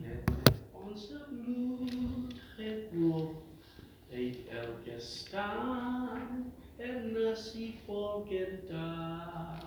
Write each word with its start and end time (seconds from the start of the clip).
het 0.00 0.30
onze 0.72 1.24
bloed 1.28 2.34
gevoel 2.56 3.42
heeft 4.08 4.48
elke 4.48 5.00
staan 5.00 6.52
en 6.76 7.12
natie 7.12 7.80
volken 7.86 8.60
daar. 8.68 9.62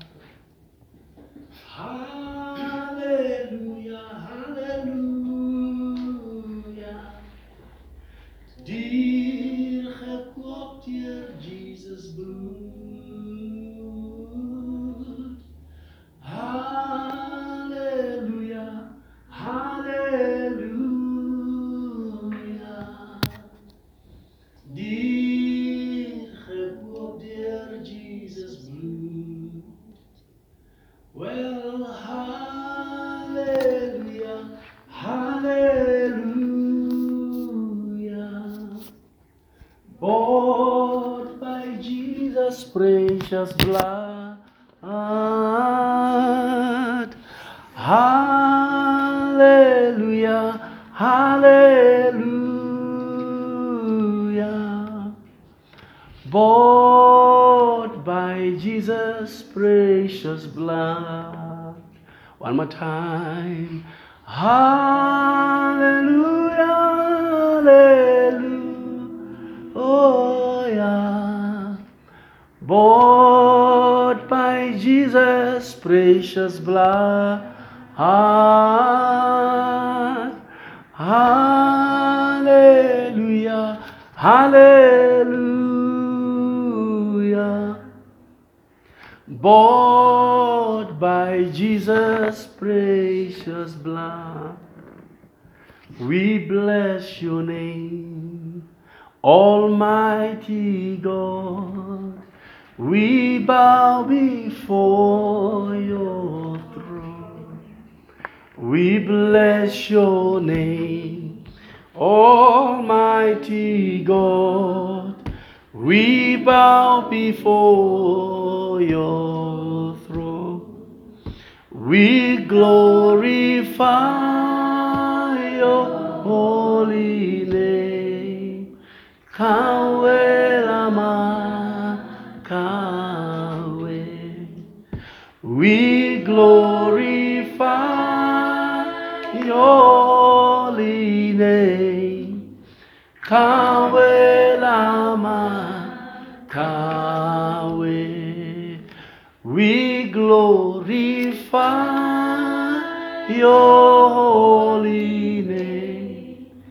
Holy 154.16 155.42
name. 155.42 156.64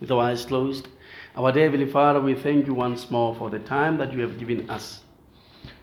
With 0.00 0.10
our 0.10 0.20
eyes 0.20 0.44
closed, 0.46 0.88
our 1.34 1.50
dear 1.50 1.64
Heavenly 1.64 1.90
Father, 1.90 2.20
we 2.20 2.34
thank 2.34 2.68
you 2.68 2.74
once 2.74 3.10
more 3.10 3.34
for 3.34 3.50
the 3.50 3.58
time 3.58 3.98
that 3.98 4.12
you 4.12 4.20
have 4.20 4.38
given 4.38 4.70
us. 4.70 5.00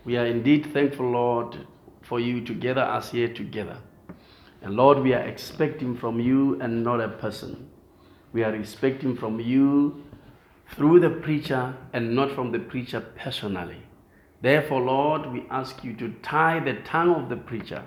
We 0.05 0.15
are 0.15 0.25
indeed 0.25 0.71
thankful, 0.71 1.09
Lord, 1.11 1.67
for 2.01 2.21
you 2.21 2.39
to 2.45 2.53
gather 2.53 2.81
us 2.81 3.11
here 3.11 3.33
together. 3.33 3.77
And 4.61 4.75
Lord, 4.75 4.99
we 4.99 5.13
are 5.13 5.27
expecting 5.27 5.97
from 5.97 6.21
you 6.21 6.61
and 6.61 6.81
not 6.81 7.01
a 7.01 7.09
person. 7.09 7.69
We 8.31 8.43
are 8.43 8.55
expecting 8.55 9.17
from 9.17 9.41
you 9.41 10.01
through 10.75 11.01
the 11.01 11.09
preacher 11.09 11.75
and 11.91 12.15
not 12.15 12.31
from 12.31 12.53
the 12.53 12.59
preacher 12.59 13.01
personally. 13.01 13.83
Therefore, 14.41 14.81
Lord, 14.81 15.31
we 15.31 15.45
ask 15.49 15.83
you 15.83 15.93
to 15.95 16.13
tie 16.21 16.59
the 16.59 16.75
tongue 16.81 17.15
of 17.15 17.29
the 17.29 17.35
preacher 17.35 17.83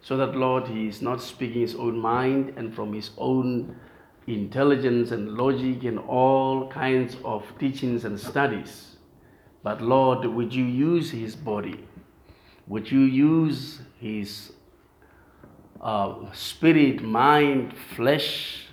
so 0.00 0.16
that, 0.16 0.36
Lord, 0.36 0.66
he 0.66 0.88
is 0.88 1.00
not 1.00 1.22
speaking 1.22 1.60
his 1.62 1.74
own 1.76 1.98
mind 1.98 2.54
and 2.56 2.74
from 2.74 2.92
his 2.92 3.10
own 3.16 3.76
intelligence 4.26 5.12
and 5.12 5.36
logic 5.36 5.84
and 5.84 5.98
all 5.98 6.68
kinds 6.68 7.16
of 7.24 7.44
teachings 7.58 8.04
and 8.04 8.18
studies. 8.18 8.96
But, 9.62 9.80
Lord, 9.80 10.26
would 10.26 10.52
you 10.52 10.64
use 10.64 11.10
his 11.10 11.36
body? 11.36 11.86
Would 12.66 12.90
you 12.90 13.00
use 13.00 13.80
his 13.98 14.52
uh, 15.80 16.32
spirit, 16.32 17.02
mind, 17.02 17.74
flesh, 17.94 18.66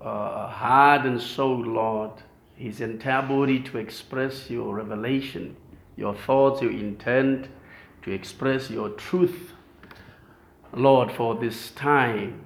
uh, 0.00 0.48
heart, 0.48 1.04
and 1.04 1.20
soul, 1.20 1.58
Lord, 1.64 2.12
his 2.54 2.80
entire 2.80 3.22
body 3.22 3.60
to 3.60 3.78
express 3.78 4.48
your 4.48 4.74
revelation, 4.74 5.56
your 5.96 6.14
thoughts, 6.14 6.62
your 6.62 6.70
intent, 6.70 7.48
to 8.02 8.12
express 8.12 8.70
your 8.70 8.90
truth, 8.90 9.52
Lord, 10.72 11.10
for 11.12 11.34
this 11.34 11.70
time, 11.70 12.42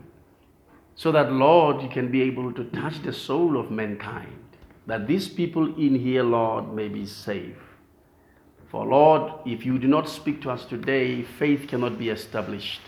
so 0.94 1.12
that, 1.12 1.32
Lord, 1.32 1.82
you 1.82 1.88
can 1.88 2.10
be 2.10 2.22
able 2.22 2.52
to 2.52 2.64
touch 2.64 3.02
the 3.02 3.12
soul 3.12 3.58
of 3.58 3.70
mankind, 3.70 4.38
that 4.86 5.06
these 5.06 5.28
people 5.28 5.74
in 5.76 5.94
here, 5.94 6.22
Lord, 6.22 6.72
may 6.72 6.88
be 6.88 7.06
saved. 7.06 7.56
For, 8.68 8.86
Lord, 8.86 9.32
if 9.46 9.66
you 9.66 9.78
do 9.78 9.88
not 9.88 10.08
speak 10.08 10.40
to 10.42 10.50
us 10.50 10.64
today, 10.64 11.22
faith 11.22 11.66
cannot 11.66 11.98
be 11.98 12.08
established. 12.08 12.80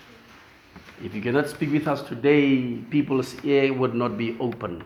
If 1.04 1.14
you 1.14 1.20
cannot 1.20 1.48
speak 1.48 1.72
with 1.72 1.88
us 1.88 2.02
today, 2.02 2.76
people's 2.90 3.34
ear 3.44 3.72
would 3.72 3.94
not 3.94 4.16
be 4.16 4.36
open. 4.38 4.84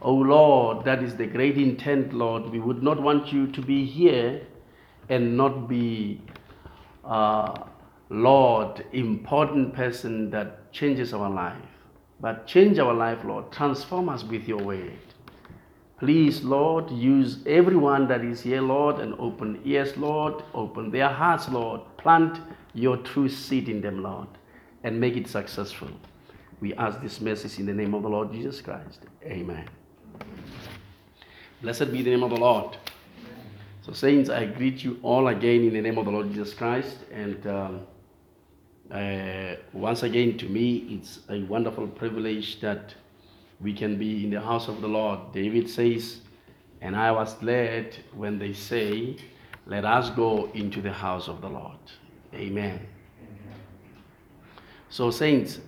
Oh 0.00 0.14
Lord, 0.14 0.84
that 0.84 1.00
is 1.00 1.14
the 1.14 1.26
great 1.26 1.56
intent, 1.56 2.12
Lord. 2.12 2.50
We 2.50 2.58
would 2.58 2.82
not 2.82 3.00
want 3.00 3.32
you 3.32 3.46
to 3.46 3.62
be 3.62 3.84
here 3.84 4.44
and 5.08 5.36
not 5.36 5.68
be, 5.68 6.20
uh, 7.04 7.64
Lord, 8.08 8.84
important 8.92 9.74
person 9.74 10.30
that 10.30 10.72
changes 10.72 11.12
our 11.12 11.30
life. 11.30 11.56
But 12.20 12.46
change 12.46 12.78
our 12.78 12.94
life, 12.94 13.18
Lord. 13.24 13.50
Transform 13.50 14.08
us 14.08 14.22
with 14.22 14.46
your 14.46 14.62
word. 14.62 14.98
Please, 15.98 16.42
Lord, 16.42 16.90
use 16.90 17.38
everyone 17.46 18.08
that 18.08 18.24
is 18.24 18.40
here, 18.40 18.60
Lord, 18.60 18.98
and 18.98 19.14
open 19.18 19.60
ears, 19.64 19.96
Lord. 19.96 20.42
Open 20.52 20.90
their 20.90 21.08
hearts, 21.08 21.48
Lord. 21.48 21.80
Plant 21.96 22.40
your 22.74 22.96
true 22.96 23.28
seed 23.28 23.68
in 23.68 23.80
them, 23.80 24.02
Lord, 24.02 24.28
and 24.82 24.98
make 25.00 25.16
it 25.16 25.28
successful. 25.28 25.88
We 26.60 26.74
ask 26.74 27.00
this 27.00 27.20
message 27.20 27.58
in 27.58 27.66
the 27.66 27.72
name 27.72 27.94
of 27.94 28.02
the 28.02 28.08
Lord 28.08 28.32
Jesus 28.32 28.60
Christ. 28.60 29.00
Amen. 29.24 29.68
Blessed 31.60 31.92
be 31.92 32.02
the 32.02 32.10
name 32.10 32.22
of 32.22 32.30
the 32.30 32.36
Lord. 32.36 32.76
So, 33.84 33.92
saints, 33.92 34.30
I 34.30 34.46
greet 34.46 34.84
you 34.84 35.00
all 35.02 35.26
again 35.26 35.64
in 35.64 35.72
the 35.72 35.80
name 35.80 35.98
of 35.98 36.04
the 36.04 36.12
Lord 36.12 36.30
Jesus 36.30 36.54
Christ. 36.54 36.98
And 37.12 37.44
um, 37.48 37.80
uh, 38.92 39.56
once 39.72 40.04
again, 40.04 40.38
to 40.38 40.46
me, 40.48 41.00
it's 41.00 41.20
a 41.28 41.42
wonderful 41.42 41.88
privilege 41.88 42.60
that 42.60 42.94
we 43.60 43.72
can 43.72 43.98
be 43.98 44.24
in 44.24 44.30
the 44.30 44.40
house 44.40 44.68
of 44.68 44.80
the 44.80 44.86
Lord. 44.86 45.32
David 45.32 45.68
says, 45.68 46.20
And 46.80 46.94
I 46.94 47.10
was 47.10 47.34
glad 47.34 47.96
when 48.14 48.38
they 48.38 48.52
say, 48.52 49.16
let 49.66 49.84
us 49.84 50.10
go 50.10 50.50
into 50.54 50.80
the 50.80 50.92
house 50.92 51.28
of 51.28 51.40
the 51.40 51.48
Lord. 51.48 51.78
Amen. 52.34 52.86
So, 54.90 55.10
saints, 55.10 55.60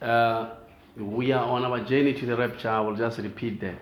uh, 0.00 0.50
we 0.96 1.32
are 1.32 1.44
on 1.44 1.64
our 1.64 1.80
journey 1.80 2.12
to 2.14 2.26
the 2.26 2.36
rapture. 2.36 2.68
I 2.68 2.80
will 2.80 2.96
just 2.96 3.18
repeat 3.18 3.60
that. 3.60 3.80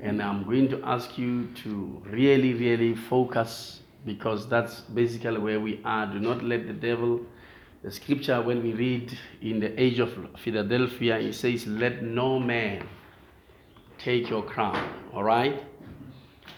And 0.00 0.20
I'm 0.22 0.44
going 0.44 0.68
to 0.70 0.80
ask 0.84 1.16
you 1.16 1.46
to 1.62 2.02
really, 2.06 2.54
really 2.54 2.94
focus 2.94 3.80
because 4.04 4.48
that's 4.48 4.80
basically 4.80 5.38
where 5.38 5.60
we 5.60 5.80
are. 5.84 6.06
Do 6.06 6.18
not 6.18 6.42
let 6.42 6.66
the 6.66 6.72
devil, 6.72 7.20
the 7.82 7.90
scripture, 7.90 8.40
when 8.42 8.62
we 8.62 8.72
read 8.72 9.16
in 9.42 9.60
the 9.60 9.80
age 9.80 9.98
of 9.98 10.12
Philadelphia, 10.38 11.18
it 11.18 11.34
says, 11.34 11.66
Let 11.66 12.02
no 12.02 12.38
man 12.38 12.86
take 13.98 14.28
your 14.28 14.42
crown. 14.42 14.92
All 15.12 15.22
right? 15.22 15.62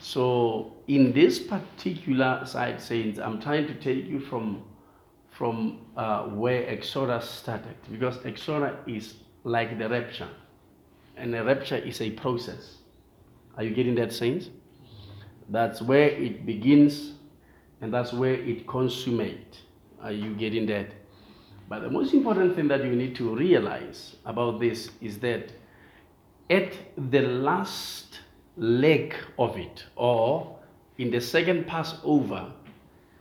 So, 0.01 0.77
in 0.89 1.13
this 1.13 1.39
particular 1.39 2.43
side, 2.45 2.81
saints, 2.81 3.19
I'm 3.19 3.41
trying 3.41 3.67
to 3.67 3.75
take 3.75 4.07
you 4.07 4.21
from 4.21 4.65
from 5.31 5.79
uh, 5.97 6.25
where 6.25 6.69
Exodus 6.69 7.29
started 7.29 7.75
because 7.91 8.19
Exodus 8.25 8.77
is 8.87 9.15
like 9.45 9.79
the 9.79 9.89
rapture, 9.89 10.29
and 11.17 11.33
the 11.33 11.43
rapture 11.43 11.77
is 11.77 12.01
a 12.01 12.11
process. 12.11 12.82
Are 13.57 13.63
you 13.63 13.75
getting 13.75 13.95
that, 13.97 14.13
saints? 14.13 14.51
That's 15.49 15.83
where 15.83 16.09
it 16.09 16.47
begins, 16.47 17.13
and 17.81 17.93
that's 17.93 18.13
where 18.13 18.35
it 18.35 18.67
consummates. 18.67 19.59
Are 20.01 20.13
you 20.13 20.35
getting 20.35 20.67
that? 20.67 20.89
But 21.69 21.83
the 21.83 21.91
most 21.91 22.13
important 22.15 22.55
thing 22.57 22.69
that 22.69 22.85
you 22.85 22.95
need 22.95 23.15
to 23.17 23.35
realize 23.35 24.17
about 24.25 24.61
this 24.61 24.91
is 25.01 25.19
that 25.21 25.53
at 26.51 26.73
the 27.11 27.23
last 27.23 28.21
leg 28.57 29.15
of 29.39 29.57
it, 29.57 29.85
or 29.97 30.59
in 30.99 31.11
the 31.11 31.21
second 31.21 31.67
Passover, 31.67 32.53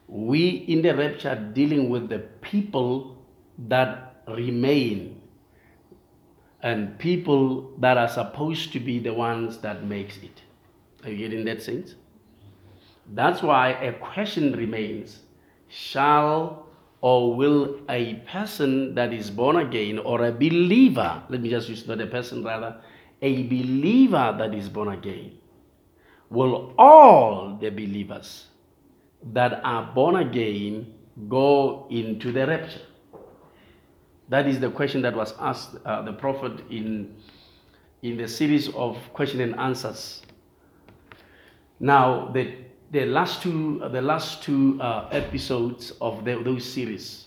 we 0.07 0.47
in 0.49 0.81
the 0.81 0.95
rapture 0.95 1.35
dealing 1.53 1.89
with 1.89 2.09
the 2.09 2.19
people 2.41 3.17
that 3.67 4.23
remain 4.27 5.20
and 6.63 6.97
people 6.99 7.71
that 7.79 7.97
are 7.97 8.07
supposed 8.07 8.71
to 8.73 8.79
be 8.79 8.99
the 8.99 9.13
ones 9.13 9.57
that 9.59 9.85
makes 9.85 10.17
it 10.17 10.41
are 11.03 11.09
you 11.09 11.17
getting 11.17 11.45
that 11.45 11.61
sense 11.61 11.95
that's 13.13 13.41
why 13.41 13.69
a 13.69 13.93
question 13.93 14.53
remains 14.53 15.19
shall 15.67 16.67
or 17.01 17.35
will 17.35 17.79
a 17.89 18.15
person 18.31 18.93
that 18.93 19.11
is 19.11 19.31
born 19.31 19.57
again 19.57 19.97
or 19.99 20.25
a 20.25 20.31
believer 20.31 21.23
let 21.29 21.41
me 21.41 21.49
just 21.49 21.67
use 21.69 21.87
not 21.87 21.99
a 21.99 22.07
person 22.07 22.43
rather 22.43 22.79
a 23.21 23.43
believer 23.43 24.35
that 24.37 24.53
is 24.53 24.69
born 24.69 24.89
again 24.89 25.31
will 26.29 26.73
all 26.77 27.57
the 27.59 27.69
believers 27.69 28.47
that 29.33 29.61
are 29.63 29.91
born 29.93 30.15
again 30.15 30.93
go 31.27 31.87
into 31.89 32.31
the 32.31 32.47
rapture? 32.47 32.81
That 34.29 34.47
is 34.47 34.59
the 34.59 34.69
question 34.69 35.01
that 35.01 35.15
was 35.15 35.33
asked 35.39 35.75
uh, 35.85 36.01
the 36.03 36.13
prophet 36.13 36.61
in, 36.69 37.15
in 38.01 38.17
the 38.17 38.27
series 38.27 38.69
of 38.75 38.97
question 39.13 39.41
and 39.41 39.59
answers. 39.59 40.21
Now, 41.79 42.27
the, 42.27 42.55
the 42.91 43.05
last 43.05 43.41
two, 43.41 43.79
the 43.91 44.01
last 44.01 44.43
two 44.43 44.79
uh, 44.81 45.09
episodes 45.11 45.93
of 45.99 46.23
the, 46.23 46.41
those 46.43 46.63
series, 46.63 47.25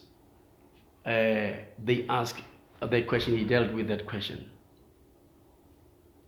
uh, 1.04 1.52
they 1.84 2.06
asked 2.08 2.42
that 2.80 3.06
question, 3.06 3.36
he 3.36 3.44
dealt 3.44 3.72
with 3.72 3.88
that 3.88 4.06
question. 4.06 4.50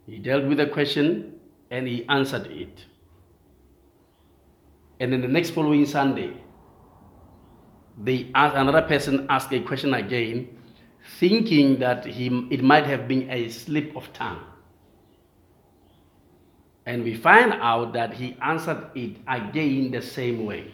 He 0.06 0.18
dealt 0.18 0.44
with 0.44 0.58
the 0.58 0.66
question 0.66 1.34
and 1.70 1.86
he 1.86 2.06
answered 2.08 2.46
it. 2.46 2.84
And 5.00 5.12
then 5.12 5.20
the 5.20 5.28
next 5.28 5.50
following 5.50 5.84
Sunday, 5.84 6.32
they 8.02 8.30
ask, 8.34 8.56
another 8.56 8.82
person 8.82 9.26
asked 9.28 9.52
a 9.52 9.60
question 9.60 9.94
again, 9.94 10.55
thinking 11.18 11.78
that 11.78 12.04
he, 12.04 12.26
it 12.50 12.62
might 12.62 12.86
have 12.86 13.08
been 13.08 13.30
a 13.30 13.48
slip 13.48 13.96
of 13.96 14.12
tongue. 14.12 14.44
And 16.84 17.02
we 17.02 17.14
find 17.14 17.52
out 17.52 17.92
that 17.94 18.14
he 18.14 18.36
answered 18.40 18.90
it 18.94 19.16
again 19.26 19.90
the 19.90 20.02
same 20.02 20.46
way. 20.46 20.72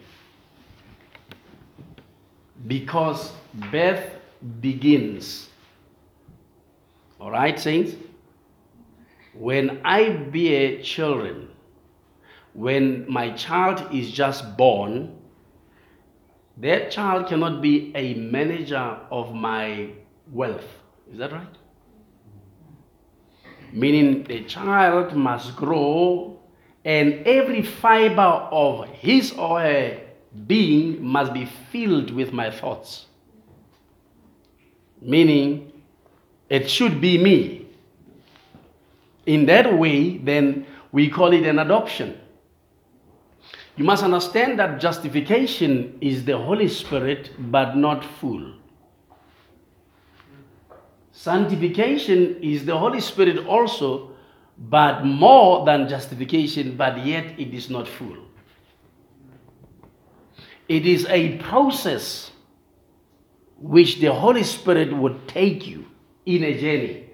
Because 2.67 3.33
birth 3.71 4.17
begins. 4.61 5.49
All 7.21 7.31
right, 7.31 7.59
saints? 7.59 7.95
When 9.33 9.81
I 9.85 10.11
bear 10.11 10.83
children, 10.83 11.49
when 12.53 13.11
my 13.11 13.31
child 13.31 13.95
is 13.95 14.11
just 14.11 14.57
born, 14.59 15.17
that 16.59 16.91
child 16.91 17.29
cannot 17.29 17.63
be 17.63 17.93
a 17.95 18.15
manager 18.15 18.99
of 19.11 19.35
my 19.35 19.91
wealth. 20.33 20.65
Is 21.13 21.19
that 21.19 21.31
right? 21.33 21.47
Meaning 23.73 24.25
the 24.25 24.43
child 24.45 25.15
must 25.15 25.55
grow 25.55 26.41
and 26.85 27.27
every 27.27 27.63
fiber 27.63 28.23
of 28.23 28.89
his 28.89 29.33
or 29.33 29.61
her 29.61 30.01
being 30.47 31.03
must 31.03 31.33
be 31.33 31.47
filled 31.71 32.11
with 32.11 32.33
my 32.33 32.51
thoughts. 32.51 33.07
Meaning 35.01 35.73
it 36.49 36.69
should 36.69 37.01
be 37.01 37.19
me. 37.19 37.67
In 39.27 39.47
that 39.47 39.79
way, 39.79 40.19
then 40.19 40.67
we 40.91 41.09
call 41.09 41.33
it 41.33 41.45
an 41.45 41.59
adoption. 41.59 42.19
You 43.77 43.85
must 43.85 44.03
understand 44.03 44.59
that 44.59 44.81
justification 44.81 45.97
is 46.01 46.25
the 46.25 46.37
Holy 46.37 46.69
Spirit, 46.69 47.31
but 47.39 47.77
not 47.77 48.05
full. 48.05 48.53
Sanctification 51.23 52.43
is 52.43 52.65
the 52.65 52.77
Holy 52.77 52.99
Spirit 53.01 53.47
also, 53.47 54.11
but 54.59 55.05
more 55.05 55.65
than 55.65 55.89
justification, 55.89 56.77
but 56.77 57.07
yet 57.07 57.39
it 57.39 57.55
is 57.55 57.71
not 57.71 57.87
full. 57.87 58.17
It 60.69 60.85
is 60.85 61.07
a 61.07 61.39
process 61.39 62.33
which 63.57 64.01
the 64.01 64.13
Holy 64.13 64.43
Spirit 64.43 64.93
would 64.93 65.29
take 65.29 65.65
you 65.65 65.85
in 66.27 66.43
a 66.43 66.61
journey. 66.61 67.09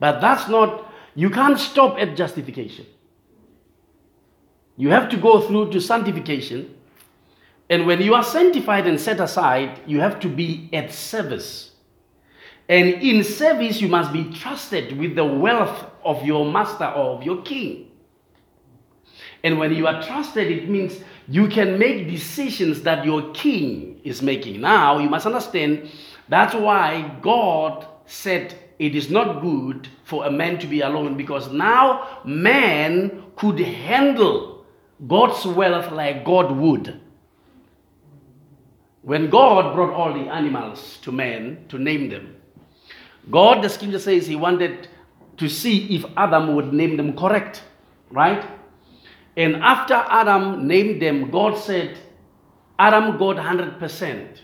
But 0.00 0.20
that's 0.20 0.48
not, 0.48 0.92
you 1.14 1.30
can't 1.30 1.60
stop 1.60 1.96
at 1.96 2.16
justification. 2.16 2.86
You 4.76 4.88
have 4.88 5.08
to 5.10 5.16
go 5.16 5.42
through 5.42 5.70
to 5.70 5.80
sanctification. 5.80 6.74
And 7.70 7.86
when 7.86 8.02
you 8.02 8.14
are 8.14 8.24
sanctified 8.24 8.88
and 8.88 9.00
set 9.00 9.20
aside, 9.20 9.80
you 9.86 10.00
have 10.00 10.18
to 10.18 10.28
be 10.28 10.68
at 10.72 10.92
service. 10.92 11.75
And 12.68 12.88
in 12.88 13.22
service, 13.22 13.80
you 13.80 13.88
must 13.88 14.12
be 14.12 14.24
trusted 14.32 14.98
with 14.98 15.14
the 15.14 15.24
wealth 15.24 15.84
of 16.04 16.24
your 16.24 16.50
master 16.50 16.86
or 16.86 17.16
of 17.16 17.22
your 17.22 17.42
king. 17.42 17.90
And 19.44 19.58
when 19.58 19.72
you 19.74 19.86
are 19.86 20.02
trusted, 20.02 20.50
it 20.50 20.68
means 20.68 21.00
you 21.28 21.46
can 21.48 21.78
make 21.78 22.08
decisions 22.08 22.82
that 22.82 23.04
your 23.04 23.30
king 23.32 24.00
is 24.02 24.22
making. 24.22 24.60
Now, 24.60 24.98
you 24.98 25.08
must 25.08 25.26
understand 25.26 25.90
that's 26.28 26.54
why 26.54 27.16
God 27.22 27.86
said 28.06 28.54
it 28.78 28.94
is 28.94 29.10
not 29.10 29.40
good 29.40 29.88
for 30.04 30.26
a 30.26 30.30
man 30.30 30.58
to 30.58 30.66
be 30.66 30.80
alone 30.80 31.16
because 31.16 31.52
now 31.52 32.20
man 32.24 33.22
could 33.36 33.58
handle 33.58 34.66
God's 35.06 35.46
wealth 35.46 35.92
like 35.92 36.24
God 36.24 36.50
would. 36.52 37.00
When 39.02 39.30
God 39.30 39.74
brought 39.74 39.92
all 39.92 40.12
the 40.12 40.28
animals 40.30 40.98
to 41.02 41.12
man 41.12 41.66
to 41.68 41.78
name 41.78 42.08
them, 42.08 42.35
God, 43.30 43.62
the 43.62 43.68
scripture 43.68 43.98
says, 43.98 44.26
he 44.26 44.36
wanted 44.36 44.88
to 45.36 45.48
see 45.48 45.94
if 45.94 46.04
Adam 46.16 46.54
would 46.54 46.72
name 46.72 46.96
them 46.96 47.16
correct, 47.16 47.62
right? 48.10 48.44
And 49.36 49.56
after 49.56 49.94
Adam 49.94 50.66
named 50.66 51.02
them, 51.02 51.30
God 51.30 51.58
said, 51.58 51.98
Adam 52.78 53.18
got 53.18 53.36
100%. 53.36 54.38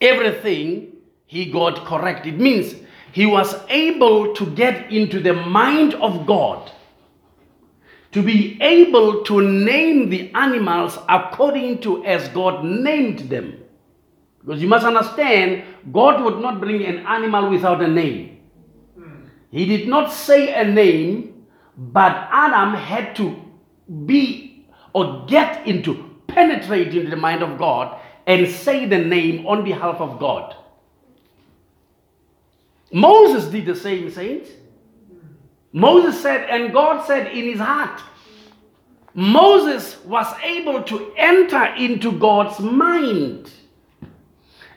Everything 0.00 0.96
he 1.26 1.46
got 1.46 1.84
correct. 1.84 2.26
It 2.26 2.38
means 2.38 2.74
he 3.12 3.26
was 3.26 3.54
able 3.68 4.34
to 4.34 4.46
get 4.46 4.90
into 4.92 5.20
the 5.20 5.34
mind 5.34 5.94
of 5.94 6.26
God 6.26 6.72
to 8.12 8.22
be 8.22 8.60
able 8.60 9.22
to 9.22 9.40
name 9.40 10.08
the 10.10 10.32
animals 10.34 10.98
according 11.08 11.80
to 11.82 12.04
as 12.04 12.28
God 12.30 12.64
named 12.64 13.30
them. 13.30 13.59
Because 14.44 14.62
you 14.62 14.68
must 14.68 14.86
understand, 14.86 15.64
God 15.92 16.22
would 16.24 16.40
not 16.40 16.60
bring 16.60 16.84
an 16.84 16.98
animal 17.06 17.50
without 17.50 17.82
a 17.82 17.88
name. 17.88 18.40
Hmm. 18.96 19.26
He 19.50 19.66
did 19.66 19.88
not 19.88 20.12
say 20.12 20.54
a 20.54 20.64
name, 20.64 21.46
but 21.76 22.28
Adam 22.30 22.74
had 22.74 23.14
to 23.16 23.36
be 24.06 24.66
or 24.92 25.26
get 25.26 25.66
into, 25.66 26.10
penetrate 26.26 26.94
into 26.94 27.10
the 27.10 27.16
mind 27.16 27.42
of 27.42 27.58
God 27.58 28.00
and 28.26 28.48
say 28.48 28.86
the 28.86 28.98
name 28.98 29.46
on 29.46 29.62
behalf 29.62 29.96
of 29.96 30.18
God. 30.18 30.56
Moses 32.92 33.50
did 33.50 33.66
the 33.66 33.76
same, 33.76 34.10
saints. 34.10 34.50
Hmm. 34.50 35.26
Moses 35.72 36.20
said, 36.20 36.48
and 36.48 36.72
God 36.72 37.06
said 37.06 37.26
in 37.28 37.44
his 37.44 37.60
heart, 37.60 38.00
Moses 39.14 40.02
was 40.04 40.26
able 40.42 40.82
to 40.84 41.12
enter 41.16 41.64
into 41.74 42.12
God's 42.12 42.58
mind. 42.60 43.50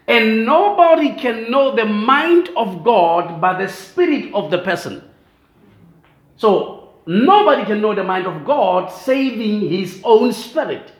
And 0.07 0.45
nobody 0.45 1.13
can 1.13 1.49
know 1.49 1.75
the 1.75 1.85
mind 1.85 2.49
of 2.57 2.83
God 2.83 3.39
by 3.39 3.61
the 3.63 3.71
spirit 3.71 4.33
of 4.33 4.51
the 4.51 4.59
person. 4.59 5.03
So, 6.35 6.93
nobody 7.05 7.63
can 7.63 7.81
know 7.81 7.95
the 7.95 8.03
mind 8.03 8.27
of 8.27 8.43
God 8.43 8.91
saving 8.91 9.69
his 9.69 10.01
own 10.03 10.33
spirit. 10.33 10.91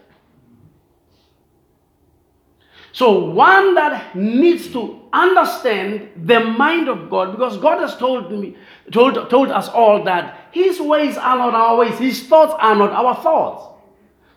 So, 2.94 3.26
one 3.26 3.74
that 3.74 4.16
needs 4.16 4.72
to 4.74 5.02
understand 5.12 6.10
the 6.28 6.40
mind 6.40 6.88
of 6.88 7.10
God, 7.10 7.32
because 7.32 7.58
God 7.58 7.80
has 7.80 7.98
told 7.98 8.32
me, 8.32 8.56
told, 8.92 9.32
told 9.32 9.50
us 9.50 9.68
all 9.68 10.04
that 10.04 10.50
His 10.52 10.80
ways 10.80 11.18
are 11.18 11.38
not 11.38 11.56
our 11.56 11.78
ways, 11.78 11.98
His 11.98 12.28
thoughts 12.28 12.54
are 12.60 12.76
not 12.76 12.92
our 12.92 13.16
thoughts. 13.16 13.66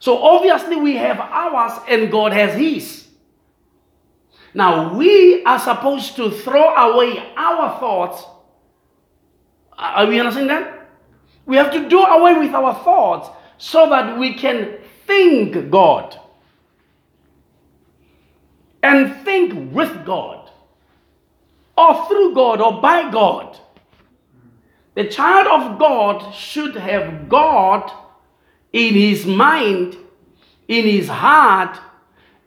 So, 0.00 0.16
obviously, 0.23 0.76
we 0.76 0.96
have 0.96 1.20
ours 1.20 1.78
and 1.87 2.11
God 2.11 2.32
has 2.32 2.58
His. 2.58 3.05
Now, 4.56 4.96
we 4.96 5.44
are 5.44 5.58
supposed 5.58 6.16
to 6.16 6.30
throw 6.30 6.75
away 6.75 7.22
our 7.36 7.78
thoughts. 7.78 8.25
Are 9.76 10.06
we 10.06 10.18
understanding 10.18 10.48
that? 10.48 10.88
We 11.44 11.56
have 11.56 11.70
to 11.72 11.86
do 11.90 12.00
away 12.00 12.38
with 12.38 12.54
our 12.54 12.72
thoughts 12.82 13.28
so 13.58 13.90
that 13.90 14.18
we 14.18 14.32
can 14.32 14.78
think 15.06 15.68
God 15.70 16.18
and 18.82 19.14
think 19.26 19.75
with 19.75 20.06
God 20.06 20.50
or 21.76 22.08
through 22.08 22.34
God 22.34 22.62
or 22.62 22.80
by 22.80 23.10
God. 23.10 23.58
The 24.94 25.04
child 25.04 25.48
of 25.48 25.78
God 25.78 26.34
should 26.34 26.76
have 26.76 27.28
God 27.28 27.92
in 28.72 28.94
his 28.94 29.26
mind, 29.26 29.98
in 30.66 30.86
his 30.86 31.08
heart, 31.08 31.78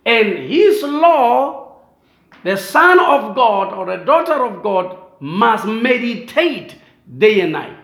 and 0.07 0.27
his 0.49 0.81
law, 0.81 1.68
the 2.43 2.55
son 2.55 2.99
of 2.99 3.35
God 3.35 3.73
or 3.73 3.85
the 3.85 4.03
daughter 4.03 4.45
of 4.45 4.63
God 4.63 4.97
must 5.19 5.65
meditate 5.65 6.75
day 7.17 7.41
and 7.41 7.51
night. 7.51 7.77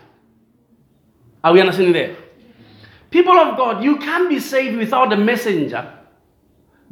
Are 1.43 1.53
we 1.53 1.59
understanding 1.59 1.93
there? 1.93 2.15
People 3.11 3.37
of 3.37 3.57
God, 3.57 3.83
you 3.83 3.97
can't 3.97 4.29
be 4.29 4.39
saved 4.39 4.77
without 4.77 5.13
a 5.13 5.17
messenger. 5.17 5.93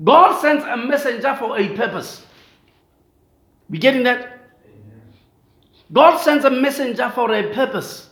God 0.03 0.39
sends 0.39 0.63
a 0.63 0.77
messenger 0.77 1.35
for 1.35 1.57
a 1.57 1.69
purpose. 1.75 2.25
We 3.69 3.77
getting 3.77 4.03
that? 4.03 4.29
God 5.91 6.17
sends 6.17 6.45
a 6.45 6.49
messenger 6.49 7.11
for 7.13 7.33
a 7.33 7.53
purpose. 7.53 8.09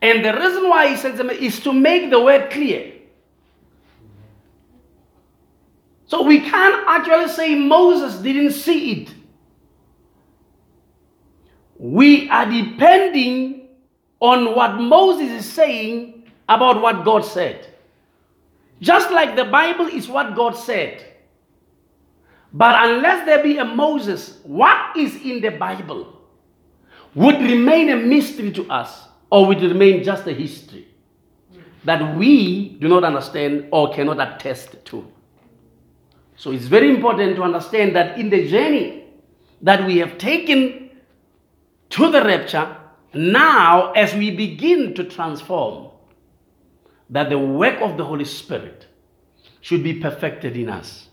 And 0.00 0.24
the 0.24 0.32
reason 0.32 0.68
why 0.68 0.88
he 0.88 0.96
sends 0.96 1.20
him 1.20 1.30
is 1.30 1.60
to 1.60 1.72
make 1.72 2.10
the 2.10 2.20
word 2.20 2.50
clear. 2.50 2.92
So 6.12 6.20
we 6.20 6.40
can't 6.40 6.84
actually 6.86 7.28
say 7.28 7.54
Moses 7.54 8.16
didn't 8.16 8.50
see 8.50 8.92
it. 8.92 9.14
We 11.78 12.28
are 12.28 12.44
depending 12.44 13.68
on 14.20 14.54
what 14.54 14.74
Moses 14.74 15.30
is 15.30 15.50
saying 15.50 16.30
about 16.50 16.82
what 16.82 17.06
God 17.06 17.24
said. 17.24 17.66
Just 18.78 19.10
like 19.10 19.36
the 19.36 19.46
Bible 19.46 19.86
is 19.86 20.06
what 20.06 20.36
God 20.36 20.50
said. 20.54 21.02
But 22.52 22.90
unless 22.90 23.24
there 23.24 23.42
be 23.42 23.56
a 23.56 23.64
Moses, 23.64 24.38
what 24.42 24.94
is 24.94 25.16
in 25.16 25.40
the 25.40 25.52
Bible 25.52 26.20
would 27.14 27.36
remain 27.40 27.88
a 27.88 27.96
mystery 27.96 28.52
to 28.52 28.70
us 28.70 29.04
or 29.30 29.46
would 29.46 29.62
remain 29.62 30.04
just 30.04 30.26
a 30.26 30.34
history 30.34 30.88
that 31.84 32.18
we 32.18 32.76
do 32.82 32.88
not 32.88 33.02
understand 33.02 33.68
or 33.70 33.94
cannot 33.94 34.20
attest 34.20 34.84
to. 34.84 35.10
So 36.42 36.50
it's 36.50 36.64
very 36.64 36.90
important 36.90 37.36
to 37.36 37.44
understand 37.44 37.94
that 37.94 38.18
in 38.18 38.28
the 38.28 38.48
journey 38.48 39.04
that 39.60 39.86
we 39.86 39.98
have 39.98 40.18
taken 40.18 40.90
to 41.90 42.10
the 42.10 42.20
rapture, 42.20 42.76
now 43.14 43.92
as 43.92 44.12
we 44.12 44.32
begin 44.32 44.92
to 44.94 45.04
transform, 45.04 45.92
that 47.10 47.30
the 47.30 47.38
work 47.38 47.80
of 47.80 47.96
the 47.96 48.04
Holy 48.04 48.24
Spirit 48.24 48.88
should 49.60 49.84
be 49.84 50.00
perfected 50.00 50.56
in 50.56 50.68
us. 50.68 51.06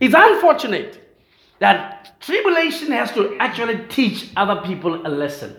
It's 0.00 0.16
unfortunate 0.18 1.16
that 1.60 2.20
tribulation 2.20 2.90
has 2.90 3.12
to 3.12 3.36
actually 3.38 3.86
teach 3.86 4.30
other 4.36 4.66
people 4.66 5.06
a 5.06 5.10
lesson. 5.10 5.54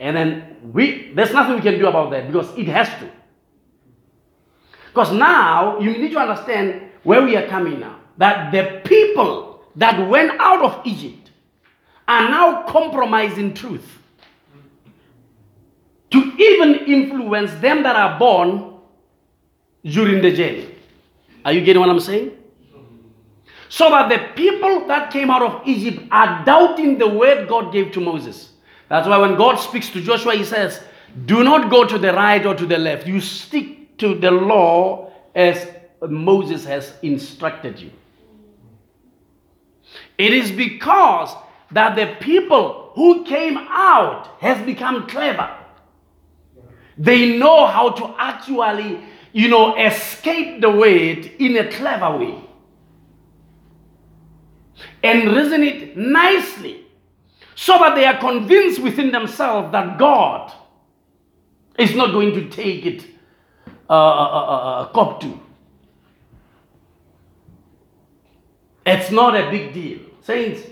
And 0.00 0.16
then 0.16 0.56
we 0.72 1.12
there's 1.12 1.34
nothing 1.34 1.56
we 1.56 1.60
can 1.60 1.78
do 1.78 1.88
about 1.88 2.10
that 2.12 2.26
because 2.26 2.56
it 2.56 2.68
has 2.68 2.88
to. 3.00 3.10
Because 4.86 5.12
now 5.12 5.78
you 5.78 5.90
need 5.98 6.12
to 6.12 6.18
understand 6.18 6.92
where 7.04 7.22
we 7.22 7.36
are 7.36 7.46
coming 7.46 7.80
now. 7.80 8.00
That 8.18 8.52
the 8.52 8.80
people 8.84 9.62
that 9.76 10.08
went 10.08 10.32
out 10.40 10.62
of 10.62 10.86
Egypt 10.86 11.30
are 12.06 12.28
now 12.28 12.64
compromising 12.64 13.54
truth 13.54 13.98
to 16.10 16.18
even 16.38 16.86
influence 16.86 17.52
them 17.60 17.82
that 17.82 17.96
are 17.96 18.18
born 18.18 18.74
during 19.84 20.22
the 20.22 20.32
journey. 20.32 20.68
Are 21.44 21.52
you 21.52 21.62
getting 21.64 21.80
what 21.80 21.90
I'm 21.90 22.00
saying? 22.00 22.32
So 23.68 23.90
that 23.90 24.08
the 24.08 24.32
people 24.40 24.86
that 24.86 25.10
came 25.10 25.30
out 25.30 25.42
of 25.42 25.66
Egypt 25.66 26.06
are 26.12 26.44
doubting 26.44 26.98
the 26.98 27.08
word 27.08 27.48
God 27.48 27.72
gave 27.72 27.90
to 27.92 28.00
Moses. 28.00 28.52
That's 28.88 29.08
why 29.08 29.18
when 29.18 29.36
God 29.36 29.56
speaks 29.56 29.90
to 29.90 30.00
Joshua, 30.00 30.36
he 30.36 30.44
says, 30.44 30.80
Do 31.26 31.42
not 31.42 31.70
go 31.70 31.84
to 31.84 31.98
the 31.98 32.12
right 32.12 32.44
or 32.46 32.54
to 32.54 32.66
the 32.66 32.78
left. 32.78 33.06
You 33.06 33.20
stick 33.20 33.98
to 33.98 34.14
the 34.14 34.30
law 34.30 35.12
as 35.34 35.73
Moses 36.10 36.64
has 36.64 36.92
instructed 37.02 37.80
you. 37.80 37.90
It 40.18 40.32
is 40.32 40.50
because 40.50 41.34
that 41.72 41.96
the 41.96 42.16
people 42.20 42.92
who 42.94 43.24
came 43.24 43.56
out 43.58 44.28
has 44.40 44.64
become 44.64 45.06
clever. 45.06 45.56
They 46.96 47.36
know 47.36 47.66
how 47.66 47.90
to 47.90 48.14
actually, 48.18 49.00
you 49.32 49.48
know, 49.48 49.76
escape 49.76 50.60
the 50.60 50.70
weight 50.70 51.36
in 51.38 51.56
a 51.56 51.70
clever 51.70 52.16
way 52.16 52.44
and 55.04 55.36
reason 55.36 55.62
it 55.62 55.96
nicely 55.96 56.86
so 57.54 57.78
that 57.78 57.94
they 57.94 58.06
are 58.06 58.18
convinced 58.18 58.80
within 58.80 59.12
themselves 59.12 59.70
that 59.72 59.98
God 59.98 60.52
is 61.78 61.94
not 61.94 62.12
going 62.12 62.32
to 62.34 62.48
take 62.48 62.86
it 62.86 63.06
uh, 63.88 63.92
uh, 63.92 63.96
uh, 63.96 64.80
uh 64.80 64.86
cop 64.92 65.20
to. 65.20 65.43
It's 68.86 69.10
not 69.10 69.34
a 69.34 69.50
big 69.50 69.72
deal. 69.72 70.00
Saints, 70.22 70.62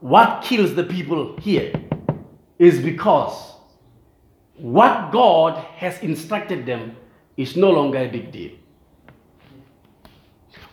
what 0.00 0.42
kills 0.42 0.74
the 0.74 0.84
people 0.84 1.36
here 1.38 1.72
is 2.58 2.78
because 2.78 3.54
what 4.56 5.10
God 5.10 5.58
has 5.76 5.98
instructed 6.00 6.66
them 6.66 6.96
is 7.36 7.56
no 7.56 7.70
longer 7.70 7.98
a 7.98 8.08
big 8.08 8.30
deal. 8.30 8.52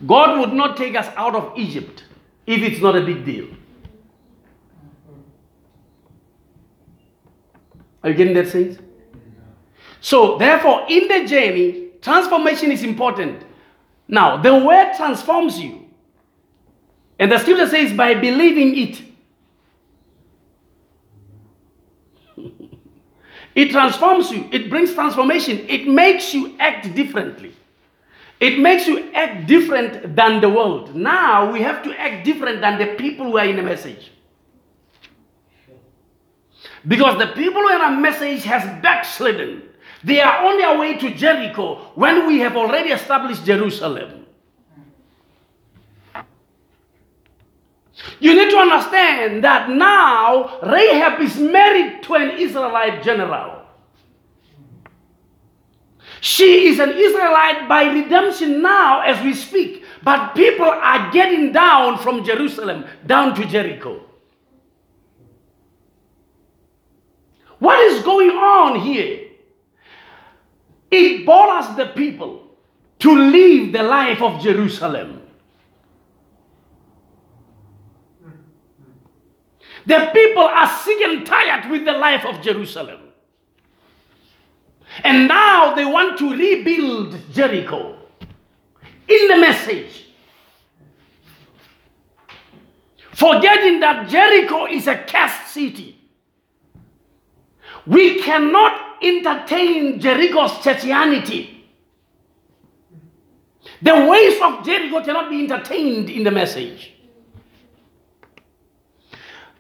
God 0.05 0.39
would 0.39 0.53
not 0.53 0.77
take 0.77 0.95
us 0.95 1.07
out 1.15 1.35
of 1.35 1.57
Egypt 1.57 2.03
if 2.45 2.61
it's 2.61 2.81
not 2.81 2.95
a 2.95 3.01
big 3.01 3.23
deal. 3.23 3.47
Are 8.03 8.09
you 8.09 8.15
getting 8.15 8.33
that, 8.33 8.47
saints? 8.47 8.79
So, 9.99 10.37
therefore, 10.37 10.85
in 10.89 11.07
the 11.07 11.27
journey, 11.27 11.89
transformation 12.01 12.71
is 12.71 12.83
important. 12.83 13.43
Now, 14.07 14.37
the 14.37 14.55
word 14.55 14.93
transforms 14.97 15.59
you. 15.59 15.80
And 17.21 17.31
the 17.31 17.37
scripture 17.37 17.69
says, 17.69 17.93
by 17.93 18.15
believing 18.15 18.75
it. 18.75 19.01
it 23.53 23.69
transforms 23.69 24.31
you, 24.31 24.49
it 24.51 24.71
brings 24.71 24.95
transformation, 24.95 25.59
it 25.69 25.87
makes 25.87 26.33
you 26.33 26.55
act 26.59 26.95
differently. 26.95 27.53
It 28.39 28.57
makes 28.57 28.87
you 28.87 29.11
act 29.13 29.45
different 29.45 30.15
than 30.15 30.41
the 30.41 30.49
world. 30.49 30.95
Now 30.95 31.51
we 31.51 31.61
have 31.61 31.83
to 31.83 31.93
act 31.99 32.25
different 32.25 32.59
than 32.59 32.79
the 32.79 32.95
people 32.95 33.27
who 33.27 33.37
are 33.37 33.45
in 33.45 33.57
the 33.57 33.61
message. 33.61 34.11
Because 36.87 37.19
the 37.19 37.27
people 37.27 37.61
who 37.61 37.67
are 37.67 37.87
in 37.87 37.99
a 37.99 38.01
message 38.01 38.41
has 38.45 38.63
backslidden. 38.81 39.61
They 40.03 40.21
are 40.21 40.47
on 40.47 40.57
their 40.57 40.79
way 40.79 40.97
to 40.97 41.13
Jericho 41.13 41.91
when 41.93 42.25
we 42.25 42.39
have 42.39 42.57
already 42.57 42.89
established 42.89 43.45
Jerusalem. 43.45 44.20
You 48.19 48.35
need 48.35 48.51
to 48.51 48.57
understand 48.57 49.43
that 49.43 49.69
now 49.69 50.59
Rahab 50.61 51.21
is 51.21 51.37
married 51.37 52.03
to 52.03 52.15
an 52.15 52.37
Israelite 52.37 53.03
general. 53.03 53.61
She 56.19 56.67
is 56.67 56.79
an 56.79 56.91
Israelite 56.91 57.67
by 57.67 57.83
redemption 57.83 58.61
now 58.61 59.01
as 59.01 59.23
we 59.23 59.33
speak. 59.33 59.83
But 60.03 60.33
people 60.33 60.65
are 60.65 61.11
getting 61.11 61.51
down 61.51 61.99
from 61.99 62.23
Jerusalem 62.23 62.85
down 63.05 63.35
to 63.35 63.45
Jericho. 63.45 64.01
What 67.59 67.79
is 67.79 68.03
going 68.03 68.31
on 68.31 68.79
here? 68.79 69.31
it 70.91 71.25
bothers 71.25 71.75
the 71.77 71.87
people 71.87 72.43
to 72.99 73.15
live 73.15 73.71
the 73.71 73.81
life 73.81 74.21
of 74.21 74.41
Jerusalem. 74.41 75.20
The 79.85 80.11
people 80.13 80.43
are 80.43 80.67
sick 80.67 81.01
and 81.01 81.25
tired 81.25 81.71
with 81.71 81.85
the 81.85 81.93
life 81.93 82.25
of 82.25 82.41
Jerusalem. 82.41 82.99
And 85.03 85.27
now 85.27 85.73
they 85.73 85.85
want 85.85 86.17
to 86.19 86.31
rebuild 86.31 87.17
Jericho 87.31 87.97
in 89.07 89.27
the 89.27 89.37
message. 89.37 90.07
Forgetting 93.11 93.79
that 93.79 94.09
Jericho 94.09 94.65
is 94.65 94.87
a 94.87 94.97
cursed 94.97 95.53
city. 95.53 95.97
We 97.85 98.21
cannot 98.21 99.03
entertain 99.03 99.99
Jericho's 99.99 100.51
churchianity. 100.53 101.61
The 103.81 104.05
ways 104.05 104.39
of 104.41 104.63
Jericho 104.63 105.03
cannot 105.03 105.29
be 105.29 105.43
entertained 105.43 106.09
in 106.09 106.23
the 106.23 106.31
message. 106.31 106.90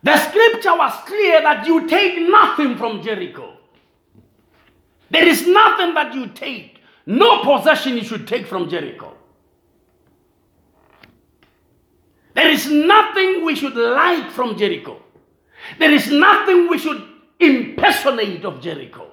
The 0.03 0.17
scripture 0.17 0.75
was 0.75 0.93
clear 1.05 1.41
that 1.41 1.67
you 1.67 1.87
take 1.87 2.19
nothing 2.27 2.75
from 2.77 3.03
Jericho. 3.03 3.57
There 5.11 5.27
is 5.27 5.45
nothing 5.45 5.93
that 5.93 6.13
you 6.15 6.27
take, 6.27 6.79
no 7.05 7.43
possession 7.43 7.97
you 7.97 8.03
should 8.03 8.27
take 8.27 8.47
from 8.47 8.69
Jericho. 8.69 9.15
There 12.33 12.49
is 12.49 12.69
nothing 12.71 13.45
we 13.45 13.55
should 13.55 13.75
like 13.75 14.31
from 14.31 14.57
Jericho. 14.57 15.01
There 15.77 15.91
is 15.91 16.09
nothing 16.09 16.69
we 16.69 16.77
should 16.77 17.03
impersonate 17.39 18.45
of 18.45 18.61
Jericho. 18.61 19.11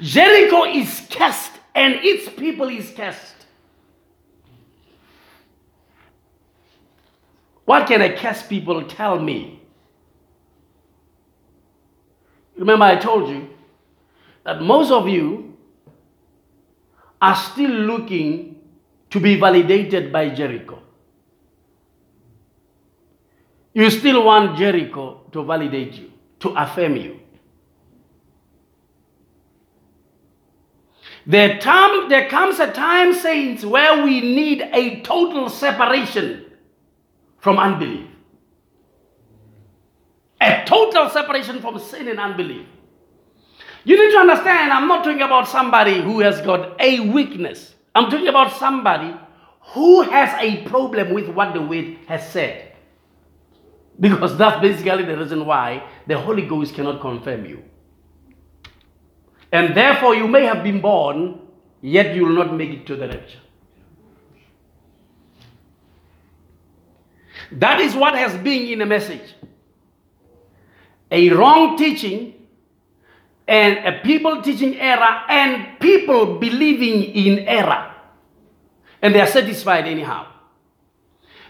Jericho 0.00 0.64
is 0.64 1.06
cursed 1.10 1.52
and 1.74 1.94
its 2.02 2.28
people 2.28 2.68
is 2.68 2.90
cursed. 2.90 3.34
What 7.64 7.88
can 7.88 8.02
a 8.02 8.16
cursed 8.16 8.48
people 8.48 8.84
tell 8.84 9.18
me? 9.18 9.55
Remember, 12.56 12.84
I 12.84 12.96
told 12.96 13.28
you 13.28 13.48
that 14.44 14.62
most 14.62 14.90
of 14.90 15.08
you 15.08 15.56
are 17.20 17.36
still 17.36 17.70
looking 17.70 18.56
to 19.10 19.20
be 19.20 19.38
validated 19.38 20.12
by 20.12 20.30
Jericho. 20.30 20.82
You 23.74 23.90
still 23.90 24.24
want 24.24 24.56
Jericho 24.56 25.22
to 25.32 25.44
validate 25.44 25.94
you, 25.94 26.10
to 26.40 26.48
affirm 26.50 26.96
you. 26.96 27.20
There, 31.26 31.58
time, 31.58 32.08
there 32.08 32.28
comes 32.28 32.60
a 32.60 32.72
time, 32.72 33.12
saints, 33.12 33.64
where 33.64 34.04
we 34.04 34.20
need 34.20 34.62
a 34.72 35.00
total 35.02 35.50
separation 35.50 36.44
from 37.38 37.58
unbelief. 37.58 38.05
Total 40.66 41.08
separation 41.08 41.60
from 41.60 41.78
sin 41.78 42.08
and 42.08 42.18
unbelief. 42.18 42.66
You 43.84 43.96
need 43.96 44.12
to 44.12 44.18
understand, 44.18 44.72
I'm 44.72 44.88
not 44.88 45.04
talking 45.04 45.22
about 45.22 45.48
somebody 45.48 46.02
who 46.02 46.18
has 46.20 46.40
got 46.40 46.80
a 46.80 47.00
weakness. 47.00 47.74
I'm 47.94 48.10
talking 48.10 48.26
about 48.26 48.56
somebody 48.56 49.14
who 49.60 50.02
has 50.02 50.34
a 50.40 50.64
problem 50.68 51.14
with 51.14 51.28
what 51.28 51.54
the 51.54 51.62
word 51.62 51.98
has 52.08 52.28
said. 52.30 52.72
Because 53.98 54.36
that's 54.36 54.60
basically 54.60 55.04
the 55.04 55.16
reason 55.16 55.46
why 55.46 55.88
the 56.06 56.18
Holy 56.18 56.42
Ghost 56.42 56.74
cannot 56.74 57.00
confirm 57.00 57.46
you. 57.46 57.62
And 59.52 59.74
therefore, 59.76 60.14
you 60.16 60.26
may 60.26 60.44
have 60.44 60.64
been 60.64 60.80
born, 60.80 61.40
yet 61.80 62.14
you 62.14 62.26
will 62.26 62.34
not 62.34 62.52
make 62.52 62.70
it 62.70 62.86
to 62.88 62.96
the 62.96 63.08
rapture. 63.08 63.38
That 67.52 67.80
is 67.80 67.94
what 67.94 68.14
has 68.14 68.36
been 68.42 68.66
in 68.66 68.80
the 68.80 68.86
message. 68.86 69.34
A 71.10 71.30
wrong 71.30 71.76
teaching 71.76 72.34
and 73.46 73.78
a 73.86 74.00
people 74.02 74.42
teaching 74.42 74.76
error 74.76 75.22
and 75.28 75.78
people 75.78 76.38
believing 76.38 77.02
in 77.02 77.40
error. 77.40 77.92
And 79.02 79.14
they 79.14 79.20
are 79.20 79.26
satisfied 79.26 79.86
anyhow. 79.86 80.26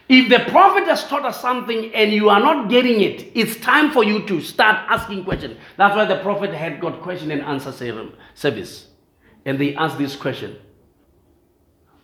If 0.08 0.28
the 0.28 0.50
prophet 0.50 0.84
has 0.84 1.04
taught 1.08 1.24
us 1.24 1.40
something 1.40 1.92
and 1.92 2.12
you 2.12 2.28
are 2.28 2.38
not 2.38 2.68
getting 2.68 3.00
it, 3.00 3.32
it's 3.34 3.56
time 3.56 3.90
for 3.90 4.04
you 4.04 4.24
to 4.26 4.40
start 4.40 4.84
asking 4.88 5.24
questions. 5.24 5.56
That's 5.76 5.96
why 5.96 6.04
the 6.04 6.18
prophet 6.18 6.52
had 6.52 6.80
got 6.80 7.02
question 7.02 7.30
and 7.32 7.42
answer 7.42 7.72
service. 8.34 8.86
And 9.44 9.58
they 9.58 9.74
asked 9.74 9.98
this 9.98 10.14
question 10.14 10.58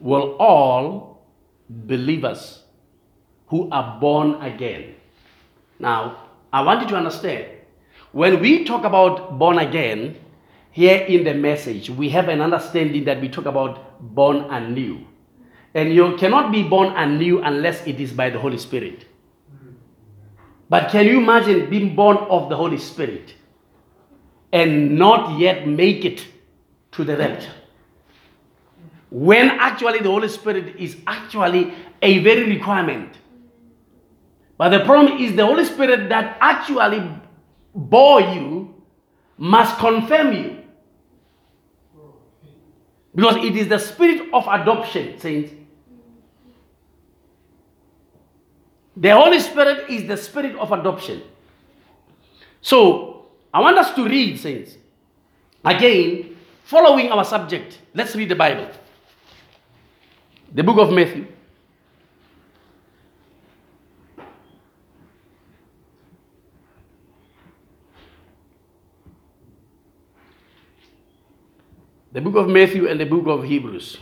Will 0.01 0.37
all 0.39 1.29
believers 1.69 2.63
who 3.49 3.71
are 3.71 4.01
born 4.01 4.43
again? 4.43 4.97
Now, 5.79 6.22
I 6.53 6.61
want 6.63 6.83
you 6.83 6.89
to 6.89 6.97
understand 6.97 7.47
when 8.13 8.41
we 8.41 8.65
talk 8.65 8.85
about 8.85 9.39
born 9.39 9.59
again, 9.59 10.17
here 10.71 10.99
in 10.99 11.25
the 11.25 11.35
message, 11.35 11.91
we 11.91 12.09
have 12.11 12.29
an 12.29 12.41
understanding 12.41 13.05
that 13.05 13.21
we 13.21 13.29
talk 13.29 13.47
about 13.47 14.01
born 14.15 14.45
anew. 14.51 15.07
And 15.75 15.93
you 15.95 16.17
cannot 16.17 16.53
be 16.53 16.63
born 16.63 16.95
anew 16.97 17.43
unless 17.43 17.87
it 17.87 18.01
is 18.01 18.13
by 18.13 18.31
the 18.31 18.39
Holy 18.39 18.59
Spirit. 18.59 19.07
But 20.69 20.91
can 20.91 21.07
you 21.07 21.19
imagine 21.19 21.69
being 21.69 21.95
born 21.95 22.17
of 22.17 22.49
the 22.49 22.57
Holy 22.57 22.79
Spirit 22.79 23.35
and 24.53 24.99
not 24.99 25.39
yet 25.39 25.67
make 25.69 26.05
it 26.05 26.27
to 26.93 27.05
the 27.05 27.17
rapture? 27.17 27.53
When 29.11 29.51
actually 29.51 29.99
the 29.99 30.11
Holy 30.11 30.29
Spirit 30.29 30.77
is 30.77 30.97
actually 31.07 31.75
a 32.01 32.19
very 32.21 32.45
requirement. 32.45 33.15
But 34.63 34.69
the 34.69 34.85
problem 34.85 35.19
is 35.19 35.35
the 35.35 35.45
Holy 35.45 35.65
Spirit 35.65 36.09
that 36.11 36.39
actually 36.41 37.03
bore 37.75 38.21
you 38.21 38.73
must 39.37 39.77
confirm 39.77 40.33
you. 40.33 40.59
Because 43.13 43.45
it 43.45 43.57
is 43.57 43.67
the 43.67 43.81
spirit 43.81 44.33
of 44.33 44.47
adoption, 44.47 45.19
saints. 45.19 45.53
The 48.97 49.11
Holy 49.11 49.41
Spirit 49.41 49.91
is 49.91 50.07
the 50.07 50.17
spirit 50.17 50.55
of 50.55 50.71
adoption. 50.71 51.23
So, 52.61 53.27
I 53.53 53.63
want 53.63 53.79
us 53.79 53.93
to 53.97 54.05
read, 54.05 54.39
saints. 54.39 54.77
Again, 55.65 56.37
following 56.63 57.11
our 57.11 57.25
subject, 57.25 57.81
let's 57.95 58.15
read 58.15 58.29
the 58.29 58.37
Bible. 58.37 58.69
The 60.55 60.63
book 60.63 60.79
of 60.79 60.93
Matthew. 60.93 61.27
The 72.13 72.21
book 72.21 72.37
of 72.37 72.49
Matthew 72.49 72.89
and 72.89 73.01
the 73.01 73.07
book 73.07 73.27
of 73.27 73.43
Hebrews. 73.43 73.97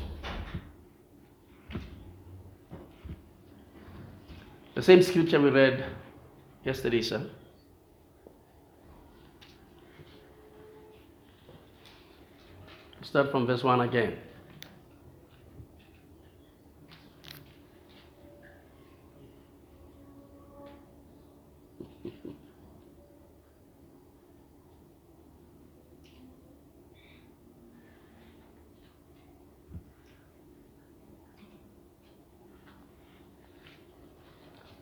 The 4.75 4.83
same 4.83 5.03
scripture 5.03 5.41
we 5.41 5.51
read 5.51 5.85
yesterday, 6.65 7.03
sir. 7.03 7.25
Start 13.03 13.31
from 13.31 13.47
verse 13.47 13.63
1 13.63 13.81
again. 13.81 14.17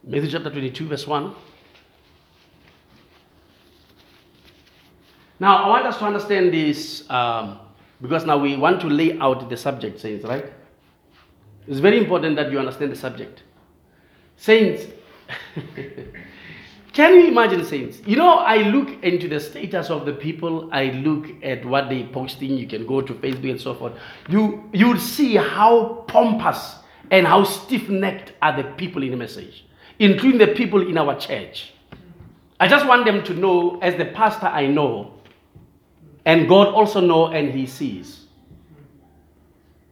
Matthew 0.09 0.31
chapter 0.31 0.49
22, 0.49 0.89
verse 0.89 1.07
1. 1.07 1.35
Now, 5.39 5.65
I 5.65 5.69
want 5.69 5.85
us 5.87 5.99
to 5.99 6.07
understand 6.07 6.55
this 6.55 7.09
um, 7.11 7.59
because 8.01 8.25
now 8.25 8.39
we 8.39 8.57
want 8.57 8.81
to 8.81 8.87
lay 8.87 9.19
out 9.19 9.51
the 9.51 9.57
subject, 9.57 10.01
saints, 10.01 10.25
right? 10.25 10.47
It's 11.67 11.81
very 11.81 11.99
important 11.99 12.37
that 12.37 12.51
you 12.51 12.59
understand 12.59 12.91
the 12.91 12.97
subject. 12.97 13.43
Saints, 14.39 14.87
can 16.95 17.15
you 17.15 17.27
imagine, 17.27 17.63
saints? 17.67 17.99
You 18.07 18.17
know, 18.17 18.39
I 18.39 18.63
look 18.63 19.05
into 19.05 19.29
the 19.29 19.39
status 19.39 19.91
of 19.91 20.07
the 20.07 20.15
people, 20.15 20.71
I 20.73 20.87
look 20.87 21.27
at 21.43 21.67
what 21.67 21.91
they 21.91 22.05
posting, 22.05 22.53
you 22.53 22.67
can 22.67 22.87
go 22.87 23.03
to 23.03 23.13
Facebook 23.13 23.51
and 23.51 23.61
so 23.61 23.75
forth. 23.75 23.93
You 24.31 24.71
you'll 24.73 24.99
see 24.99 25.37
how 25.37 26.07
pompous 26.09 26.77
and 27.11 27.27
how 27.27 27.45
stiff-necked 27.45 28.33
are 28.41 28.57
the 28.57 28.65
people 28.71 29.03
in 29.03 29.11
the 29.11 29.17
message 29.19 29.65
including 29.99 30.39
the 30.39 30.49
people 30.49 30.87
in 30.87 30.97
our 30.97 31.19
church. 31.19 31.73
I 32.61 32.69
just 32.69 32.87
want 32.87 33.05
them 33.05 33.23
to 33.25 33.35
know, 33.35 33.79
as 33.81 33.97
the 33.97 34.07
pastor 34.07 34.47
I 34.47 34.67
know, 34.67 35.15
and 36.25 36.49
God 36.49 36.69
also 36.69 37.01
know 37.01 37.29
and 37.29 37.53
He 37.53 37.67
sees. 37.67 38.27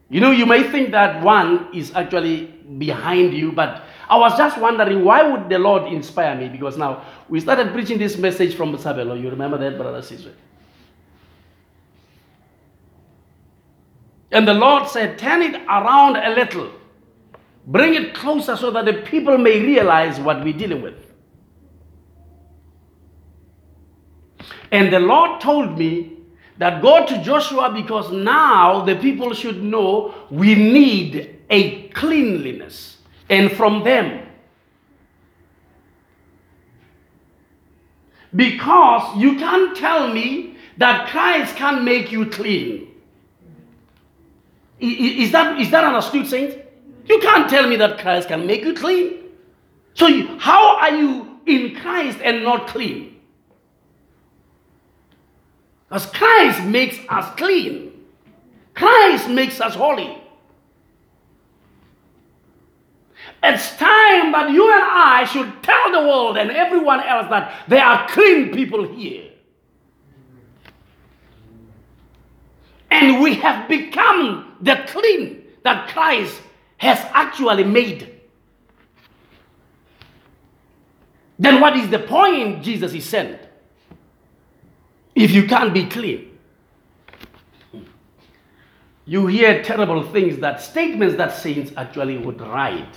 You 0.08 0.20
know, 0.20 0.30
you 0.30 0.46
may 0.46 0.62
think 0.70 0.92
that 0.92 1.22
one 1.22 1.68
is 1.74 1.94
actually 1.94 2.46
behind 2.78 3.34
you, 3.34 3.52
but 3.52 3.82
I 4.08 4.16
was 4.16 4.36
just 4.36 4.58
wondering 4.58 5.04
why 5.04 5.22
would 5.22 5.48
the 5.48 5.58
Lord 5.58 5.92
inspire 5.92 6.36
me? 6.36 6.48
Because 6.48 6.76
now 6.76 7.04
we 7.28 7.40
started 7.40 7.72
preaching 7.72 7.98
this 7.98 8.16
message 8.16 8.54
from 8.54 8.76
Sabelo. 8.76 9.20
You 9.20 9.30
remember 9.30 9.58
that, 9.58 9.76
Brother 9.76 10.02
Caesar? 10.02 10.32
And 14.30 14.46
the 14.46 14.54
Lord 14.54 14.88
said, 14.88 15.18
Turn 15.18 15.42
it 15.42 15.54
around 15.54 16.16
a 16.16 16.30
little. 16.34 16.70
Bring 17.66 17.94
it 17.94 18.14
closer 18.14 18.56
so 18.56 18.70
that 18.70 18.84
the 18.84 18.94
people 18.94 19.36
may 19.38 19.60
realize 19.60 20.20
what 20.20 20.44
we're 20.44 20.56
dealing 20.56 20.82
with. 20.82 20.94
And 24.70 24.92
the 24.92 25.00
Lord 25.00 25.40
told 25.40 25.76
me 25.76 26.12
that 26.58 26.80
go 26.80 27.04
to 27.06 27.22
Joshua 27.22 27.72
because 27.72 28.12
now 28.12 28.84
the 28.84 28.94
people 28.96 29.34
should 29.34 29.62
know 29.62 30.14
we 30.30 30.54
need 30.54 31.40
a 31.50 31.88
cleanliness. 31.88 32.98
And 33.28 33.50
from 33.50 33.82
them, 33.82 34.28
because 38.34 39.16
you 39.16 39.36
can't 39.36 39.76
tell 39.76 40.12
me 40.12 40.56
that 40.78 41.08
Christ 41.08 41.56
can't 41.56 41.82
make 41.82 42.12
you 42.12 42.26
clean. 42.26 42.92
Is 44.78 45.32
that, 45.32 45.58
is 45.58 45.70
that 45.70 45.84
understood, 45.84 46.26
saints? 46.28 46.65
You 47.08 47.20
can't 47.20 47.48
tell 47.48 47.68
me 47.68 47.76
that 47.76 47.98
Christ 47.98 48.28
can 48.28 48.46
make 48.46 48.62
you 48.62 48.74
clean. 48.74 49.24
So, 49.94 50.08
you, 50.08 50.38
how 50.38 50.76
are 50.78 50.90
you 50.90 51.40
in 51.46 51.74
Christ 51.76 52.18
and 52.22 52.42
not 52.42 52.66
clean? 52.66 53.20
Because 55.88 56.06
Christ 56.06 56.64
makes 56.64 56.98
us 57.08 57.34
clean, 57.36 57.92
Christ 58.74 59.28
makes 59.28 59.60
us 59.60 59.74
holy. 59.74 60.22
It's 63.42 63.76
time 63.76 64.32
that 64.32 64.50
you 64.50 64.72
and 64.72 64.82
I 64.82 65.24
should 65.24 65.62
tell 65.62 65.92
the 65.92 66.00
world 66.00 66.36
and 66.36 66.50
everyone 66.50 67.00
else 67.00 67.28
that 67.30 67.54
there 67.68 67.84
are 67.84 68.08
clean 68.08 68.52
people 68.52 68.86
here. 68.92 69.30
And 72.90 73.22
we 73.22 73.34
have 73.36 73.68
become 73.68 74.56
the 74.60 74.82
clean 74.88 75.44
that 75.62 75.88
Christ 75.88 76.40
has 76.76 76.98
actually 77.12 77.64
made. 77.64 78.20
Then 81.38 81.60
what 81.60 81.76
is 81.76 81.88
the 81.90 81.98
point 82.00 82.62
Jesus 82.62 82.92
is 82.94 83.04
sent? 83.04 83.40
If 85.14 85.30
you 85.30 85.46
can't 85.46 85.72
be 85.72 85.86
clean. 85.86 86.38
You 89.04 89.26
hear 89.28 89.62
terrible 89.62 90.02
things 90.10 90.38
that 90.38 90.60
statements 90.60 91.16
that 91.16 91.32
saints 91.32 91.72
actually 91.76 92.18
would 92.18 92.40
write. 92.40 92.96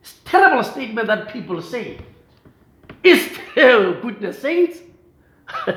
It's 0.00 0.16
terrible 0.24 0.64
statement 0.64 1.06
that 1.06 1.32
people 1.32 1.62
say. 1.62 1.98
Is 3.02 3.30
there 3.54 4.00
goodness 4.00 4.40
saints? 4.40 4.78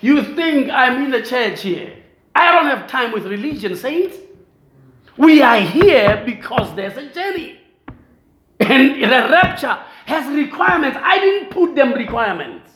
You 0.00 0.22
think 0.22 0.70
I'm 0.70 1.04
in 1.04 1.10
the 1.10 1.22
church 1.22 1.62
here. 1.62 1.96
I 2.34 2.52
don't 2.52 2.66
have 2.66 2.88
time 2.88 3.12
with 3.12 3.26
religion, 3.26 3.74
saints. 3.74 4.16
We 5.18 5.42
are 5.42 5.60
here 5.60 6.22
because 6.24 6.74
there's 6.76 6.96
a 6.96 7.12
journey. 7.12 7.58
And 8.60 9.02
the 9.02 9.08
rapture 9.08 9.76
has 10.06 10.32
requirements. 10.34 10.96
I 11.02 11.18
didn't 11.18 11.50
put 11.50 11.74
them 11.74 11.92
requirements. 11.92 12.70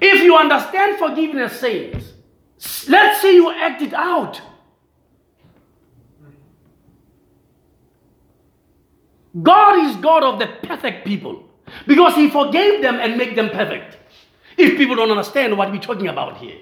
If 0.00 0.22
you 0.22 0.36
understand 0.36 0.98
forgiveness, 0.98 1.58
saints, 1.60 2.12
let's 2.88 3.20
say 3.20 3.34
you 3.34 3.50
act 3.50 3.82
it 3.82 3.92
out. 3.92 4.40
God 9.42 9.86
is 9.86 9.96
God 9.96 10.22
of 10.22 10.38
the 10.38 10.46
perfect 10.66 11.04
people. 11.04 11.44
Because 11.86 12.14
he 12.14 12.30
forgave 12.30 12.82
them 12.82 12.96
and 12.96 13.16
made 13.16 13.36
them 13.36 13.50
perfect. 13.50 13.96
If 14.56 14.76
people 14.76 14.96
don't 14.96 15.10
understand 15.10 15.56
what 15.56 15.70
we're 15.70 15.80
talking 15.80 16.08
about 16.08 16.38
here. 16.38 16.58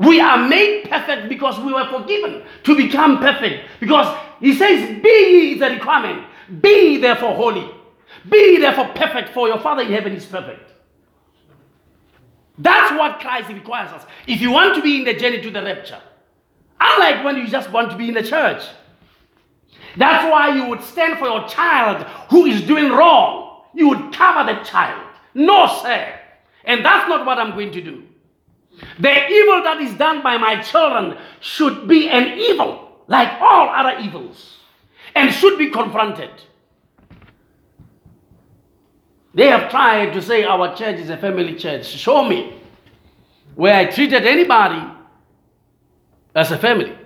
We 0.00 0.18
are 0.18 0.48
made 0.48 0.88
perfect 0.88 1.28
because 1.28 1.60
we 1.60 1.74
were 1.74 1.86
forgiven 1.90 2.42
to 2.64 2.74
become 2.74 3.18
perfect. 3.18 3.68
Because 3.80 4.16
he 4.40 4.54
says, 4.54 5.02
Be 5.02 5.08
ye 5.08 5.58
the 5.58 5.68
requirement. 5.68 6.26
Be 6.62 6.96
therefore 6.96 7.34
holy. 7.34 7.70
Be 8.28 8.58
therefore 8.58 8.88
perfect, 8.94 9.34
for 9.34 9.46
your 9.46 9.60
Father 9.60 9.82
in 9.82 9.92
heaven 9.92 10.14
is 10.14 10.24
perfect. 10.24 10.72
That's 12.56 12.92
what 12.98 13.20
Christ 13.20 13.50
requires 13.50 13.90
us. 13.92 14.06
If 14.26 14.40
you 14.40 14.50
want 14.50 14.74
to 14.76 14.82
be 14.82 14.96
in 14.96 15.04
the 15.04 15.12
journey 15.12 15.42
to 15.42 15.50
the 15.50 15.62
rapture, 15.62 16.00
unlike 16.80 17.22
when 17.22 17.36
you 17.36 17.46
just 17.46 17.70
want 17.70 17.90
to 17.90 17.96
be 17.98 18.08
in 18.08 18.14
the 18.14 18.22
church, 18.22 18.62
that's 19.98 20.30
why 20.30 20.54
you 20.54 20.64
would 20.66 20.82
stand 20.82 21.18
for 21.18 21.26
your 21.26 21.46
child 21.46 22.06
who 22.30 22.46
is 22.46 22.62
doing 22.62 22.90
wrong. 22.90 23.64
You 23.74 23.90
would 23.90 24.14
cover 24.14 24.50
the 24.50 24.62
child. 24.64 25.06
No, 25.34 25.66
sir. 25.82 26.18
And 26.64 26.82
that's 26.82 27.06
not 27.06 27.26
what 27.26 27.38
I'm 27.38 27.52
going 27.52 27.72
to 27.72 27.82
do. 27.82 28.04
The 28.98 29.28
evil 29.28 29.62
that 29.62 29.80
is 29.80 29.94
done 29.94 30.22
by 30.22 30.36
my 30.36 30.60
children 30.62 31.18
should 31.40 31.88
be 31.88 32.08
an 32.08 32.38
evil, 32.38 32.96
like 33.08 33.40
all 33.40 33.68
other 33.68 33.98
evils, 34.00 34.58
and 35.14 35.32
should 35.32 35.58
be 35.58 35.70
confronted. 35.70 36.30
They 39.32 39.46
have 39.46 39.70
tried 39.70 40.12
to 40.12 40.22
say 40.22 40.44
our 40.44 40.74
church 40.74 40.96
is 40.96 41.10
a 41.10 41.16
family 41.16 41.54
church. 41.54 41.86
Show 41.86 42.24
me 42.24 42.54
where 43.54 43.74
I 43.74 43.84
treated 43.86 44.26
anybody 44.26 44.82
as 46.34 46.50
a 46.50 46.58
family. 46.58 46.96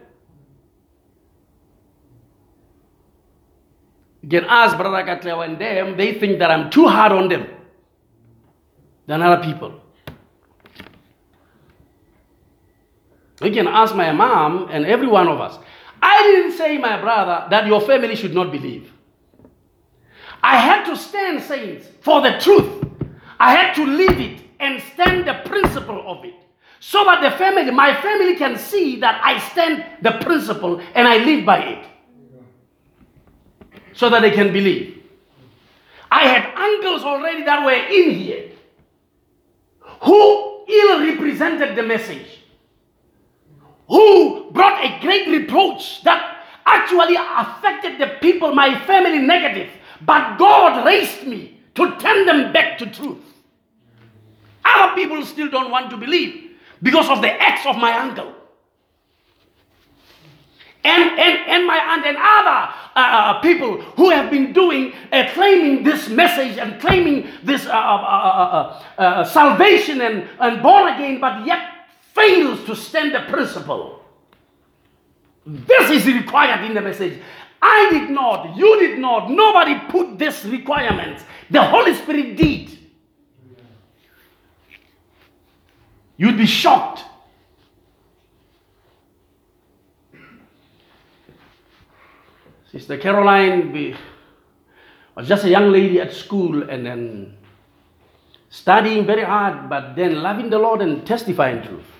You 4.23 4.29
can 4.29 4.45
ask 4.47 4.77
Brother 4.77 5.05
Katlewa 5.05 5.45
and 5.45 5.59
them, 5.59 5.99
they 5.99 6.15
think 6.15 6.39
that 6.39 6.51
I'm 6.51 6.71
too 6.71 6.89
hard 6.89 7.13
on 7.13 7.29
them 7.29 7.47
than 9.07 9.21
other 9.21 9.45
people. 9.45 9.84
You 13.43 13.51
can 13.51 13.67
ask 13.67 13.95
my 13.95 14.13
mom 14.13 14.69
and 14.71 14.87
every 14.87 15.09
one 15.09 15.29
of 15.29 15.41
us. 15.41 15.59
I 16.01 16.23
didn't 16.23 16.53
say, 16.53 16.79
my 16.79 17.01
brother, 17.01 17.47
that 17.51 17.67
your 17.67 17.81
family 17.81 18.15
should 18.15 18.35
not 18.35 18.53
believe. 18.53 18.93
I 20.43 20.59
had 20.59 20.85
to 20.87 20.97
stand, 20.97 21.43
saints, 21.43 21.89
for 22.01 22.21
the 22.21 22.39
truth. 22.39 22.85
I 23.41 23.55
had 23.55 23.75
to 23.75 23.87
live 23.87 24.21
it 24.21 24.41
and 24.61 24.83
stand 24.93 25.27
the 25.27 25.41
principle 25.47 26.03
of 26.07 26.25
it. 26.25 26.35
So 26.81 27.03
that 27.05 27.23
the 27.23 27.37
family, 27.39 27.71
my 27.71 27.95
family 28.03 28.37
can 28.37 28.59
see 28.59 29.01
that 29.01 29.21
I 29.25 29.39
stand 29.39 29.85
the 30.03 30.13
principle 30.23 30.81
and 30.95 31.09
I 31.09 31.17
live 31.17 31.47
by 31.47 31.59
it 31.61 31.87
so 33.95 34.11
that 34.11 34.21
they 34.21 34.33
can 34.33 34.53
believe. 34.53 35.03
I 36.11 36.29
had 36.29 36.55
uncles 36.55 37.03
already 37.03 37.43
that 37.45 37.65
were 37.65 37.73
in 37.73 38.11
here 38.11 38.51
who 40.03 40.65
ill 40.69 41.01
represented 41.01 41.75
the 41.75 41.83
message, 41.83 42.44
who 43.89 44.51
brought 44.53 44.85
a 44.85 44.99
great 45.01 45.29
reproach 45.29 46.03
that 46.03 46.45
actually 46.67 47.17
affected 47.17 47.99
the 47.99 48.19
people, 48.21 48.55
my 48.55 48.79
family, 48.87 49.19
negative. 49.19 49.71
But 50.01 50.39
God 50.39 50.85
raised 50.87 51.27
me 51.27 51.61
to 51.75 51.97
turn 51.97 52.27
them 52.27 52.53
back 52.53 52.79
to 52.79 52.87
truth. 52.87 53.19
Other 54.65 54.95
people 54.95 55.25
still 55.25 55.51
don't 55.51 55.71
want 55.71 55.91
to 55.91 55.97
believe 55.97 56.53
because 56.83 57.09
of 57.09 57.21
the 57.21 57.31
acts 57.31 57.67
of 57.67 57.77
my 57.77 57.93
uncle 57.99 58.35
and, 60.85 61.19
and, 61.19 61.39
and 61.49 61.67
my 61.67 61.79
aunt 61.79 62.07
and 62.07 62.17
other 62.17 62.75
uh, 62.95 63.01
uh, 63.01 63.41
people 63.41 63.81
who 63.97 64.11
have 64.11 64.31
been 64.31 64.53
doing, 64.53 64.93
uh, 65.13 65.25
claiming 65.33 65.83
this 65.83 66.09
message 66.11 66.59
and 66.59 66.81
claiming 66.81 67.27
this 67.43 67.67
uh, 67.67 67.71
uh, 67.71 68.83
uh, 68.99 69.25
salvation 69.25 70.03
and, 70.03 70.29
and 70.39 70.63
born 70.63 70.93
again, 70.93 71.21
but 71.21 71.47
yet 71.47 71.74
fails 72.15 72.65
to 72.65 72.77
stand 72.77 73.15
the 73.15 73.21
principle. 73.31 74.01
This 75.47 75.91
is 75.91 76.07
required 76.07 76.65
in 76.65 76.75
the 76.75 76.81
message. 76.81 77.21
I 77.61 77.89
did 77.91 78.11
not, 78.11 78.57
you 78.57 78.79
did 78.79 78.99
not, 78.99 79.31
nobody 79.31 79.79
put 79.89 80.19
this 80.19 80.45
requirement. 80.45 81.25
The 81.51 81.63
Holy 81.63 81.95
Spirit 81.95 82.37
did. 82.37 82.79
You'd 86.17 86.39
be 86.39 86.47
shocked 86.47 87.05
Sister 92.75 92.99
Caroline 92.99 93.97
was 95.15 95.29
just 95.29 95.45
a 95.45 95.49
young 95.49 95.71
lady 95.71 96.01
at 96.01 96.13
school 96.13 96.69
and 96.69 96.85
then 96.85 97.37
studying 98.51 99.07
very 99.07 99.23
hard, 99.23 99.71
but 99.71 99.95
then 99.95 100.21
loving 100.21 100.51
the 100.51 100.59
Lord 100.59 100.83
and 100.83 101.07
testifying 101.07 101.63
truth. 101.63 101.94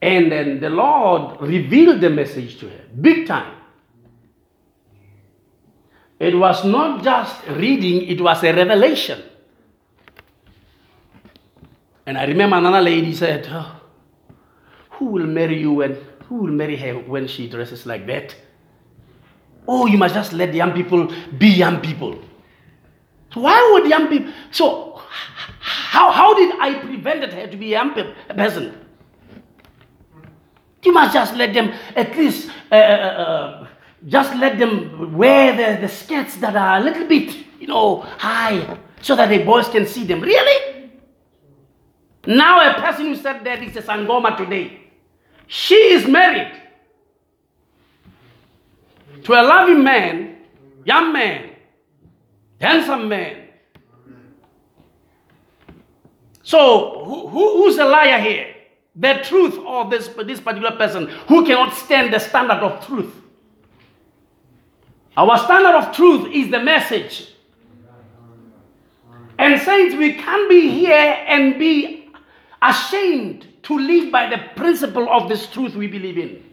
And 0.00 0.30
then 0.30 0.60
the 0.60 0.70
Lord 0.70 1.40
revealed 1.40 2.00
the 2.00 2.10
message 2.10 2.58
to 2.60 2.68
her, 2.68 2.84
big 3.00 3.26
time. 3.26 3.54
It 6.18 6.36
was 6.36 6.64
not 6.64 7.02
just 7.02 7.46
reading, 7.48 8.08
it 8.08 8.20
was 8.20 8.42
a 8.42 8.52
revelation. 8.52 9.22
And 12.06 12.16
I 12.16 12.24
remember 12.24 12.56
another 12.56 12.80
lady 12.80 13.14
said, 13.14 13.46
oh, 13.50 13.80
Who 14.92 15.06
will 15.06 15.26
marry 15.26 15.60
you 15.60 15.72
when 15.72 15.96
who 16.28 16.36
will 16.36 16.52
marry 16.52 16.76
her 16.76 16.94
when 16.94 17.26
she 17.26 17.48
dresses 17.48 17.86
like 17.86 18.06
that? 18.06 18.34
Oh, 19.66 19.86
you 19.86 19.96
must 19.98 20.14
just 20.14 20.32
let 20.32 20.50
the 20.52 20.58
young 20.58 20.72
people 20.72 21.12
be 21.38 21.48
young 21.48 21.80
people. 21.80 22.18
Why 23.34 23.70
would 23.72 23.88
young 23.88 24.08
people? 24.08 24.32
So, 24.50 25.00
how, 25.60 26.10
how 26.10 26.34
did 26.34 26.54
I 26.60 26.80
prevent 26.80 27.32
her 27.32 27.46
to 27.46 27.56
be 27.56 27.74
a 27.74 27.78
young 27.78 27.94
person? 27.94 28.87
You 30.82 30.92
must 30.92 31.12
just 31.12 31.34
let 31.34 31.52
them 31.52 31.72
at 31.96 32.16
least 32.16 32.50
uh, 32.70 32.74
uh, 32.74 32.78
uh, 32.78 33.66
just 34.06 34.34
let 34.36 34.58
them 34.58 35.16
wear 35.16 35.56
the, 35.56 35.80
the 35.80 35.88
skirts 35.88 36.36
that 36.36 36.54
are 36.54 36.78
a 36.78 36.80
little 36.80 37.06
bit, 37.06 37.34
you 37.60 37.66
know, 37.66 38.00
high, 38.00 38.78
so 39.00 39.16
that 39.16 39.28
the 39.28 39.42
boys 39.42 39.68
can 39.68 39.86
see 39.86 40.04
them. 40.04 40.20
Really? 40.20 40.90
Now 42.26 42.70
a 42.70 42.80
person 42.80 43.06
who 43.06 43.16
said 43.16 43.42
that 43.44 43.62
is 43.62 43.76
a 43.76 43.82
sangoma 43.82 44.36
today. 44.36 44.90
She 45.46 45.74
is 45.74 46.06
married 46.06 46.52
to 49.24 49.32
a 49.32 49.42
loving 49.42 49.82
man, 49.82 50.36
young 50.84 51.12
man, 51.12 51.50
handsome 52.60 53.08
man. 53.08 53.48
So, 56.42 57.04
who, 57.04 57.28
who's 57.28 57.78
a 57.78 57.84
liar 57.84 58.20
here? 58.20 58.54
The 58.98 59.20
truth 59.24 59.58
of 59.64 59.90
this, 59.90 60.08
this 60.08 60.40
particular 60.40 60.76
person 60.76 61.06
who 61.28 61.46
cannot 61.46 61.72
stand 61.74 62.12
the 62.12 62.18
standard 62.18 62.58
of 62.58 62.84
truth. 62.84 63.14
Our 65.16 65.38
standard 65.38 65.74
of 65.76 65.94
truth 65.94 66.32
is 66.32 66.50
the 66.50 66.60
message. 66.60 67.32
And 69.38 69.60
saints, 69.62 69.94
we 69.94 70.14
can't 70.14 70.48
be 70.48 70.68
here 70.68 71.16
and 71.26 71.58
be 71.58 72.10
ashamed 72.60 73.46
to 73.62 73.78
live 73.78 74.10
by 74.10 74.28
the 74.28 74.38
principle 74.56 75.08
of 75.08 75.28
this 75.28 75.46
truth 75.48 75.76
we 75.76 75.86
believe 75.86 76.18
in. 76.18 76.44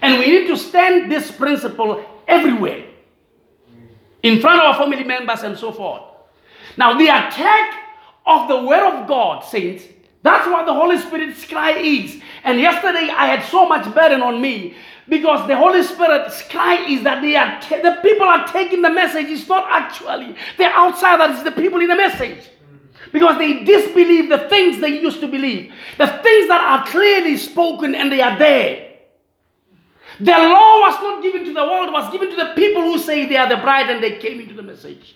And 0.00 0.18
we 0.18 0.26
need 0.26 0.46
to 0.46 0.56
stand 0.56 1.12
this 1.12 1.30
principle 1.30 2.04
everywhere 2.26 2.84
in 4.22 4.40
front 4.40 4.60
of 4.60 4.66
our 4.66 4.74
family 4.76 5.04
members 5.04 5.42
and 5.42 5.58
so 5.58 5.72
forth. 5.72 6.02
Now, 6.78 6.96
the 6.96 7.04
attack 7.04 7.82
of 8.26 8.48
the 8.48 8.62
Word 8.62 8.94
of 8.94 9.06
God, 9.06 9.44
saints, 9.44 9.84
that's 10.26 10.46
what 10.48 10.66
the 10.66 10.74
Holy 10.74 10.98
Spirit's 10.98 11.44
cry 11.46 11.72
is. 11.72 12.20
And 12.44 12.60
yesterday 12.60 13.10
I 13.10 13.26
had 13.26 13.48
so 13.48 13.68
much 13.68 13.92
burden 13.94 14.22
on 14.22 14.40
me 14.40 14.74
because 15.08 15.46
the 15.46 15.56
Holy 15.56 15.82
Spirit's 15.82 16.42
cry 16.48 16.84
is 16.86 17.02
that 17.04 17.22
they 17.22 17.36
are 17.36 17.60
the 17.60 18.00
people 18.02 18.26
are 18.26 18.46
taking 18.48 18.82
the 18.82 18.90
message. 18.90 19.26
It's 19.26 19.48
not 19.48 19.66
actually 19.68 20.36
the 20.58 20.64
outsiders, 20.64 21.36
it's 21.36 21.44
the 21.44 21.52
people 21.52 21.80
in 21.80 21.88
the 21.88 21.96
message. 21.96 22.50
Because 23.12 23.38
they 23.38 23.62
disbelieve 23.64 24.28
the 24.28 24.48
things 24.48 24.80
they 24.80 25.00
used 25.00 25.20
to 25.20 25.28
believe, 25.28 25.72
the 25.96 26.08
things 26.08 26.48
that 26.48 26.60
are 26.60 26.84
clearly 26.86 27.36
spoken 27.36 27.94
and 27.94 28.10
they 28.10 28.20
are 28.20 28.36
there. 28.36 28.86
The 30.18 30.32
law 30.32 30.80
was 30.80 31.00
not 31.02 31.22
given 31.22 31.44
to 31.44 31.52
the 31.52 31.62
world, 31.64 31.92
was 31.92 32.10
given 32.10 32.30
to 32.30 32.36
the 32.36 32.52
people 32.56 32.82
who 32.82 32.98
say 32.98 33.26
they 33.26 33.36
are 33.36 33.48
the 33.48 33.58
bride 33.58 33.90
and 33.90 34.02
they 34.02 34.18
came 34.18 34.40
into 34.40 34.54
the 34.54 34.62
message. 34.62 35.14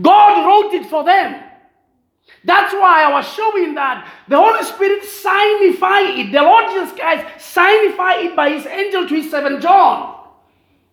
God 0.00 0.46
wrote 0.46 0.74
it 0.74 0.86
for 0.86 1.04
them. 1.04 1.42
That's 2.44 2.74
why 2.74 3.04
I 3.04 3.12
was 3.12 3.26
showing 3.26 3.74
that 3.74 4.06
the 4.28 4.36
Holy 4.36 4.62
Spirit 4.64 5.02
signified 5.02 6.18
it. 6.18 6.32
The 6.32 6.42
Lord 6.42 6.66
Jesus 6.70 6.92
Christ 6.92 7.44
signified 7.44 8.26
it 8.26 8.36
by 8.36 8.50
his 8.50 8.66
angel 8.66 9.08
to 9.08 9.14
his 9.14 9.30
servant 9.30 9.62
John. 9.62 10.14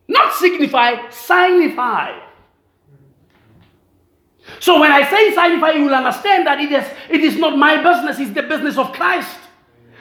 Not 0.07 0.33
signify, 0.33 1.09
signify. 1.09 2.19
So 4.59 4.79
when 4.79 4.91
I 4.91 5.09
say 5.09 5.33
signify, 5.33 5.71
you 5.71 5.85
will 5.85 5.95
understand 5.95 6.47
that 6.47 6.59
it 6.59 6.71
is, 6.71 6.85
it 7.09 7.21
is 7.21 7.37
not 7.37 7.57
my 7.57 7.77
business, 7.81 8.19
it's 8.19 8.31
the 8.31 8.43
business 8.43 8.77
of 8.77 8.93
Christ. 8.93 9.37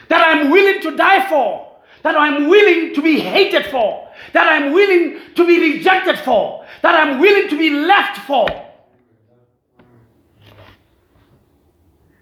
That 0.08 0.22
I'm 0.26 0.50
willing 0.50 0.82
to 0.82 0.96
die 0.96 1.28
for. 1.28 1.68
That 2.02 2.16
I'm 2.16 2.48
willing 2.48 2.94
to 2.94 3.02
be 3.02 3.20
hated 3.20 3.66
for. 3.66 4.08
That 4.32 4.48
I'm 4.48 4.72
willing 4.72 5.20
to 5.34 5.46
be 5.46 5.74
rejected 5.74 6.18
for. 6.20 6.64
That 6.82 6.94
I'm 6.94 7.20
willing 7.20 7.48
to 7.48 7.58
be 7.58 7.70
left 7.70 8.18
for. 8.26 8.48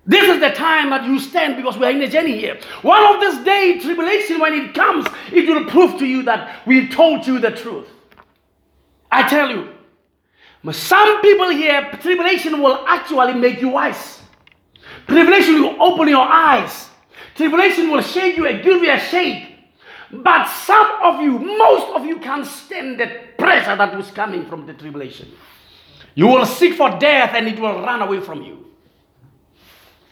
This 0.08 0.26
is 0.26 0.40
the 0.40 0.48
time 0.48 0.88
that 0.88 1.04
you 1.04 1.18
stand 1.18 1.56
because 1.56 1.76
we 1.76 1.84
are 1.84 1.90
in 1.90 2.00
a 2.00 2.08
journey 2.08 2.38
here. 2.38 2.58
One 2.80 3.14
of 3.14 3.20
this 3.20 3.44
day, 3.44 3.78
tribulation, 3.78 4.40
when 4.40 4.54
it 4.54 4.72
comes, 4.72 5.06
it 5.30 5.46
will 5.46 5.66
prove 5.66 5.98
to 5.98 6.06
you 6.06 6.22
that 6.22 6.66
we 6.66 6.88
told 6.88 7.26
you 7.26 7.38
the 7.38 7.50
truth. 7.50 7.86
I 9.12 9.28
tell 9.28 9.50
you, 9.50 9.68
some 10.72 11.20
people 11.20 11.50
here, 11.50 11.90
tribulation 12.00 12.62
will 12.62 12.86
actually 12.86 13.34
make 13.34 13.60
you 13.60 13.68
wise. 13.68 14.20
Tribulation 15.06 15.60
will 15.60 15.82
open 15.82 16.08
your 16.08 16.26
eyes. 16.26 16.88
Tribulation 17.34 17.90
will 17.90 18.00
shake 18.00 18.38
you 18.38 18.46
and 18.46 18.64
give 18.64 18.82
you 18.82 18.90
a 18.90 18.98
shake. 18.98 19.58
But 20.10 20.46
some 20.46 20.90
of 21.02 21.20
you, 21.20 21.38
most 21.38 21.94
of 21.94 22.06
you, 22.06 22.18
can't 22.18 22.46
stand 22.46 22.98
the 22.98 23.10
pressure 23.36 23.76
that 23.76 23.94
was 23.94 24.10
coming 24.10 24.46
from 24.46 24.64
the 24.64 24.72
tribulation. 24.72 25.30
You 26.14 26.28
will 26.28 26.46
seek 26.46 26.78
for 26.78 26.98
death 26.98 27.34
and 27.34 27.46
it 27.46 27.60
will 27.60 27.82
run 27.82 28.00
away 28.00 28.20
from 28.20 28.40
you. 28.40 28.67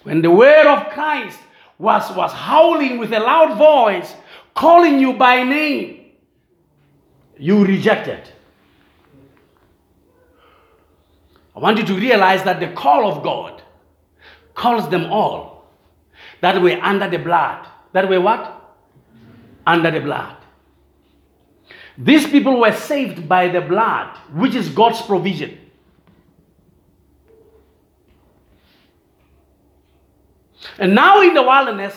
When 0.07 0.23
the 0.23 0.31
word 0.31 0.69
of 0.69 0.91
Christ 0.91 1.37
was, 1.79 2.17
was 2.17 2.31
howling 2.33 2.99
with 2.99 3.13
a 3.13 3.19
loud 3.19 3.59
voice, 3.59 4.15
calling 4.55 5.01
you 5.01 5.15
by 5.15 5.43
name, 5.43 6.13
you 7.37 7.65
rejected. 7.65 8.21
I 11.57 11.59
want 11.59 11.79
you 11.79 11.85
to 11.87 11.95
realize 11.95 12.45
that 12.45 12.61
the 12.61 12.69
call 12.69 13.11
of 13.11 13.25
God 13.25 13.61
calls 14.55 14.89
them 14.91 15.07
all 15.07 15.73
that 16.41 16.63
were 16.63 16.79
under 16.81 17.11
the 17.11 17.19
blood. 17.19 17.67
That 17.93 18.09
were 18.09 18.21
what? 18.21 18.77
Under 19.67 19.91
the 19.91 20.03
blood. 20.03 20.37
These 21.99 22.29
people 22.29 22.61
were 22.61 22.73
saved 22.73 23.29
by 23.29 23.49
the 23.49 23.61
blood, 23.61 24.17
which 24.33 24.55
is 24.55 24.69
God's 24.69 25.03
provision. 25.03 25.66
And 30.79 30.95
now 30.95 31.23
in 31.23 31.35
the 31.35 31.43
wilderness, 31.43 31.95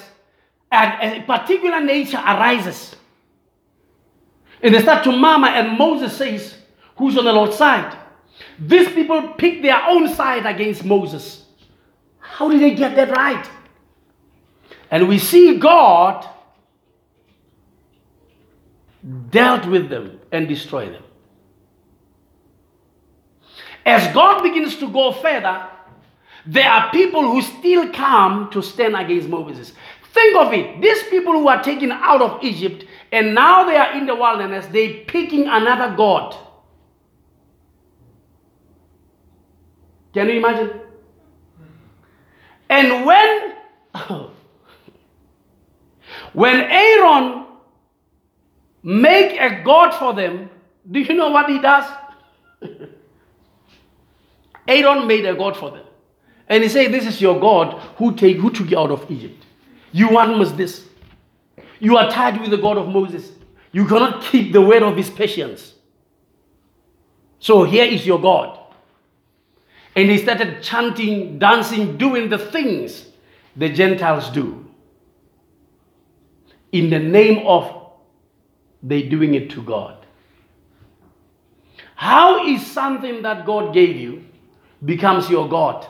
a, 0.72 1.24
particular 1.26 1.82
nature 1.82 2.18
arises. 2.18 2.96
And 4.62 4.74
they 4.74 4.82
start 4.82 5.04
to 5.06 5.12
murmur, 5.12 5.48
and 5.48 5.78
Moses 5.78 6.16
says, 6.16 6.56
Who's 6.98 7.18
on 7.18 7.26
the 7.26 7.34
Lord's 7.34 7.56
side? 7.56 7.98
These 8.60 8.90
people 8.90 9.30
pick 9.38 9.62
their 9.62 9.82
own 9.88 10.14
side 10.14 10.46
against 10.46 10.84
Moses. 10.84 11.46
How 12.20 12.50
did 12.50 12.62
they 12.62 12.76
get 12.76 12.96
that 12.96 13.10
right? 13.12 13.50
And 14.92 15.08
we 15.08 15.18
see 15.18 15.58
God 15.58 16.28
dealt 19.30 19.66
with 19.66 19.90
them 19.90 20.20
and 20.32 20.48
destroyed 20.48 20.94
them. 20.94 21.04
As 23.86 24.14
God 24.14 24.44
begins 24.44 24.76
to 24.78 24.90
go 24.90 25.12
further, 25.14 25.68
there 26.46 26.70
are 26.70 26.92
people 26.92 27.22
who 27.24 27.42
still 27.42 27.92
come 27.92 28.50
to 28.52 28.62
stand 28.62 28.96
against 28.96 29.28
Moses. 29.28 29.74
Think 30.14 30.36
of 30.38 30.54
it. 30.54 30.82
These 30.82 31.04
people 31.04 31.34
who 31.34 31.48
are 31.48 31.62
taken 31.62 31.92
out 31.92 32.22
of 32.22 32.44
Egypt 32.44 32.86
and 33.12 33.34
now 33.34 33.66
they 33.66 33.76
are 33.76 33.98
in 33.98 34.06
the 34.06 34.16
wilderness, 34.16 34.66
they 34.68 35.02
are 35.02 35.06
picking 35.06 35.48
another 35.48 35.96
God. 35.96 36.36
Can 40.14 40.28
you 40.28 40.38
imagine? 40.38 40.82
And 42.70 43.06
when 43.06 43.56
when 46.34 46.62
Aaron 46.62 47.46
make 48.84 49.40
a 49.40 49.64
god 49.64 49.92
for 49.92 50.14
them, 50.14 50.50
do 50.90 51.00
you 51.00 51.14
know 51.14 51.30
what 51.30 51.50
he 51.50 51.60
does? 51.60 51.86
Aaron 54.68 55.08
made 55.08 55.26
a 55.26 55.36
god 55.36 55.58
for 55.58 55.72
them. 55.72 55.86
And 56.50 56.64
he 56.64 56.70
said, 56.70 56.92
This 56.92 57.06
is 57.06 57.22
your 57.22 57.40
God 57.40 57.80
who, 57.98 58.16
take, 58.16 58.38
who 58.38 58.50
took 58.52 58.72
you 58.72 58.80
out 58.80 58.92
of 58.92 59.10
Egypt. 59.10 59.46
You 59.92 60.10
want 60.10 60.38
must 60.38 60.58
this. 60.58 60.86
You 61.80 61.98
are 61.98 62.12
tied 62.12 62.42
with 62.42 62.50
the 62.50 62.58
God 62.58 62.78
of 62.78 62.88
Moses. 62.90 63.32
You 63.72 63.86
cannot 63.86 64.24
keep 64.24 64.52
the 64.52 64.62
word 64.62 64.84
of 64.84 64.98
his 64.98 65.10
patience. 65.10 65.74
So 67.40 67.64
here 67.64 67.86
is 67.86 68.06
your 68.06 68.20
God. 68.20 68.60
And 69.96 70.10
he 70.10 70.18
started 70.18 70.62
chanting, 70.62 71.40
dancing, 71.40 71.98
doing 71.98 72.30
the 72.30 72.38
things 72.38 73.06
the 73.56 73.70
Gentiles 73.70 74.30
do. 74.30 74.66
In 76.72 76.90
the 76.90 77.00
name 77.00 77.46
of 77.48 77.76
they 78.82 79.04
doing 79.04 79.36
it 79.36 79.50
to 79.52 79.62
God. 79.62 80.06
How 81.96 82.46
is 82.46 82.66
something 82.66 83.24
that 83.24 83.46
God 83.46 83.74
gave 83.74 83.98
you 83.98 84.26
becomes 84.84 85.30
your 85.30 85.50
God? 85.50 85.86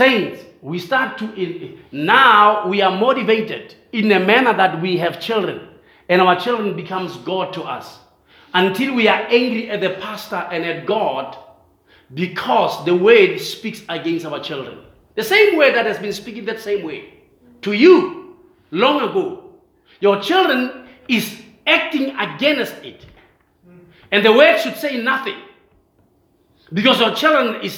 Saints, 0.00 0.42
we 0.62 0.78
start 0.78 1.18
to, 1.18 1.78
now 1.92 2.66
we 2.66 2.80
are 2.80 2.96
motivated 2.96 3.74
in 3.92 4.10
a 4.12 4.18
manner 4.18 4.54
that 4.54 4.80
we 4.80 4.96
have 4.96 5.20
children 5.20 5.68
and 6.08 6.22
our 6.22 6.40
children 6.40 6.74
becomes 6.74 7.16
God 7.18 7.52
to 7.52 7.62
us. 7.62 7.98
until 8.54 8.94
we 8.94 9.08
are 9.08 9.26
angry 9.28 9.70
at 9.70 9.80
the 9.80 9.90
pastor 10.00 10.36
and 10.36 10.64
at 10.64 10.86
God 10.86 11.36
because 12.14 12.84
the 12.84 12.94
word 12.94 13.38
speaks 13.38 13.82
against 13.88 14.26
our 14.26 14.40
children. 14.40 14.78
The 15.14 15.22
same 15.22 15.56
word 15.56 15.74
that 15.74 15.86
has 15.86 15.98
been 15.98 16.12
speaking 16.12 16.44
that 16.46 16.60
same 16.60 16.84
way 16.84 17.14
to 17.62 17.72
you 17.72 18.36
long 18.70 19.08
ago. 19.08 19.52
Your 20.00 20.20
children 20.20 20.88
is 21.08 21.40
acting 21.66 22.16
against 22.16 22.74
it. 22.82 23.06
And 24.10 24.24
the 24.24 24.32
word 24.32 24.58
should 24.58 24.76
say 24.76 25.00
nothing. 25.00 25.36
Because 26.72 27.00
your 27.00 27.14
children 27.14 27.62
is 27.62 27.74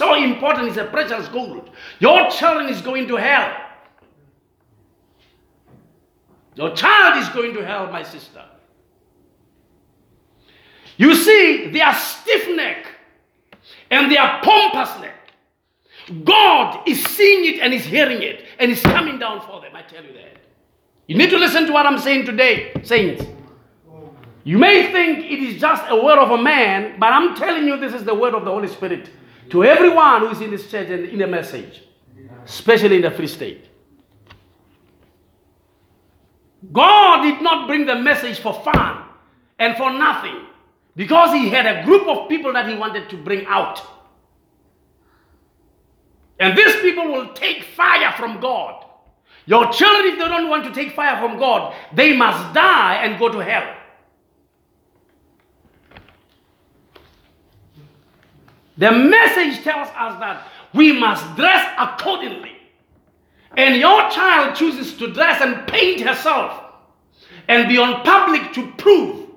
so 0.00 0.14
important, 0.14 0.68
it's 0.68 0.78
a 0.78 0.86
precious 0.86 1.28
gold. 1.28 1.68
Your 1.98 2.30
children 2.30 2.70
is 2.70 2.80
going 2.80 3.06
to 3.08 3.16
hell. 3.16 3.54
Your 6.54 6.74
child 6.74 7.22
is 7.22 7.28
going 7.28 7.52
to 7.52 7.62
hell, 7.62 7.92
my 7.92 8.02
sister. 8.02 8.42
You 10.96 11.14
see, 11.14 11.68
they 11.70 11.82
are 11.82 11.92
stiff 11.92 12.48
neck 12.56 12.86
and 13.90 14.10
they 14.10 14.16
are 14.16 14.40
pompous 14.42 14.98
neck. 15.02 15.16
God 16.24 16.88
is 16.88 17.04
seeing 17.04 17.54
it 17.54 17.60
and 17.60 17.74
is 17.74 17.84
hearing 17.84 18.22
it 18.22 18.46
and 18.58 18.70
is 18.70 18.80
coming 18.80 19.18
down 19.18 19.42
for 19.42 19.60
them. 19.60 19.76
I 19.76 19.82
tell 19.82 20.02
you 20.02 20.14
that. 20.14 20.38
You 21.08 21.18
need 21.18 21.28
to 21.28 21.38
listen 21.38 21.66
to 21.66 21.72
what 21.72 21.84
I'm 21.84 21.98
saying 21.98 22.24
today, 22.24 22.72
saints. 22.84 23.22
You 24.44 24.56
may 24.56 24.90
think 24.92 25.30
it 25.30 25.40
is 25.40 25.60
just 25.60 25.84
a 25.88 25.96
word 25.96 26.18
of 26.18 26.30
a 26.30 26.42
man, 26.42 26.98
but 26.98 27.12
I'm 27.12 27.36
telling 27.36 27.66
you 27.66 27.76
this 27.76 27.92
is 27.92 28.04
the 28.04 28.14
word 28.14 28.34
of 28.34 28.46
the 28.46 28.50
Holy 28.50 28.68
Spirit 28.68 29.10
to 29.50 29.64
everyone 29.64 30.20
who 30.20 30.28
is 30.28 30.40
in 30.40 30.50
this 30.50 30.70
church 30.70 30.88
and 30.88 31.06
in 31.06 31.18
the 31.18 31.26
message, 31.26 31.82
especially 32.44 32.96
in 32.96 33.02
the 33.02 33.10
Free 33.10 33.26
State. 33.26 33.66
God 36.72 37.22
did 37.22 37.42
not 37.42 37.66
bring 37.66 37.86
the 37.86 37.96
message 37.96 38.38
for 38.38 38.52
fun 38.62 39.04
and 39.58 39.76
for 39.76 39.92
nothing 39.92 40.46
because 40.94 41.32
he 41.32 41.48
had 41.48 41.66
a 41.66 41.84
group 41.84 42.06
of 42.06 42.28
people 42.28 42.52
that 42.52 42.68
he 42.68 42.74
wanted 42.74 43.08
to 43.10 43.16
bring 43.16 43.46
out. 43.46 43.80
And 46.38 46.56
these 46.56 46.76
people 46.76 47.12
will 47.12 47.32
take 47.34 47.64
fire 47.64 48.12
from 48.16 48.40
God. 48.40 48.86
Your 49.46 49.70
children, 49.72 50.12
if 50.12 50.18
they 50.18 50.28
don't 50.28 50.48
want 50.48 50.64
to 50.64 50.72
take 50.72 50.94
fire 50.94 51.18
from 51.18 51.38
God, 51.38 51.74
they 51.92 52.16
must 52.16 52.54
die 52.54 53.02
and 53.04 53.18
go 53.18 53.28
to 53.30 53.38
hell. 53.38 53.76
The 58.80 58.90
message 58.90 59.62
tells 59.62 59.88
us 59.88 60.18
that 60.20 60.48
we 60.72 60.90
must 60.90 61.36
dress 61.36 61.70
accordingly. 61.78 62.56
And 63.54 63.76
your 63.76 64.08
child 64.08 64.56
chooses 64.56 64.96
to 64.96 65.12
dress 65.12 65.42
and 65.42 65.68
paint 65.68 66.00
herself 66.00 66.62
and 67.46 67.68
be 67.68 67.76
on 67.76 68.02
public 68.04 68.54
to 68.54 68.72
prove 68.78 69.28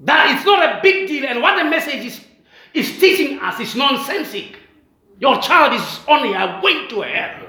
that 0.00 0.34
it's 0.34 0.46
not 0.46 0.64
a 0.64 0.80
big 0.82 1.08
deal 1.08 1.26
and 1.26 1.42
what 1.42 1.62
the 1.62 1.68
message 1.68 2.06
is, 2.06 2.24
is 2.72 2.98
teaching 2.98 3.38
us 3.40 3.60
is 3.60 3.76
nonsensical. 3.76 4.58
Your 5.18 5.42
child 5.42 5.74
is 5.74 6.00
only 6.08 6.32
a 6.32 6.58
way 6.62 6.86
to 6.88 7.02
hell. 7.02 7.46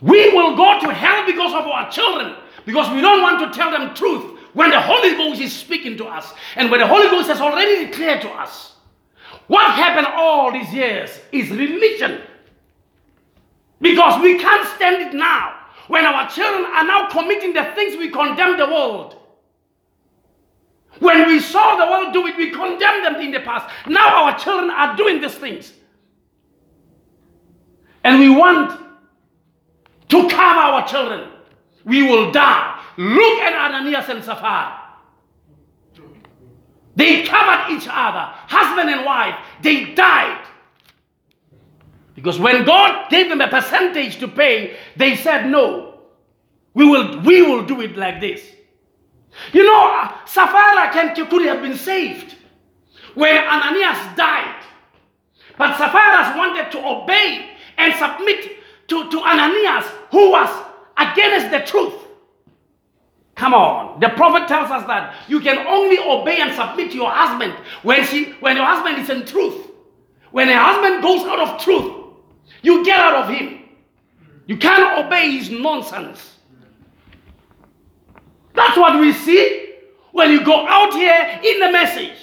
We 0.00 0.30
will 0.32 0.54
go 0.54 0.78
to 0.82 0.94
hell 0.94 1.26
because 1.26 1.52
of 1.52 1.66
our 1.66 1.90
children, 1.90 2.36
because 2.64 2.92
we 2.94 3.00
don't 3.00 3.22
want 3.22 3.40
to 3.40 3.56
tell 3.56 3.70
them 3.70 3.94
truth 3.94 4.38
when 4.54 4.70
the 4.70 4.80
Holy 4.80 5.14
Ghost 5.14 5.40
is 5.40 5.52
speaking 5.52 5.96
to 5.98 6.06
us 6.06 6.32
and 6.56 6.70
when 6.70 6.80
the 6.80 6.86
Holy 6.86 7.08
Ghost 7.08 7.28
has 7.28 7.40
already 7.40 7.86
declared 7.86 8.22
to 8.22 8.30
us. 8.30 8.76
What 9.46 9.72
happened 9.72 10.06
all 10.06 10.52
these 10.52 10.72
years 10.72 11.10
is 11.32 11.50
religion. 11.50 12.22
Because 13.80 14.22
we 14.22 14.38
can't 14.38 14.66
stand 14.76 15.02
it 15.02 15.14
now 15.14 15.54
when 15.88 16.06
our 16.06 16.28
children 16.30 16.64
are 16.64 16.84
now 16.84 17.08
committing 17.10 17.52
the 17.52 17.64
things 17.74 17.96
we 17.98 18.08
condemn 18.08 18.56
the 18.56 18.66
world. 18.66 19.20
When 21.00 21.26
we 21.26 21.40
saw 21.40 21.76
the 21.76 21.90
world 21.90 22.12
do 22.12 22.26
it, 22.26 22.36
we 22.36 22.50
condemned 22.50 23.04
them 23.04 23.16
in 23.16 23.32
the 23.32 23.40
past. 23.40 23.68
Now 23.86 24.24
our 24.24 24.38
children 24.38 24.70
are 24.70 24.96
doing 24.96 25.20
these 25.20 25.34
things. 25.34 25.72
And 28.04 28.20
we 28.20 28.30
want 28.30 28.80
to 30.08 30.28
cover 30.28 30.60
our 30.60 30.86
children. 30.86 31.33
We 31.84 32.02
will 32.02 32.30
die. 32.30 32.82
Look 32.96 33.38
at 33.40 33.52
Ananias 33.52 34.08
and 34.08 34.24
Sapphira. 34.24 34.80
They 36.96 37.24
covered 37.24 37.74
each 37.74 37.88
other, 37.90 38.30
husband 38.46 38.88
and 38.88 39.04
wife. 39.04 39.34
They 39.62 39.94
died. 39.94 40.46
Because 42.14 42.38
when 42.38 42.64
God 42.64 43.10
gave 43.10 43.28
them 43.28 43.40
a 43.40 43.48
percentage 43.48 44.18
to 44.20 44.28
pay, 44.28 44.76
they 44.96 45.16
said, 45.16 45.46
No, 45.46 46.00
we 46.72 46.86
will, 46.86 47.20
we 47.22 47.42
will 47.42 47.64
do 47.64 47.80
it 47.80 47.96
like 47.96 48.20
this. 48.20 48.40
You 49.52 49.64
know, 49.64 50.12
Sapphira 50.26 50.92
can, 50.92 51.14
could 51.28 51.46
have 51.46 51.60
been 51.60 51.76
saved 51.76 52.36
when 53.14 53.36
Ananias 53.36 54.16
died. 54.16 54.62
But 55.58 55.76
Sapphira 55.76 56.36
wanted 56.38 56.70
to 56.72 56.86
obey 56.86 57.50
and 57.76 57.94
submit 57.94 58.52
to, 58.88 59.10
to 59.10 59.20
Ananias, 59.20 59.86
who 60.10 60.30
was 60.30 60.64
against 60.96 61.50
the 61.50 61.60
truth. 61.60 61.94
Come 63.34 63.54
on. 63.54 64.00
The 64.00 64.10
prophet 64.10 64.46
tells 64.48 64.70
us 64.70 64.86
that 64.86 65.14
you 65.28 65.40
can 65.40 65.66
only 65.66 65.98
obey 65.98 66.40
and 66.40 66.54
submit 66.54 66.90
to 66.92 66.96
your 66.96 67.10
husband 67.10 67.52
when, 67.82 68.04
she, 68.06 68.32
when 68.40 68.56
your 68.56 68.66
husband 68.66 68.98
is 68.98 69.10
in 69.10 69.26
truth. 69.26 69.70
When 70.30 70.48
a 70.48 70.58
husband 70.58 71.02
goes 71.02 71.22
out 71.26 71.40
of 71.40 71.60
truth, 71.60 72.04
you 72.62 72.84
get 72.84 72.98
out 72.98 73.24
of 73.24 73.34
him. 73.34 73.60
You 74.46 74.56
can't 74.56 75.04
obey 75.04 75.32
his 75.32 75.50
nonsense. 75.50 76.32
That's 78.54 78.76
what 78.76 79.00
we 79.00 79.12
see 79.12 79.74
when 80.12 80.30
you 80.30 80.44
go 80.44 80.66
out 80.66 80.92
here 80.92 81.40
in 81.42 81.60
the 81.60 81.72
message. 81.72 82.16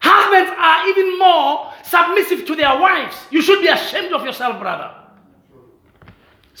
Husbands 0.00 0.52
are 0.56 0.88
even 0.88 1.18
more 1.18 1.72
submissive 1.84 2.46
to 2.46 2.56
their 2.56 2.78
wives. 2.78 3.16
You 3.30 3.42
should 3.42 3.60
be 3.60 3.68
ashamed 3.68 4.12
of 4.12 4.24
yourself, 4.24 4.60
brother. 4.60 4.99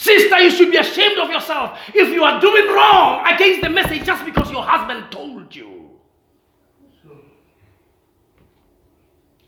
Sister, 0.00 0.40
you 0.40 0.50
should 0.50 0.70
be 0.70 0.78
ashamed 0.78 1.18
of 1.18 1.28
yourself 1.28 1.78
if 1.88 2.08
you 2.08 2.24
are 2.24 2.40
doing 2.40 2.68
wrong 2.68 3.22
against 3.26 3.60
the 3.60 3.68
message 3.68 4.02
just 4.06 4.24
because 4.24 4.50
your 4.50 4.62
husband 4.62 5.12
told 5.12 5.54
you. 5.54 5.90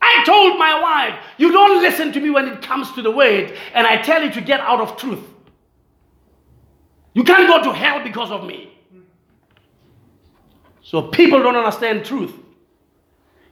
I 0.03 0.23
told 0.27 0.59
my 0.59 0.79
wife, 0.79 1.19
you 1.39 1.51
don't 1.53 1.81
listen 1.81 2.13
to 2.13 2.21
me 2.21 2.29
when 2.29 2.49
it 2.49 2.61
comes 2.61 2.93
to 2.93 3.01
the 3.01 3.11
word, 3.11 3.57
and 3.73 3.87
I 3.87 4.03
tell 4.03 4.23
you 4.23 4.31
to 4.31 4.43
get 4.43 4.61
out 4.61 4.79
of 4.79 4.99
truth. 4.99 5.25
You 7.15 7.25
can't 7.25 7.49
go 7.49 7.63
to 7.63 7.73
hell 7.73 8.05
because 8.05 8.31
of 8.31 8.45
me. 8.45 8.79
So 10.83 11.09
people 11.09 11.43
don't 11.43 11.57
understand 11.57 12.05
truth. 12.05 12.35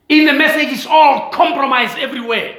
In 0.07 0.27
the 0.27 0.33
message, 0.33 0.67
it's 0.71 0.85
all 0.85 1.31
compromise 1.31 1.95
everywhere. 1.97 2.57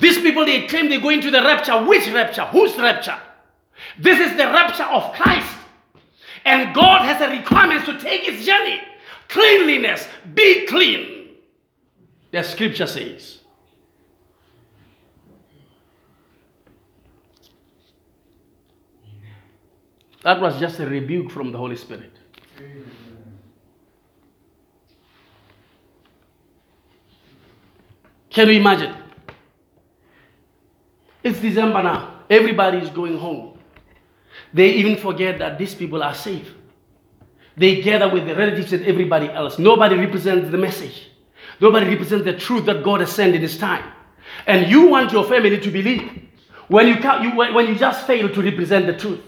These 0.00 0.20
people, 0.20 0.46
they 0.46 0.66
claim 0.68 0.88
they're 0.88 1.02
going 1.02 1.20
to 1.20 1.30
the 1.30 1.42
rapture. 1.42 1.84
Which 1.84 2.08
rapture? 2.08 2.46
Whose 2.46 2.74
rapture? 2.78 3.20
This 3.98 4.20
is 4.20 4.36
the 4.36 4.46
rapture 4.46 4.84
of 4.84 5.12
Christ. 5.12 5.54
And 6.44 6.74
God 6.74 7.02
has 7.02 7.20
a 7.20 7.30
requirement 7.30 7.84
to 7.86 7.98
take 7.98 8.22
his 8.22 8.46
journey. 8.46 8.80
Cleanliness. 9.28 10.06
Be 10.34 10.66
clean. 10.66 11.36
The 12.30 12.42
scripture 12.42 12.86
says. 12.86 13.38
That 20.22 20.40
was 20.40 20.58
just 20.58 20.78
a 20.80 20.86
rebuke 20.86 21.30
from 21.30 21.52
the 21.52 21.58
Holy 21.58 21.76
Spirit. 21.76 22.12
Can 28.30 28.48
you 28.48 28.54
imagine? 28.54 28.94
It's 31.22 31.40
December 31.40 31.82
now. 31.82 32.20
Everybody 32.30 32.78
is 32.78 32.90
going 32.90 33.18
home. 33.18 33.57
They 34.52 34.70
even 34.74 34.96
forget 34.96 35.38
that 35.38 35.58
these 35.58 35.74
people 35.74 36.02
are 36.02 36.14
safe. 36.14 36.54
They 37.56 37.82
gather 37.82 38.08
with 38.08 38.26
the 38.26 38.34
relatives 38.34 38.72
and 38.72 38.84
everybody 38.84 39.28
else. 39.28 39.58
Nobody 39.58 39.96
represents 39.96 40.50
the 40.50 40.58
message. 40.58 41.10
Nobody 41.60 41.88
represents 41.88 42.24
the 42.24 42.34
truth 42.34 42.66
that 42.66 42.84
God 42.84 43.00
has 43.00 43.12
sent 43.12 43.34
in 43.34 43.40
His 43.40 43.58
time. 43.58 43.92
And 44.46 44.70
you 44.70 44.88
want 44.88 45.12
your 45.12 45.24
family 45.24 45.58
to 45.58 45.70
believe 45.70 46.28
when 46.68 46.86
you, 46.86 46.94
you, 46.94 47.36
when 47.36 47.66
you 47.66 47.74
just 47.74 48.06
fail 48.06 48.28
to 48.28 48.42
represent 48.42 48.86
the 48.86 48.96
truth. 48.96 49.20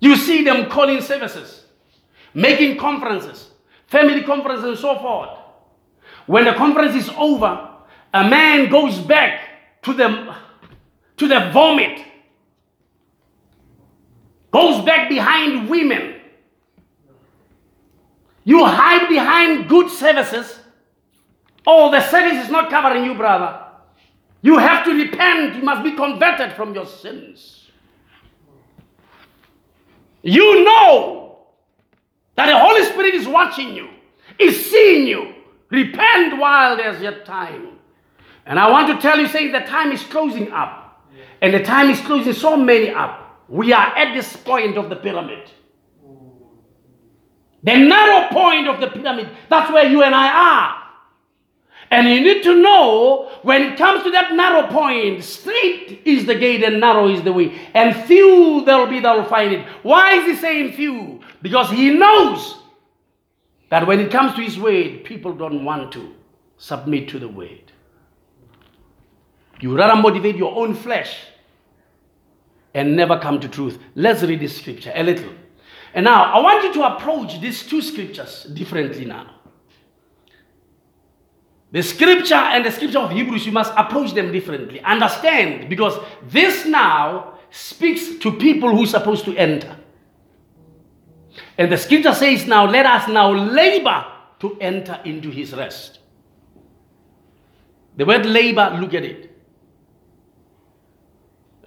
You 0.00 0.16
see 0.16 0.44
them 0.44 0.68
calling 0.68 1.00
services, 1.00 1.64
making 2.34 2.76
conferences, 2.76 3.50
family 3.86 4.22
conferences, 4.22 4.64
and 4.64 4.78
so 4.78 4.98
forth. 4.98 5.30
When 6.26 6.44
the 6.44 6.52
conference 6.52 6.94
is 6.94 7.08
over, 7.16 7.70
a 8.12 8.28
man 8.28 8.70
goes 8.70 8.98
back 8.98 9.43
to 9.84 9.94
the, 9.94 10.36
to 11.16 11.28
the 11.28 11.50
vomit, 11.52 12.00
goes 14.50 14.84
back 14.84 15.08
behind 15.08 15.68
women. 15.68 16.14
You 18.44 18.64
hide 18.64 19.08
behind 19.08 19.68
good 19.68 19.90
services 19.90 20.58
Oh, 21.66 21.90
the 21.90 22.00
service 22.08 22.44
is 22.44 22.50
not 22.50 22.70
covering 22.70 23.04
you, 23.04 23.14
brother. 23.14 23.60
You 24.42 24.58
have 24.58 24.84
to 24.84 24.92
repent. 24.92 25.56
You 25.56 25.62
must 25.62 25.82
be 25.82 25.92
converted 25.92 26.52
from 26.52 26.74
your 26.74 26.86
sins. 26.86 27.70
You 30.22 30.64
know 30.64 31.38
that 32.34 32.46
the 32.46 32.58
Holy 32.58 32.84
Spirit 32.84 33.14
is 33.14 33.26
watching 33.26 33.74
you, 33.74 33.88
is 34.38 34.70
seeing 34.70 35.06
you. 35.06 35.34
Repent 35.70 36.38
while 36.38 36.76
there's 36.76 37.00
yet 37.00 37.24
time. 37.24 37.73
And 38.46 38.58
I 38.58 38.70
want 38.70 38.88
to 38.88 39.00
tell 39.00 39.18
you, 39.18 39.28
saying 39.28 39.52
the 39.52 39.60
time 39.60 39.92
is 39.92 40.02
closing 40.04 40.52
up. 40.52 41.02
And 41.40 41.52
the 41.52 41.62
time 41.62 41.90
is 41.90 42.00
closing 42.00 42.32
so 42.32 42.56
many 42.56 42.90
up. 42.90 43.44
We 43.48 43.72
are 43.72 43.96
at 43.96 44.14
this 44.14 44.34
point 44.36 44.76
of 44.76 44.88
the 44.88 44.96
pyramid. 44.96 45.50
The 47.62 47.78
narrow 47.78 48.28
point 48.28 48.68
of 48.68 48.80
the 48.80 48.88
pyramid. 48.88 49.28
That's 49.48 49.72
where 49.72 49.88
you 49.88 50.02
and 50.02 50.14
I 50.14 50.28
are. 50.28 50.84
And 51.90 52.08
you 52.08 52.20
need 52.20 52.42
to 52.42 52.60
know 52.60 53.30
when 53.42 53.62
it 53.62 53.78
comes 53.78 54.02
to 54.04 54.10
that 54.10 54.32
narrow 54.34 54.66
point, 54.68 55.22
straight 55.22 56.02
is 56.04 56.26
the 56.26 56.34
gate 56.34 56.62
and 56.64 56.80
narrow 56.80 57.08
is 57.08 57.22
the 57.22 57.32
way. 57.32 57.58
And 57.72 57.94
few 58.06 58.64
there 58.64 58.78
will 58.78 58.86
be 58.86 59.00
that 59.00 59.16
will 59.16 59.24
find 59.24 59.52
it. 59.52 59.66
Why 59.82 60.14
is 60.14 60.26
he 60.26 60.36
saying 60.36 60.72
few? 60.72 61.20
Because 61.40 61.70
he 61.70 61.90
knows 61.90 62.56
that 63.70 63.86
when 63.86 64.00
it 64.00 64.10
comes 64.10 64.34
to 64.34 64.42
his 64.42 64.58
way, 64.58 64.98
people 64.98 65.34
don't 65.34 65.64
want 65.64 65.92
to 65.92 66.14
submit 66.58 67.08
to 67.10 67.18
the 67.18 67.28
word. 67.28 67.63
You 69.64 69.74
rather 69.74 69.98
motivate 69.98 70.36
your 70.36 70.54
own 70.54 70.74
flesh 70.74 71.16
and 72.74 72.94
never 72.94 73.18
come 73.18 73.40
to 73.40 73.48
truth. 73.48 73.78
Let's 73.94 74.22
read 74.22 74.40
this 74.40 74.58
scripture 74.58 74.92
a 74.94 75.02
little. 75.02 75.32
And 75.94 76.04
now 76.04 76.24
I 76.24 76.42
want 76.42 76.64
you 76.64 76.74
to 76.74 76.94
approach 76.94 77.40
these 77.40 77.62
two 77.62 77.80
scriptures 77.80 78.44
differently 78.44 79.06
now. 79.06 79.36
The 81.72 81.82
scripture 81.82 82.34
and 82.34 82.62
the 82.66 82.72
scripture 82.72 82.98
of 82.98 83.12
Hebrews, 83.12 83.46
you 83.46 83.52
must 83.52 83.72
approach 83.74 84.12
them 84.12 84.32
differently. 84.32 84.82
Understand, 84.82 85.70
because 85.70 85.98
this 86.24 86.66
now 86.66 87.38
speaks 87.50 88.16
to 88.16 88.32
people 88.32 88.68
who 88.68 88.82
are 88.82 88.86
supposed 88.98 89.24
to 89.24 89.34
enter. 89.34 89.74
And 91.56 91.72
the 91.72 91.78
scripture 91.78 92.12
says, 92.12 92.46
Now 92.46 92.66
let 92.66 92.84
us 92.84 93.08
now 93.08 93.32
labor 93.32 94.04
to 94.40 94.58
enter 94.60 95.00
into 95.06 95.30
his 95.30 95.54
rest. 95.54 96.00
The 97.96 98.04
word 98.04 98.26
labor, 98.26 98.76
look 98.78 98.92
at 98.92 99.04
it. 99.04 99.33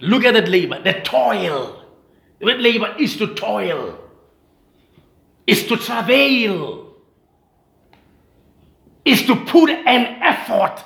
Look 0.00 0.24
at 0.24 0.34
that 0.34 0.48
labor, 0.48 0.80
the 0.82 0.94
toil. 1.00 1.84
The 2.38 2.46
labor 2.46 2.94
is 2.98 3.16
to 3.16 3.34
toil, 3.34 3.98
is 5.46 5.66
to 5.66 5.76
travail, 5.76 6.94
is 9.04 9.26
to 9.26 9.34
put 9.34 9.70
an 9.70 10.22
effort. 10.22 10.84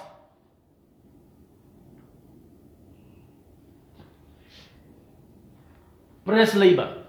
Press 6.24 6.54
labor. 6.54 7.04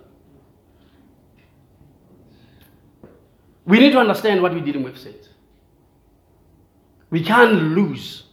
We 3.66 3.80
need 3.80 3.92
to 3.92 4.00
understand 4.00 4.42
what 4.42 4.54
we're 4.54 4.60
dealing 4.60 4.84
with, 4.84 4.98
saints. 4.98 5.30
We 7.10 7.24
can't 7.24 7.54
lose. 7.54 8.24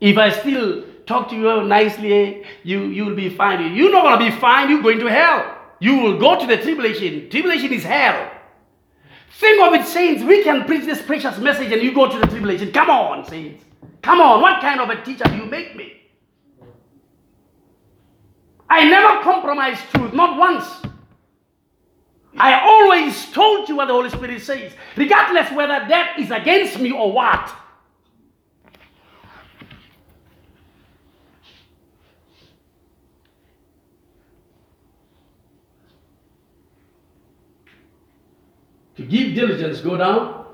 If 0.00 0.16
I 0.16 0.30
still 0.30 0.84
talk 1.06 1.28
to 1.30 1.36
you 1.36 1.64
nicely, 1.64 2.44
you, 2.62 2.84
you 2.84 3.04
will 3.04 3.14
be 3.16 3.28
fine. 3.28 3.74
You're 3.74 3.92
not 3.92 4.02
going 4.02 4.18
to 4.18 4.34
be 4.34 4.40
fine, 4.40 4.70
you're 4.70 4.82
going 4.82 5.00
to 5.00 5.06
hell. 5.06 5.58
You 5.80 5.98
will 5.98 6.18
go 6.18 6.38
to 6.38 6.46
the 6.46 6.56
tribulation. 6.56 7.28
Tribulation 7.30 7.72
is 7.72 7.84
hell. 7.84 8.30
Think 9.38 9.60
of 9.62 9.74
it, 9.74 9.86
saints. 9.86 10.22
We 10.22 10.44
can 10.44 10.64
preach 10.64 10.84
this 10.84 11.02
precious 11.02 11.38
message 11.38 11.72
and 11.72 11.82
you 11.82 11.92
go 11.92 12.08
to 12.08 12.18
the 12.18 12.26
tribulation. 12.26 12.72
Come 12.72 12.88
on, 12.88 13.24
saints. 13.26 13.64
Come 14.00 14.20
on. 14.20 14.40
What 14.40 14.60
kind 14.60 14.80
of 14.80 14.88
a 14.90 15.02
teacher 15.02 15.24
do 15.24 15.36
you 15.36 15.46
make 15.46 15.74
me? 15.76 15.92
I 18.68 18.84
never 18.88 19.22
compromise 19.22 19.78
truth, 19.92 20.12
not 20.12 20.38
once. 20.38 20.64
I 22.36 22.60
always 22.60 23.30
told 23.32 23.68
you 23.68 23.76
what 23.76 23.86
the 23.86 23.92
Holy 23.92 24.10
Spirit 24.10 24.42
says, 24.42 24.72
regardless 24.96 25.50
whether 25.52 25.86
that 25.88 26.16
is 26.18 26.30
against 26.30 26.80
me 26.80 26.90
or 26.90 27.12
what. 27.12 27.54
To 38.96 39.02
give 39.02 39.34
diligence, 39.34 39.80
go 39.80 39.96
down. 39.96 40.44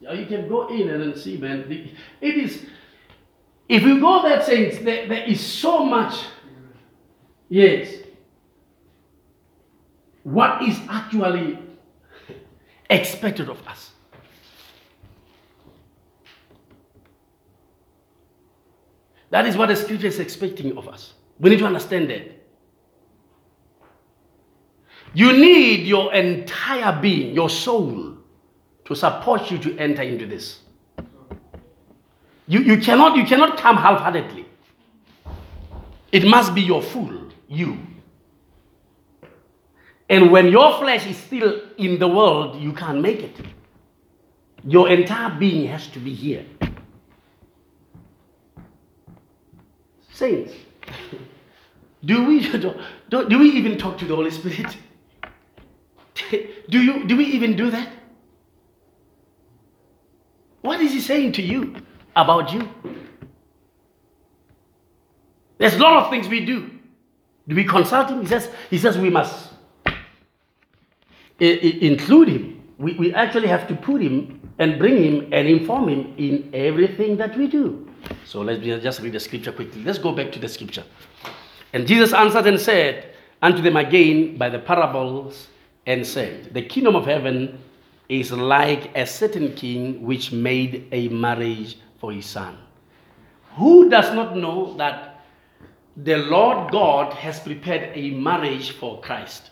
Yeah, 0.00 0.12
you 0.14 0.26
can 0.26 0.48
go 0.48 0.68
in 0.68 0.88
and 0.88 1.16
see, 1.16 1.36
man. 1.36 1.70
It 2.20 2.34
is, 2.34 2.64
if 3.68 3.82
you 3.82 4.00
go 4.00 4.22
there, 4.22 4.42
saints, 4.42 4.78
there, 4.78 5.06
there 5.06 5.24
is 5.24 5.40
so 5.40 5.84
much. 5.84 6.24
Yes. 7.50 7.94
What 10.22 10.62
is 10.62 10.78
actually 10.88 11.58
expected 12.88 13.50
of 13.50 13.66
us? 13.68 13.90
That 19.30 19.46
is 19.46 19.56
what 19.56 19.68
the 19.68 19.76
scripture 19.76 20.08
is 20.08 20.18
expecting 20.18 20.76
of 20.76 20.88
us. 20.88 21.14
We 21.38 21.50
need 21.50 21.60
to 21.60 21.66
understand 21.66 22.10
that. 22.10 22.40
You 25.14 25.32
need 25.32 25.86
your 25.86 26.12
entire 26.12 27.00
being, 27.00 27.34
your 27.34 27.50
soul, 27.50 28.16
to 28.84 28.94
support 28.94 29.50
you 29.50 29.58
to 29.58 29.76
enter 29.78 30.02
into 30.02 30.26
this. 30.26 30.60
You, 32.46 32.60
you, 32.60 32.78
cannot, 32.78 33.16
you 33.16 33.24
cannot 33.24 33.56
come 33.56 33.76
half 33.76 34.00
heartedly. 34.00 34.46
It 36.10 36.24
must 36.24 36.54
be 36.54 36.62
your 36.62 36.82
full, 36.82 37.30
you. 37.48 37.78
And 40.08 40.32
when 40.32 40.48
your 40.48 40.76
flesh 40.78 41.06
is 41.06 41.16
still 41.16 41.60
in 41.78 42.00
the 42.00 42.08
world, 42.08 42.60
you 42.60 42.72
can't 42.72 43.00
make 43.00 43.22
it. 43.22 43.36
Your 44.64 44.88
entire 44.88 45.38
being 45.38 45.68
has 45.68 45.86
to 45.88 46.00
be 46.00 46.12
here. 46.12 46.44
Saints, 50.20 50.52
do 52.04 52.24
we, 52.26 52.46
do, 52.46 52.74
do 53.08 53.38
we 53.38 53.52
even 53.52 53.78
talk 53.78 53.96
to 53.96 54.04
the 54.04 54.14
Holy 54.14 54.30
Spirit? 54.30 54.76
Do, 56.68 56.78
you, 56.78 57.06
do 57.06 57.16
we 57.16 57.24
even 57.24 57.56
do 57.56 57.70
that? 57.70 57.88
What 60.60 60.82
is 60.82 60.92
he 60.92 61.00
saying 61.00 61.32
to 61.32 61.42
you 61.42 61.74
about 62.14 62.52
you? 62.52 62.68
There's 65.56 65.76
a 65.76 65.78
lot 65.78 66.04
of 66.04 66.10
things 66.10 66.28
we 66.28 66.44
do. 66.44 66.70
Do 67.48 67.56
we 67.56 67.64
consult 67.64 68.10
him? 68.10 68.20
He 68.20 68.26
says, 68.26 68.50
he 68.68 68.76
says 68.76 68.98
we 68.98 69.08
must 69.08 69.48
include 71.38 72.28
him. 72.28 72.62
We, 72.76 72.92
we 72.92 73.14
actually 73.14 73.48
have 73.48 73.66
to 73.68 73.74
put 73.74 74.02
him 74.02 74.52
and 74.58 74.78
bring 74.78 75.02
him 75.02 75.32
and 75.32 75.48
inform 75.48 75.88
him 75.88 76.14
in 76.18 76.50
everything 76.52 77.16
that 77.16 77.38
we 77.38 77.46
do. 77.46 77.89
So 78.30 78.42
let's 78.42 78.62
just 78.62 79.00
read 79.00 79.12
the 79.12 79.18
scripture 79.18 79.50
quickly. 79.50 79.82
Let's 79.82 79.98
go 79.98 80.12
back 80.12 80.30
to 80.30 80.38
the 80.38 80.48
scripture. 80.48 80.84
And 81.72 81.84
Jesus 81.84 82.12
answered 82.12 82.46
and 82.46 82.60
said 82.60 83.12
unto 83.42 83.60
them 83.60 83.76
again 83.76 84.36
by 84.36 84.48
the 84.48 84.60
parables 84.60 85.48
and 85.84 86.06
said, 86.06 86.54
The 86.54 86.62
kingdom 86.62 86.94
of 86.94 87.06
heaven 87.06 87.58
is 88.08 88.30
like 88.30 88.96
a 88.96 89.04
certain 89.04 89.52
king 89.56 90.02
which 90.02 90.30
made 90.30 90.86
a 90.92 91.08
marriage 91.08 91.78
for 91.98 92.12
his 92.12 92.24
son. 92.24 92.56
Who 93.56 93.90
does 93.90 94.14
not 94.14 94.36
know 94.36 94.76
that 94.76 95.24
the 95.96 96.18
Lord 96.18 96.70
God 96.70 97.12
has 97.14 97.40
prepared 97.40 97.98
a 97.98 98.12
marriage 98.12 98.70
for 98.70 99.00
Christ? 99.00 99.50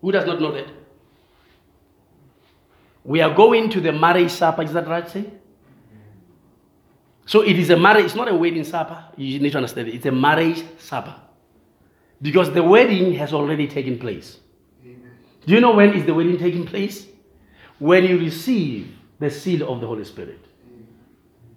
Who 0.00 0.12
does 0.12 0.24
not 0.24 0.40
know 0.40 0.52
that? 0.52 0.68
We 3.04 3.20
are 3.20 3.34
going 3.34 3.68
to 3.68 3.82
the 3.82 3.92
marriage 3.92 4.30
supper, 4.30 4.62
is 4.62 4.72
that 4.72 4.88
right, 4.88 5.06
say? 5.06 5.26
So 7.26 7.42
it 7.42 7.58
is 7.58 7.70
a 7.70 7.76
marriage, 7.76 8.06
it's 8.06 8.14
not 8.14 8.28
a 8.28 8.34
wedding 8.34 8.64
supper. 8.64 9.04
You 9.16 9.40
need 9.40 9.50
to 9.50 9.58
understand 9.58 9.88
it. 9.88 9.94
It's 9.94 10.06
a 10.06 10.12
marriage 10.12 10.64
supper. 10.78 11.14
Because 12.22 12.52
the 12.52 12.62
wedding 12.62 13.12
has 13.14 13.32
already 13.34 13.66
taken 13.66 13.98
place. 13.98 14.38
Amen. 14.82 15.10
Do 15.44 15.52
you 15.52 15.60
know 15.60 15.74
when 15.74 15.92
is 15.92 16.06
the 16.06 16.14
wedding 16.14 16.38
taking 16.38 16.64
place? 16.64 17.06
When 17.78 18.04
you 18.04 18.18
receive 18.18 18.96
the 19.18 19.30
seal 19.30 19.70
of 19.70 19.80
the 19.80 19.86
Holy 19.86 20.04
Spirit. 20.04 20.38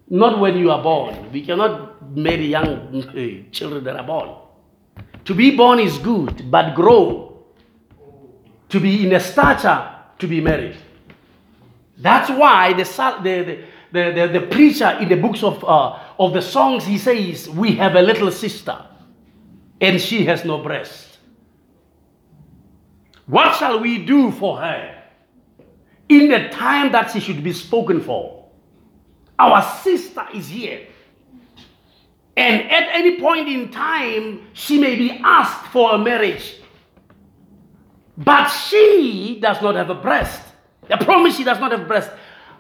Not 0.10 0.40
when 0.40 0.58
you 0.58 0.72
are 0.72 0.82
born. 0.82 1.32
We 1.32 1.46
cannot 1.46 2.16
marry 2.16 2.48
young 2.48 2.68
uh, 2.68 3.52
children 3.52 3.84
that 3.84 3.96
are 3.96 4.06
born. 4.06 4.36
To 5.26 5.36
be 5.36 5.56
born 5.56 5.80
is 5.80 6.00
good, 6.00 6.50
but 6.50 6.74
grow. 6.74 7.44
To 8.70 8.80
be 8.80 9.06
in 9.06 9.14
a 9.14 9.20
stature 9.20 9.88
to 10.18 10.28
be 10.28 10.42
married. 10.42 10.78
That's 11.98 12.30
why 12.30 12.74
the, 12.74 12.84
the, 12.84 13.44
the 13.44 13.64
the, 13.92 14.12
the, 14.12 14.40
the 14.40 14.48
preacher 14.48 14.90
in 15.00 15.10
the 15.10 15.16
books 15.16 15.44
of, 15.44 15.64
uh, 15.64 16.00
of 16.20 16.34
the 16.34 16.42
songs, 16.42 16.86
he 16.86 16.98
says, 16.98 17.50
We 17.50 17.74
have 17.76 17.96
a 17.96 18.02
little 18.02 18.32
sister. 18.32 18.86
and 19.82 20.00
she 20.00 20.26
has 20.26 20.46
no 20.46 20.62
breast. 20.62 21.18
What 23.26 23.56
shall 23.56 23.80
we 23.80 24.04
do 24.06 24.32
for 24.32 24.58
her 24.58 25.04
in 26.08 26.30
the 26.30 26.50
time 26.50 26.92
that 26.92 27.12
she 27.12 27.20
should 27.20 27.44
be 27.44 27.54
spoken 27.54 28.02
for? 28.02 28.50
Our 29.38 29.62
sister 29.62 30.26
is 30.34 30.50
here. 30.50 30.88
And 32.36 32.70
at 32.72 32.90
any 32.94 33.20
point 33.20 33.48
in 33.48 33.70
time, 33.70 34.48
she 34.54 34.80
may 34.80 34.96
be 34.96 35.12
asked 35.24 35.68
for 35.72 35.96
a 35.96 35.98
marriage. 35.98 36.56
But 38.18 38.48
she 38.50 39.40
does 39.42 39.62
not 39.62 39.76
have 39.76 39.90
a 39.90 39.96
breast. 39.96 40.42
I 40.90 40.98
promise 41.04 41.38
she 41.38 41.44
does 41.44 41.60
not 41.60 41.72
have 41.72 41.88
breast. 41.88 42.10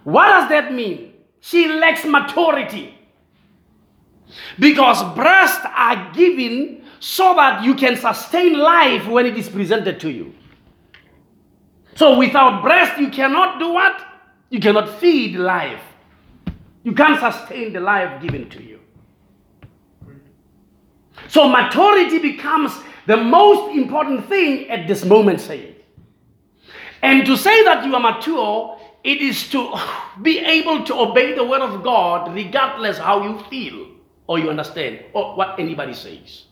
What 0.04 0.28
does 0.28 0.50
that 0.50 0.72
mean? 0.74 1.09
She 1.42 1.68
lacks 1.68 2.06
maturity. 2.06 2.96
Because 4.60 5.02
breasts 5.16 5.66
are 5.76 6.12
given 6.14 6.84
so 7.00 7.34
that 7.36 7.64
you 7.64 7.76
can 7.76 7.96
sustain 7.96 8.58
life 8.58 9.08
when 9.08 9.26
it 9.26 9.38
is 9.38 9.50
presented 9.50 10.00
to 10.02 10.12
you. 10.12 10.34
So 11.96 12.18
without 12.18 12.62
breast, 12.62 13.00
you 13.00 13.10
cannot 13.10 13.60
do 13.60 13.74
what? 13.74 14.06
You 14.50 14.60
cannot 14.60 15.00
feed 15.00 15.36
life. 15.36 15.82
You 16.84 16.94
can't 16.94 17.20
sustain 17.20 17.74
the 17.74 17.80
life 17.80 18.22
given 18.22 18.50
to 18.50 18.64
you. 18.64 18.80
So 21.28 21.48
maturity 21.50 22.20
becomes 22.20 22.72
the 23.06 23.18
most 23.18 23.76
important 23.76 24.28
thing 24.28 24.70
at 24.70 24.88
this 24.88 25.04
moment, 25.04 25.42
say. 25.42 25.76
And 27.02 27.26
to 27.26 27.38
say 27.38 27.64
that 27.64 27.86
you 27.86 27.96
are 27.96 28.00
mature, 28.00 28.79
it 29.04 29.22
is 29.22 29.50
to 29.50 29.74
be 30.22 30.39
able 30.39 30.84
to 30.84 30.93
obey 30.93 31.34
the 31.34 31.43
word 31.43 31.62
of 31.62 31.84
God 31.84 32.34
regardless 32.34 32.97
how 32.97 33.24
you 33.24 33.39
feel 33.50 33.88
or 34.28 34.39
you 34.39 34.50
understand 34.50 35.04
or 35.14 35.36
what 35.36 35.60
anybody 35.60 35.93
says. 35.93 36.45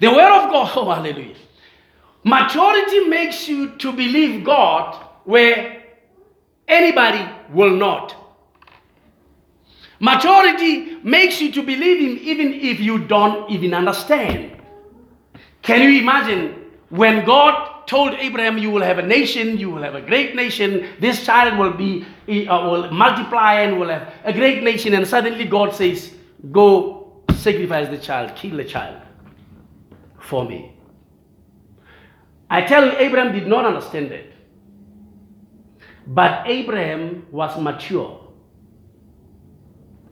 The 0.00 0.10
word 0.10 0.44
of 0.44 0.50
God, 0.50 0.72
oh 0.76 0.90
hallelujah. 0.90 1.34
Maturity 2.22 3.08
makes 3.08 3.48
you 3.48 3.76
to 3.76 3.92
believe 3.92 4.44
God 4.44 5.04
where 5.24 5.82
anybody 6.66 7.30
will 7.50 7.76
not. 7.76 8.16
Maturity 10.00 10.96
makes 11.02 11.40
you 11.40 11.52
to 11.52 11.62
believe 11.62 12.00
Him 12.00 12.18
even 12.26 12.54
if 12.54 12.80
you 12.80 12.98
don't 12.98 13.50
even 13.50 13.74
understand. 13.74 14.52
Can 15.62 15.82
you 15.82 16.00
imagine 16.00 16.70
when 16.90 17.24
God 17.24 17.73
told 17.86 18.14
Abraham, 18.14 18.58
You 18.58 18.70
will 18.70 18.82
have 18.82 18.98
a 18.98 19.06
nation, 19.06 19.58
you 19.58 19.70
will 19.70 19.82
have 19.82 19.94
a 19.94 20.00
great 20.00 20.34
nation, 20.34 20.88
this 21.00 21.24
child 21.24 21.58
will 21.58 21.72
be 21.72 22.04
uh, 22.28 22.68
will 22.70 22.90
multiply 22.90 23.60
and 23.60 23.78
will 23.78 23.88
have 23.88 24.12
a 24.24 24.32
great 24.32 24.62
nation, 24.62 24.94
and 24.94 25.06
suddenly 25.06 25.44
God 25.44 25.74
says, 25.74 26.14
Go 26.50 27.22
sacrifice 27.36 27.88
the 27.88 27.98
child, 27.98 28.34
kill 28.36 28.56
the 28.56 28.64
child 28.64 29.00
for 30.20 30.44
me. 30.44 30.74
I 32.50 32.62
tell 32.62 32.86
you, 32.86 32.92
Abraham 32.98 33.32
did 33.32 33.46
not 33.46 33.64
understand 33.64 34.12
it. 34.12 34.32
But 36.06 36.46
Abraham 36.46 37.26
was 37.30 37.58
mature. 37.60 38.20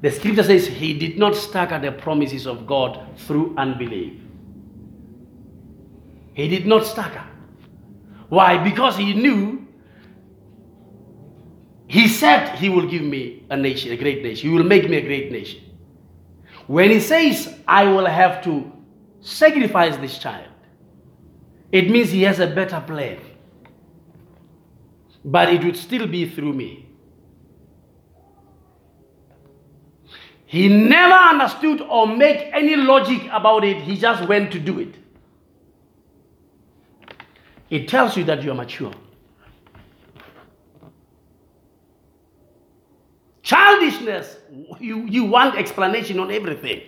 The 0.01 0.11
scripture 0.11 0.43
says 0.43 0.67
he 0.67 0.99
did 0.99 1.19
not 1.19 1.37
stagger 1.37 1.79
the 1.79 1.93
promises 1.93 2.47
of 2.47 2.67
God 2.67 3.07
through 3.19 3.55
unbelief. 3.57 4.21
He 6.35 6.49
did 6.49 6.67
not 6.67 6.87
stagger. 6.87 7.25
Why? 8.33 8.57
Because 8.57 8.97
he 8.97 9.13
knew 9.13 9.69
he 11.87 12.09
said 12.09 12.57
he 12.57 12.71
will 12.71 12.89
give 12.89 13.03
me 13.03 13.45
a 13.51 13.59
nation, 13.59 13.93
a 13.93 13.97
great 13.99 14.23
nation. 14.23 14.49
He 14.49 14.57
will 14.57 14.65
make 14.65 14.89
me 14.89 14.97
a 14.97 15.03
great 15.03 15.31
nation. 15.31 15.61
When 16.67 16.89
he 16.89 16.99
says, 16.99 17.55
I 17.69 17.85
will 17.85 18.07
have 18.07 18.43
to 18.45 18.73
sacrifice 19.21 19.99
this 19.99 20.17
child, 20.17 20.49
it 21.73 21.91
means 21.91 22.09
he 22.09 22.23
has 22.23 22.41
a 22.41 22.47
better 22.47 22.81
plan. 22.81 23.21
But 25.23 25.51
it 25.51 25.63
would 25.63 25.77
still 25.77 26.07
be 26.07 26.27
through 26.27 26.55
me. 26.55 26.89
He 30.47 30.69
never 30.69 31.13
understood 31.13 31.83
or 31.83 32.07
make 32.07 32.49
any 32.55 32.77
logic 32.77 33.29
about 33.31 33.63
it. 33.65 33.83
He 33.83 33.99
just 33.99 34.27
went 34.27 34.53
to 34.53 34.59
do 34.59 34.79
it. 34.79 35.02
It 37.73 37.89
tells 37.89 38.19
you 38.19 38.25
that 38.25 38.43
you 38.43 38.51
are 38.51 38.55
mature. 38.55 38.93
Childishness, 43.43 44.37
you, 44.79 45.07
you 45.07 45.25
want 45.25 45.57
explanation 45.57 46.21
on 46.21 46.31
everything. 46.31 46.83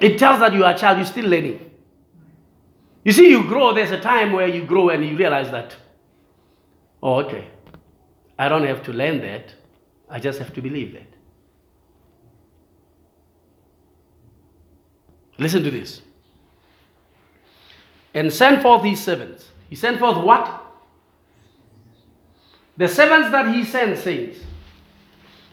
It 0.00 0.18
tells 0.18 0.40
that 0.40 0.52
you 0.54 0.64
are 0.64 0.74
a 0.74 0.76
child, 0.76 0.98
you're 0.98 1.06
still 1.06 1.26
learning. 1.26 1.70
You 3.04 3.12
see, 3.12 3.30
you 3.30 3.44
grow, 3.44 3.72
there's 3.72 3.92
a 3.92 4.00
time 4.00 4.32
where 4.32 4.48
you 4.48 4.64
grow 4.64 4.88
and 4.88 5.06
you 5.06 5.16
realize 5.16 5.52
that, 5.52 5.76
oh, 7.00 7.20
okay, 7.26 7.46
I 8.36 8.48
don't 8.48 8.64
have 8.64 8.82
to 8.86 8.92
learn 8.92 9.20
that, 9.20 9.54
I 10.10 10.18
just 10.18 10.40
have 10.40 10.52
to 10.52 10.60
believe 10.60 10.94
that. 10.94 11.06
Listen 15.38 15.62
to 15.62 15.70
this. 15.70 16.00
And 18.14 18.32
sent 18.32 18.62
forth 18.62 18.84
his 18.84 19.02
servants. 19.02 19.50
He 19.68 19.76
sent 19.76 19.98
forth 19.98 20.16
what? 20.18 20.62
The 22.76 22.88
servants 22.88 23.30
that 23.30 23.52
he 23.54 23.64
sent, 23.64 23.98
saints, 23.98 24.38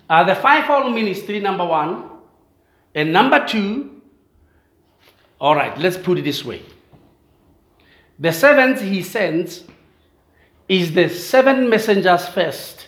are 0.09 0.25
the 0.25 0.35
fivefold 0.35 0.93
ministry, 0.93 1.39
number 1.39 1.65
one. 1.65 2.09
And 2.93 3.11
number 3.11 3.45
two, 3.47 4.01
all 5.39 5.55
right, 5.55 5.75
let's 5.77 5.97
put 5.97 6.19
it 6.19 6.23
this 6.23 6.45
way. 6.45 6.61
The 8.19 8.31
servants 8.31 8.81
he 8.81 9.01
sends 9.01 9.63
is 10.67 10.93
the 10.93 11.09
seven 11.09 11.69
messengers 11.69 12.27
first. 12.27 12.87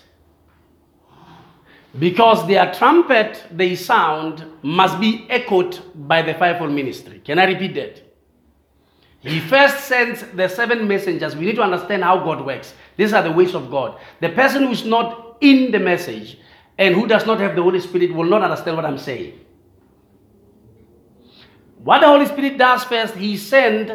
Because 1.98 2.48
their 2.48 2.74
trumpet 2.74 3.44
they 3.52 3.76
sound 3.76 4.46
must 4.62 5.00
be 5.00 5.26
echoed 5.30 5.80
by 5.96 6.22
the 6.22 6.34
fivefold 6.34 6.72
ministry. 6.72 7.22
Can 7.24 7.40
I 7.40 7.46
repeat 7.46 7.76
that? 7.76 8.03
He 9.24 9.40
first 9.40 9.86
sends 9.86 10.22
the 10.34 10.50
seven 10.50 10.86
messengers. 10.88 11.36
We 11.36 11.46
need 11.46 11.56
to 11.56 11.62
understand 11.62 12.04
how 12.04 12.20
God 12.20 12.46
works. 12.46 12.74
These 12.98 13.14
are 13.14 13.24
the 13.24 13.32
ways 13.32 13.56
of 13.56 13.72
God. 13.72 14.00
The 14.20 14.30
person 14.30 14.68
who's 14.68 14.86
not 14.86 15.38
in 15.40 15.72
the 15.72 15.80
message 15.80 16.38
and 16.78 16.94
who 16.94 17.08
does 17.08 17.26
not 17.26 17.40
have 17.40 17.56
the 17.56 17.64
Holy 17.64 17.80
Spirit 17.80 18.14
will 18.14 18.26
not 18.26 18.42
understand 18.42 18.76
what 18.76 18.86
I'm 18.86 18.98
saying. 18.98 19.40
What 21.78 22.02
the 22.02 22.08
Holy 22.08 22.26
Spirit 22.26 22.58
does 22.58 22.84
first, 22.84 23.16
He 23.16 23.38
sends 23.38 23.92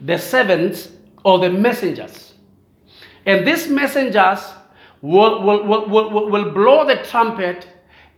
the 0.00 0.18
servants 0.18 0.90
or 1.24 1.38
the 1.38 1.50
messengers. 1.50 2.34
And 3.24 3.46
these 3.46 3.68
messengers 3.68 4.40
will, 5.00 5.42
will, 5.42 5.64
will, 5.64 5.88
will, 5.88 6.30
will 6.30 6.50
blow 6.52 6.86
the 6.86 7.02
trumpet, 7.04 7.68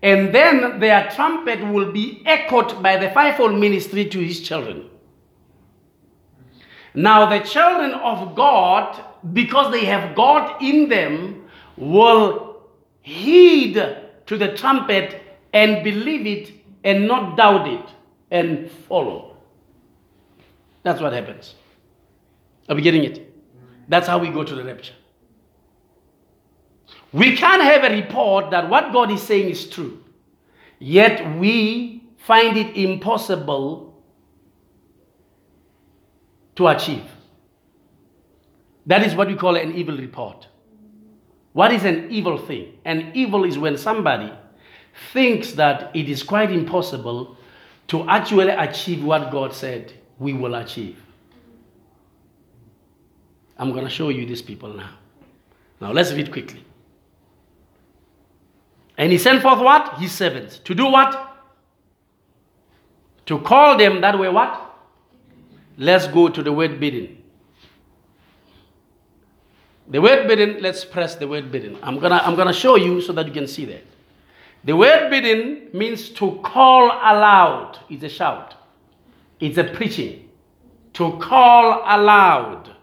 and 0.02 0.34
then 0.34 0.80
their 0.80 1.10
trumpet 1.10 1.60
will 1.72 1.92
be 1.92 2.22
echoed 2.24 2.82
by 2.82 2.96
the 2.96 3.10
fivefold 3.10 3.58
ministry 3.58 4.06
to 4.06 4.18
his 4.20 4.40
children. 4.40 4.88
Now, 6.98 7.26
the 7.26 7.46
children 7.46 7.92
of 7.92 8.34
God, 8.34 9.00
because 9.32 9.70
they 9.70 9.84
have 9.84 10.16
God 10.16 10.60
in 10.60 10.88
them, 10.88 11.44
will 11.76 12.56
heed 13.02 13.74
to 14.26 14.36
the 14.36 14.56
trumpet 14.56 15.22
and 15.52 15.84
believe 15.84 16.26
it 16.26 16.52
and 16.82 17.06
not 17.06 17.36
doubt 17.36 17.68
it 17.68 17.84
and 18.32 18.68
follow. 18.68 19.36
That's 20.82 21.00
what 21.00 21.12
happens. 21.12 21.54
Are 22.68 22.74
we 22.74 22.82
getting 22.82 23.04
it? 23.04 23.32
That's 23.88 24.08
how 24.08 24.18
we 24.18 24.30
go 24.30 24.42
to 24.42 24.54
the 24.56 24.64
rapture. 24.64 24.94
We 27.12 27.36
can't 27.36 27.62
have 27.62 27.84
a 27.84 27.94
report 27.94 28.50
that 28.50 28.68
what 28.68 28.92
God 28.92 29.12
is 29.12 29.22
saying 29.22 29.50
is 29.50 29.70
true, 29.70 30.02
yet 30.80 31.38
we 31.38 32.02
find 32.16 32.56
it 32.56 32.76
impossible 32.76 33.87
to 36.58 36.66
achieve. 36.66 37.04
That 38.84 39.06
is 39.06 39.14
what 39.14 39.28
we 39.28 39.36
call 39.36 39.54
an 39.54 39.76
evil 39.76 39.96
report. 39.96 40.48
What 41.52 41.72
is 41.72 41.84
an 41.84 42.10
evil 42.10 42.36
thing? 42.36 42.72
An 42.84 43.12
evil 43.14 43.44
is 43.44 43.56
when 43.56 43.78
somebody 43.78 44.32
thinks 45.12 45.52
that 45.52 45.94
it 45.94 46.08
is 46.08 46.24
quite 46.24 46.50
impossible 46.50 47.36
to 47.86 48.08
actually 48.08 48.48
achieve 48.48 49.04
what 49.04 49.30
God 49.30 49.54
said 49.54 49.92
we 50.18 50.32
will 50.32 50.56
achieve. 50.56 51.00
I'm 53.56 53.70
going 53.70 53.84
to 53.84 53.90
show 53.90 54.08
you 54.08 54.26
these 54.26 54.42
people 54.42 54.74
now. 54.74 54.90
Now 55.80 55.92
let's 55.92 56.12
read 56.12 56.32
quickly. 56.32 56.64
And 58.96 59.12
he 59.12 59.18
sent 59.18 59.42
forth 59.42 59.60
what? 59.60 60.00
His 60.00 60.10
servants. 60.10 60.58
To 60.58 60.74
do 60.74 60.86
what? 60.86 61.36
To 63.26 63.38
call 63.38 63.78
them 63.78 64.00
that 64.00 64.18
way 64.18 64.28
what? 64.28 64.67
Let's 65.78 66.08
go 66.08 66.28
to 66.28 66.42
the 66.42 66.52
word 66.52 66.80
bidding. 66.80 67.22
The 69.86 70.00
word 70.00 70.26
bidding, 70.26 70.60
let's 70.60 70.84
press 70.84 71.14
the 71.14 71.28
word 71.28 71.50
bidding. 71.52 71.78
I'm 71.82 72.00
gonna 72.00 72.16
I'm 72.16 72.34
gonna 72.34 72.52
show 72.52 72.74
you 72.74 73.00
so 73.00 73.12
that 73.12 73.26
you 73.26 73.32
can 73.32 73.46
see 73.46 73.64
that. 73.66 73.84
The 74.64 74.76
word 74.76 75.08
bidding 75.08 75.68
means 75.72 76.10
to 76.10 76.40
call 76.42 76.86
aloud. 76.86 77.78
It's 77.88 78.02
a 78.02 78.08
shout. 78.08 78.56
It's 79.38 79.56
a 79.56 79.64
preaching. 79.64 80.28
To 80.94 81.16
call 81.18 81.82
aloud. 81.86 82.74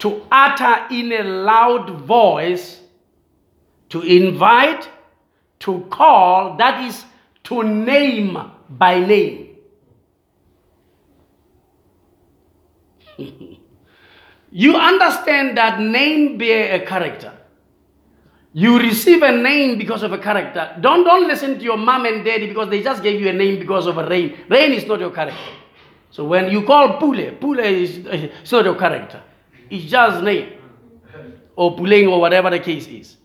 To 0.00 0.26
utter 0.30 0.92
in 0.92 1.12
a 1.12 1.22
loud 1.22 1.90
voice. 2.00 2.80
To 3.90 4.02
invite. 4.02 4.90
To 5.60 5.86
call. 5.90 6.56
That 6.56 6.82
is 6.84 7.04
to 7.44 7.62
name 7.62 8.36
by 8.68 8.98
name. 8.98 9.45
you 14.50 14.76
understand 14.76 15.56
that 15.56 15.80
name 15.80 16.38
bear 16.38 16.80
a 16.80 16.86
character. 16.86 17.32
You 18.52 18.78
receive 18.78 19.22
a 19.22 19.32
name 19.32 19.76
because 19.76 20.02
of 20.02 20.12
a 20.12 20.18
character. 20.18 20.76
Don't, 20.80 21.04
don't 21.04 21.28
listen 21.28 21.58
to 21.58 21.62
your 21.62 21.76
mom 21.76 22.06
and 22.06 22.24
daddy 22.24 22.46
because 22.46 22.70
they 22.70 22.82
just 22.82 23.02
gave 23.02 23.20
you 23.20 23.28
a 23.28 23.32
name 23.32 23.58
because 23.58 23.86
of 23.86 23.98
a 23.98 24.08
rain. 24.08 24.34
Rain 24.48 24.72
is 24.72 24.86
not 24.86 24.98
your 24.98 25.10
character. 25.10 25.38
So 26.10 26.24
when 26.24 26.50
you 26.50 26.64
call 26.64 26.96
Pule, 26.98 27.32
Pule 27.32 27.58
is 27.58 27.98
it's 28.06 28.50
not 28.50 28.64
your 28.64 28.76
character. 28.76 29.22
It's 29.68 29.84
just 29.84 30.22
name. 30.22 30.54
Or 31.54 31.76
Puling 31.76 32.06
or 32.08 32.18
whatever 32.18 32.48
the 32.48 32.58
case 32.58 32.86
is. 32.86 33.16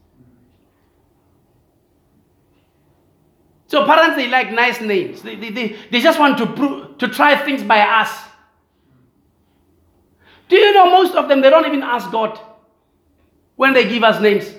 So 3.68 3.86
parents, 3.86 4.18
they 4.18 4.28
like 4.28 4.52
nice 4.52 4.82
names. 4.82 5.22
They, 5.22 5.38
they, 5.38 5.50
they, 5.50 5.76
they 5.90 6.02
just 6.02 6.20
want 6.20 6.38
to, 6.40 6.46
prove, 6.46 6.98
to 6.98 7.08
try 7.08 7.38
things 7.38 7.64
by 7.64 7.80
us. 7.80 8.12
Do 10.52 10.58
you 10.58 10.74
know 10.74 10.92
most 10.92 11.16
of 11.16 11.30
them, 11.30 11.40
they 11.40 11.50
don't 11.50 11.66
even 11.66 11.82
ask 11.82 12.12
God 12.12 12.38
when 13.56 13.74
they 13.74 13.88
give 13.88 14.04
us 14.04 14.22
names. 14.22 14.54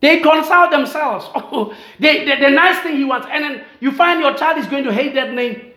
They 0.00 0.20
consult 0.20 0.70
themselves. 0.70 1.24
Oh, 1.34 1.74
they, 1.98 2.26
they, 2.26 2.38
the 2.38 2.50
nice 2.50 2.80
thing 2.80 2.98
he 2.98 3.04
wants. 3.04 3.26
And 3.30 3.44
then 3.44 3.64
you 3.80 3.92
find 3.92 4.20
your 4.20 4.34
child 4.34 4.58
is 4.58 4.66
going 4.66 4.84
to 4.84 4.92
hate 4.92 5.14
that 5.14 5.32
name. 5.32 5.72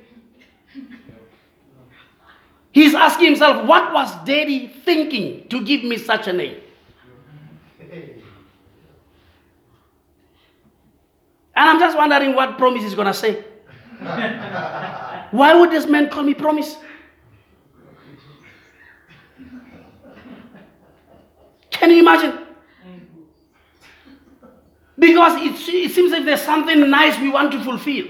He's 2.73 2.93
asking 2.93 3.27
himself, 3.27 3.65
what 3.65 3.93
was 3.93 4.13
daddy 4.25 4.67
thinking 4.67 5.47
to 5.47 5.63
give 5.63 5.85
me 5.85 5.97
such 5.97 6.27
a 6.27 6.33
name? 6.33 6.57
And 11.55 11.69
I'm 11.69 11.79
just 11.79 11.95
wondering 11.95 12.35
what 12.35 12.57
promise 12.57 12.83
is 12.83 12.93
going 12.93 13.07
to 13.07 13.13
say. 13.13 13.41
Why 15.31 15.53
would 15.53 15.71
this 15.71 15.85
man 15.85 16.09
call 16.09 16.23
me 16.23 16.33
promise? 16.33 16.75
Can 21.77 21.91
you 21.91 21.99
imagine? 21.99 22.39
Because 24.97 25.41
it, 25.41 25.73
it 25.73 25.91
seems 25.91 26.11
like 26.11 26.23
there's 26.25 26.41
something 26.41 26.89
nice 26.89 27.19
we 27.19 27.29
want 27.29 27.51
to 27.51 27.61
fulfill. 27.63 28.07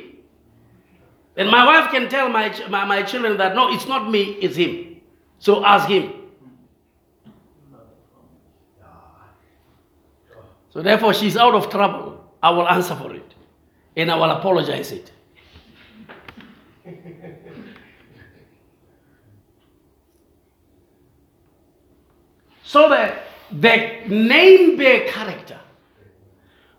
And 1.36 1.50
my 1.50 1.66
wife 1.66 1.92
can 1.92 2.08
tell 2.10 2.30
my, 2.30 2.56
my, 2.70 2.86
my 2.86 3.02
children 3.04 3.38
that 3.38 3.56
no, 3.56 3.74
it's 3.74 3.88
not 3.88 4.10
me, 4.10 4.38
it's 4.42 4.56
him. 4.56 5.02
So 5.40 5.66
ask 5.66 5.90
him. 5.90 6.14
So 10.70 10.82
therefore, 10.82 11.14
she's 11.14 11.36
out 11.38 11.56
of 11.56 11.70
trouble. 11.70 12.24
I 12.44 12.50
will 12.52 12.68
answer 12.68 12.96
for 12.96 13.14
it. 13.14 13.34
And 13.96 14.12
I 14.12 14.16
will 14.16 14.32
apologize 14.32 14.92
it. 14.92 15.12
so 22.64 22.90
that 22.90 23.24
the 23.52 24.02
name 24.08 24.78
bear 24.78 25.08
character. 25.08 25.60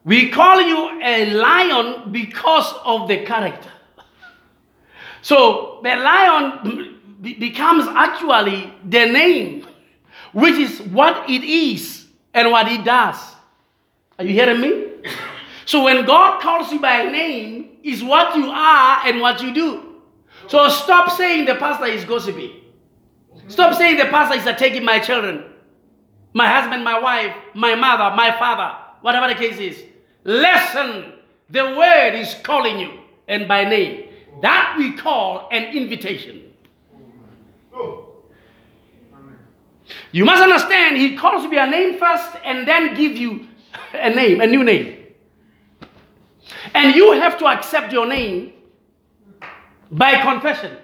We 0.05 0.31
call 0.31 0.61
you 0.61 1.01
a 1.03 1.33
lion 1.33 2.13
because 2.13 2.73
of 2.85 3.09
the 3.09 3.25
character. 3.25 3.71
So 5.23 5.81
the 5.83 5.97
lion 5.97 7.01
becomes 7.21 7.89
actually 7.89 8.73
the 8.85 9.07
name, 9.07 9.67
which 10.33 10.55
is 10.55 10.81
what 10.81 11.29
it 11.29 11.43
is 11.43 12.07
and 12.33 12.51
what 12.53 12.69
it 12.69 12.85
does. 12.85 13.17
Are 14.19 14.25
you 14.25 14.33
hearing 14.33 14.61
me? 14.61 14.87
So 15.65 15.83
when 15.83 16.07
God 16.07 16.41
calls 16.41 16.73
you 16.73 16.79
by 16.79 17.05
name, 17.05 17.67
is 17.87 18.03
what 18.03 18.37
you 18.37 18.51
are 18.51 19.07
and 19.07 19.21
what 19.21 19.41
you 19.41 19.55
do. 19.55 19.95
So 20.49 20.69
stop 20.69 21.11
saying 21.13 21.45
the 21.45 21.55
pastor 21.55 21.87
is 21.87 22.05
gossiping. 22.05 22.51
Stop 23.49 23.75
saying 23.75 23.97
the 23.97 24.07
pastor 24.07 24.39
is 24.39 24.57
taking 24.59 24.85
my 24.85 24.99
children, 24.99 25.45
my 26.37 26.49
husband, 26.49 26.85
my 26.85 26.99
wife, 26.99 27.35
my 27.55 27.75
mother, 27.75 28.15
my 28.15 28.31
father, 28.39 28.77
whatever 29.01 29.27
the 29.27 29.35
case 29.35 29.59
is. 29.59 29.83
Listen, 30.23 31.15
the 31.49 31.63
word 31.63 32.15
is 32.15 32.35
calling 32.43 32.79
you, 32.79 32.93
and 33.27 33.49
by 33.49 33.65
name. 33.65 34.11
That 34.43 34.75
we 34.77 34.93
call 34.93 35.49
an 35.51 35.75
invitation. 35.75 36.43
You 40.13 40.27
must 40.27 40.43
understand, 40.43 40.99
he 40.99 41.17
calls 41.17 41.43
you 41.43 41.51
by 41.51 41.65
a 41.65 41.71
name 41.71 41.99
first 41.99 42.37
and 42.45 42.69
then 42.69 42.95
give 42.95 43.17
you 43.17 43.49
a 43.95 44.11
name, 44.11 44.43
a 44.43 44.47
new 44.47 44.63
name. 44.63 45.07
And 46.75 46.95
you 46.95 47.13
have 47.13 47.39
to 47.39 47.47
accept 47.47 47.95
your 47.95 48.07
name 48.07 48.53
by 49.91 50.21
confession 50.21 50.77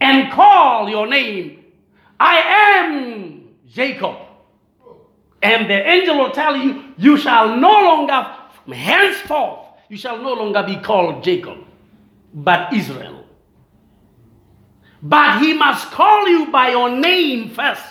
and 0.00 0.32
call 0.32 0.88
your 0.88 1.06
name. 1.06 1.62
I 2.18 2.38
am 2.38 3.39
Jacob. 3.72 4.16
And 5.42 5.70
the 5.70 5.88
angel 5.88 6.18
will 6.18 6.32
tell 6.32 6.56
you, 6.56 6.84
you 6.98 7.16
shall 7.16 7.56
no 7.56 7.70
longer, 7.70 8.36
from 8.64 8.72
henceforth, 8.72 9.60
you 9.88 9.96
shall 9.96 10.18
no 10.18 10.34
longer 10.34 10.62
be 10.62 10.76
called 10.76 11.24
Jacob, 11.24 11.58
but 12.34 12.72
Israel. 12.72 13.24
But 15.02 15.40
he 15.40 15.54
must 15.54 15.90
call 15.90 16.28
you 16.28 16.50
by 16.50 16.70
your 16.70 16.90
name 16.90 17.50
first. 17.50 17.82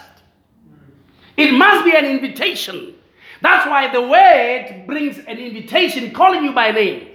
It 1.38 1.54
must 1.54 1.86
be 1.86 1.96
an 1.96 2.06
invitation. 2.06 2.94
That's 3.42 3.68
why 3.68 3.92
the 3.92 4.02
word 4.02 4.84
brings 4.86 5.18
an 5.18 5.38
invitation 5.38 6.12
calling 6.12 6.44
you 6.44 6.52
by 6.52 6.72
name. 6.72 7.08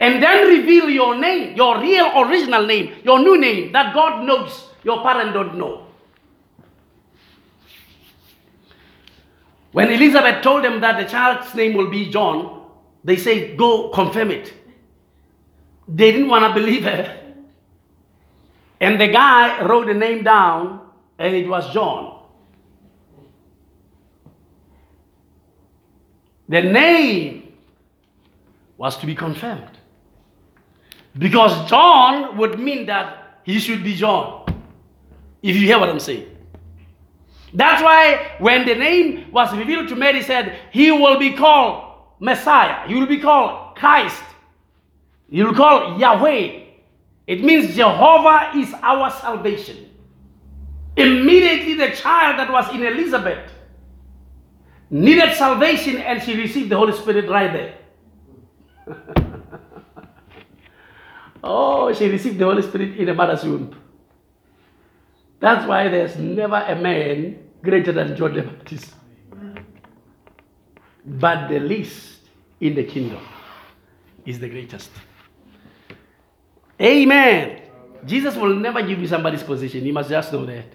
And 0.00 0.22
then 0.22 0.48
reveal 0.48 0.88
your 0.88 1.16
name, 1.16 1.56
your 1.56 1.80
real 1.80 2.10
original 2.22 2.66
name, 2.66 2.94
your 3.04 3.18
new 3.18 3.38
name 3.38 3.72
that 3.72 3.94
God 3.94 4.24
knows 4.24 4.68
your 4.84 5.02
parent 5.02 5.34
don't 5.34 5.56
know. 5.56 5.83
When 9.74 9.90
Elizabeth 9.90 10.40
told 10.40 10.62
them 10.62 10.80
that 10.82 11.00
the 11.00 11.04
child's 11.04 11.52
name 11.52 11.74
will 11.74 11.90
be 11.90 12.08
John, 12.08 12.62
they 13.02 13.16
say, 13.16 13.56
Go 13.56 13.88
confirm 13.88 14.30
it. 14.30 14.54
They 15.88 16.12
didn't 16.12 16.28
want 16.28 16.46
to 16.46 16.60
believe 16.60 16.84
her. 16.84 17.34
And 18.80 19.00
the 19.00 19.08
guy 19.08 19.60
wrote 19.66 19.88
the 19.88 19.94
name 19.94 20.22
down, 20.22 20.80
and 21.18 21.34
it 21.34 21.48
was 21.48 21.74
John. 21.74 22.22
The 26.48 26.62
name 26.62 27.54
was 28.78 28.96
to 28.98 29.06
be 29.06 29.16
confirmed. 29.16 29.76
Because 31.18 31.68
John 31.68 32.36
would 32.36 32.60
mean 32.60 32.86
that 32.86 33.40
he 33.42 33.58
should 33.58 33.82
be 33.82 33.96
John. 33.96 34.44
If 35.42 35.56
you 35.56 35.66
hear 35.66 35.80
what 35.80 35.88
I'm 35.88 35.98
saying. 35.98 36.33
That's 37.54 37.82
why 37.82 38.32
when 38.40 38.66
the 38.66 38.74
name 38.74 39.30
was 39.30 39.56
revealed 39.56 39.88
to 39.88 39.96
Mary, 39.96 40.22
said, 40.22 40.58
He 40.72 40.90
will 40.90 41.18
be 41.18 41.34
called 41.34 41.94
Messiah. 42.18 42.86
He 42.88 42.94
will 42.94 43.06
be 43.06 43.20
called 43.20 43.76
Christ. 43.76 44.22
He 45.30 45.42
will 45.42 45.54
call 45.54 45.98
Yahweh. 45.98 46.62
It 47.28 47.44
means 47.44 47.74
Jehovah 47.76 48.50
is 48.58 48.74
our 48.82 49.10
salvation. 49.10 49.88
Immediately, 50.96 51.74
the 51.74 51.90
child 51.94 52.38
that 52.38 52.50
was 52.50 52.68
in 52.74 52.82
Elizabeth 52.82 53.50
needed 54.90 55.34
salvation 55.34 55.98
and 55.98 56.22
she 56.22 56.36
received 56.36 56.70
the 56.70 56.76
Holy 56.76 56.92
Spirit 56.92 57.28
right 57.28 57.52
there. 57.52 57.74
oh, 61.44 61.92
she 61.94 62.08
received 62.08 62.38
the 62.38 62.44
Holy 62.44 62.62
Spirit 62.62 62.96
in 62.96 63.06
the 63.06 63.14
mother's 63.14 63.44
womb. 63.44 63.74
That's 65.40 65.66
why 65.66 65.88
there's 65.88 66.16
never 66.16 66.56
a 66.56 66.76
man 66.76 67.43
greater 67.64 67.92
than 67.92 68.14
John 68.14 68.34
the 68.34 68.42
Baptist. 68.42 68.94
But 71.04 71.48
the 71.48 71.58
least 71.58 72.20
in 72.60 72.74
the 72.74 72.84
kingdom 72.84 73.26
is 74.24 74.38
the 74.38 74.48
greatest. 74.48 74.90
Amen. 76.80 77.62
Jesus 78.06 78.36
will 78.36 78.54
never 78.54 78.82
give 78.82 79.00
you 79.00 79.06
somebody's 79.06 79.42
position. 79.42 79.84
You 79.84 79.92
must 79.92 80.10
just 80.10 80.32
know 80.32 80.44
that. 80.46 80.66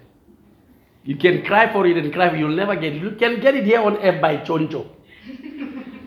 You 1.04 1.16
can 1.16 1.44
cry 1.44 1.72
for 1.72 1.86
it 1.86 1.96
and 1.96 2.12
cry, 2.12 2.34
you'll 2.36 2.54
never 2.54 2.76
get 2.76 2.94
it. 2.94 3.02
You 3.02 3.12
can 3.12 3.40
get 3.40 3.54
it 3.54 3.64
here 3.64 3.80
on 3.80 3.96
earth 3.98 4.20
by 4.20 4.38
choncho. 4.38 4.86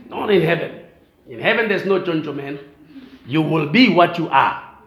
Not 0.09 0.29
in 0.29 0.41
heaven. 0.41 0.85
In 1.27 1.39
heaven, 1.39 1.67
there's 1.67 1.85
no 1.85 2.01
choncho, 2.01 2.35
man. 2.35 2.59
You 3.25 3.41
will 3.41 3.69
be 3.69 3.89
what 3.89 4.17
you 4.17 4.29
are. 4.29 4.77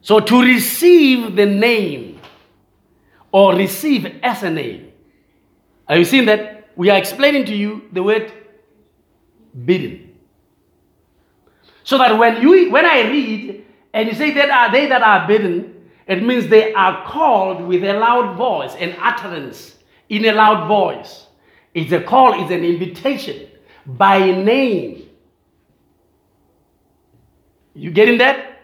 So 0.00 0.18
to 0.18 0.42
receive 0.42 1.36
the 1.36 1.46
name 1.46 2.09
or 3.32 3.54
receive 3.54 4.06
as 4.22 4.42
a 4.42 4.50
name. 4.50 4.92
Are 5.88 5.98
you 5.98 6.04
seeing 6.04 6.26
that? 6.26 6.60
we 6.80 6.88
are 6.88 6.96
explaining 6.96 7.44
to 7.44 7.54
you 7.54 7.82
the 7.92 8.02
word 8.02 8.32
bidden. 9.66 10.16
So 11.84 11.98
that 11.98 12.18
when 12.18 12.40
you 12.40 12.70
when 12.70 12.86
I 12.86 13.02
read 13.02 13.66
and 13.92 14.08
you 14.08 14.14
say 14.14 14.32
that 14.32 14.48
are 14.48 14.72
they 14.72 14.86
that 14.86 15.02
are 15.02 15.28
bidden, 15.28 15.90
it 16.06 16.22
means 16.22 16.48
they 16.48 16.72
are 16.72 17.04
called 17.06 17.66
with 17.66 17.84
a 17.84 17.92
loud 17.92 18.38
voice, 18.38 18.74
an 18.76 18.96
utterance 18.98 19.76
in 20.08 20.24
a 20.24 20.32
loud 20.32 20.68
voice. 20.68 21.26
It's 21.74 21.92
a 21.92 22.00
call, 22.00 22.42
it's 22.42 22.50
an 22.50 22.64
invitation 22.64 23.48
by 23.84 24.30
name. 24.30 25.06
You 27.74 27.90
getting 27.90 28.16
that? 28.18 28.62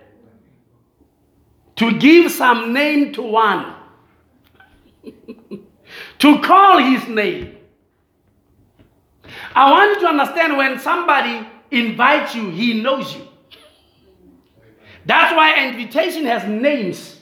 To 1.77 1.99
give 1.99 2.33
some 2.33 2.73
name 2.73 3.12
to 3.12 3.21
one. 3.21 3.76
to 6.19 6.41
call 6.41 6.79
his 6.79 7.07
name. 7.09 7.57
I 9.55 9.71
want 9.71 9.93
you 9.93 10.01
to 10.01 10.07
understand 10.09 10.57
when 10.57 10.79
somebody 10.79 11.47
invites 11.71 12.35
you, 12.35 12.51
he 12.51 12.81
knows 12.81 13.15
you. 13.15 13.27
That's 15.05 15.35
why 15.35 15.67
invitation 15.69 16.25
has 16.27 16.47
names. 16.49 17.21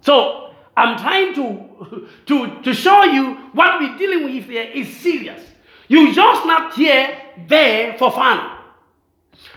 So 0.00 0.54
I'm 0.76 0.98
trying 0.98 1.34
to, 1.34 2.08
to, 2.26 2.62
to 2.62 2.74
show 2.74 3.04
you 3.04 3.34
what 3.52 3.80
we're 3.80 3.96
dealing 3.96 4.24
with 4.24 4.44
here 4.44 4.62
is 4.62 4.94
serious. 4.96 5.42
You 5.88 6.12
just 6.12 6.44
not 6.46 6.74
here 6.74 7.16
there 7.46 7.96
for 7.96 8.10
fun. 8.10 8.58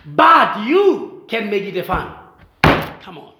But 0.06 0.66
you 0.66 1.24
can 1.28 1.50
make 1.50 1.64
it 1.64 1.76
a 1.76 1.84
fun. 1.84 2.14
Come 3.00 3.18
on. 3.18 3.34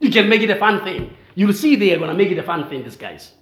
You 0.00 0.10
can 0.10 0.28
make 0.28 0.42
it 0.42 0.50
a 0.50 0.56
fun 0.56 0.82
thing. 0.82 1.16
You'll 1.40 1.54
see 1.54 1.74
they're 1.74 1.98
gonna 1.98 2.12
make 2.12 2.30
it 2.30 2.36
a 2.36 2.42
fun 2.42 2.68
thing, 2.68 2.82
these 2.82 2.96
guys. 2.96 3.32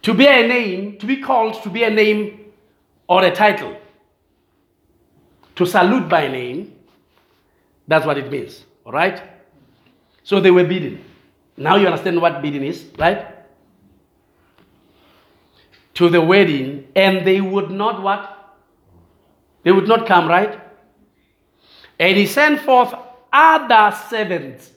To 0.00 0.14
bear 0.14 0.42
a 0.42 0.48
name, 0.48 0.96
to 0.96 1.04
be 1.04 1.18
called 1.18 1.62
to 1.62 1.68
be 1.68 1.82
a 1.82 1.90
name 1.90 2.52
or 3.06 3.22
a 3.22 3.30
title. 3.30 3.76
To 5.56 5.66
salute 5.66 6.08
by 6.08 6.28
name, 6.28 6.74
that's 7.86 8.06
what 8.06 8.16
it 8.16 8.30
means. 8.30 8.64
Alright? 8.86 9.22
So 10.22 10.40
they 10.40 10.50
were 10.50 10.64
bidden. 10.64 11.04
Now 11.58 11.76
you 11.76 11.86
understand 11.86 12.18
what 12.18 12.40
bidding 12.40 12.64
is, 12.64 12.86
right? 12.98 13.26
To 15.92 16.08
the 16.08 16.22
wedding, 16.22 16.88
and 16.96 17.26
they 17.26 17.42
would 17.42 17.70
not 17.70 18.00
what? 18.00 18.56
They 19.64 19.70
would 19.70 19.86
not 19.86 20.06
come, 20.06 20.28
right? 20.28 20.58
And 22.00 22.16
he 22.16 22.24
sent 22.26 22.62
forth 22.62 22.94
other 23.30 23.94
servants. 24.08 24.70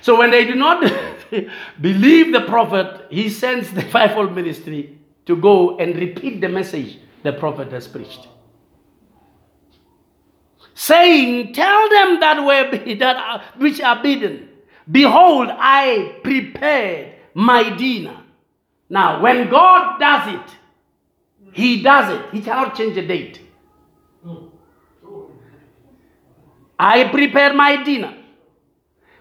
So 0.00 0.18
when 0.18 0.30
they 0.30 0.44
do 0.44 0.54
not 0.54 0.82
believe 1.80 2.32
the 2.32 2.42
prophet, 2.42 3.06
he 3.10 3.28
sends 3.28 3.72
the 3.72 3.82
fivefold 3.82 4.34
ministry 4.34 4.98
to 5.26 5.36
go 5.36 5.78
and 5.78 5.94
repeat 5.96 6.40
the 6.40 6.48
message 6.48 6.98
the 7.22 7.32
prophet 7.32 7.70
has 7.72 7.86
preached. 7.88 8.28
Saying, 10.74 11.52
Tell 11.52 11.88
them 11.88 12.20
that 12.20 12.44
were 12.44 12.94
that 12.98 13.16
are, 13.16 13.42
which 13.58 13.80
are 13.80 14.02
bidden 14.02 14.48
Behold, 14.90 15.48
I 15.50 16.18
prepared 16.22 17.14
my 17.32 17.70
dinner. 17.70 18.22
Now, 18.88 19.22
when 19.22 19.48
God 19.48 19.98
does 19.98 20.34
it, 20.34 20.56
He 21.52 21.82
does 21.82 22.18
it. 22.18 22.30
He 22.32 22.42
cannot 22.42 22.76
change 22.76 22.94
the 22.94 23.06
date. 23.06 23.40
Hmm. 24.22 24.46
I 26.78 27.08
prepared 27.08 27.56
my 27.56 27.82
dinner. 27.82 28.14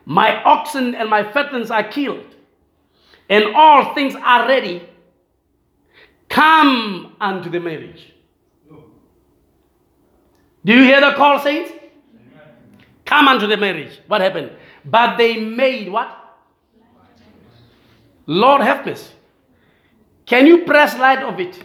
My 0.05 0.43
oxen 0.43 0.95
and 0.95 1.09
my 1.09 1.23
fatlings 1.23 1.71
are 1.71 1.83
killed, 1.83 2.35
and 3.29 3.55
all 3.55 3.93
things 3.93 4.15
are 4.15 4.47
ready. 4.47 4.87
Come 6.29 7.15
unto 7.21 7.49
the 7.49 7.59
marriage. 7.59 8.13
Do 10.65 10.73
you 10.73 10.83
hear 10.83 11.01
the 11.01 11.13
call, 11.13 11.39
saints? 11.39 11.71
Come 13.05 13.27
unto 13.27 13.47
the 13.47 13.57
marriage. 13.57 13.99
What 14.07 14.21
happened? 14.21 14.51
But 14.85 15.17
they 15.17 15.37
made 15.37 15.91
what? 15.91 16.19
Lord 18.25 18.61
help 18.61 18.87
us. 18.87 19.11
Can 20.25 20.47
you 20.47 20.59
press 20.59 20.97
light 20.97 21.21
of 21.21 21.39
it? 21.39 21.61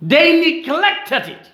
They 0.00 0.40
neglected 0.40 1.28
it. 1.28 1.50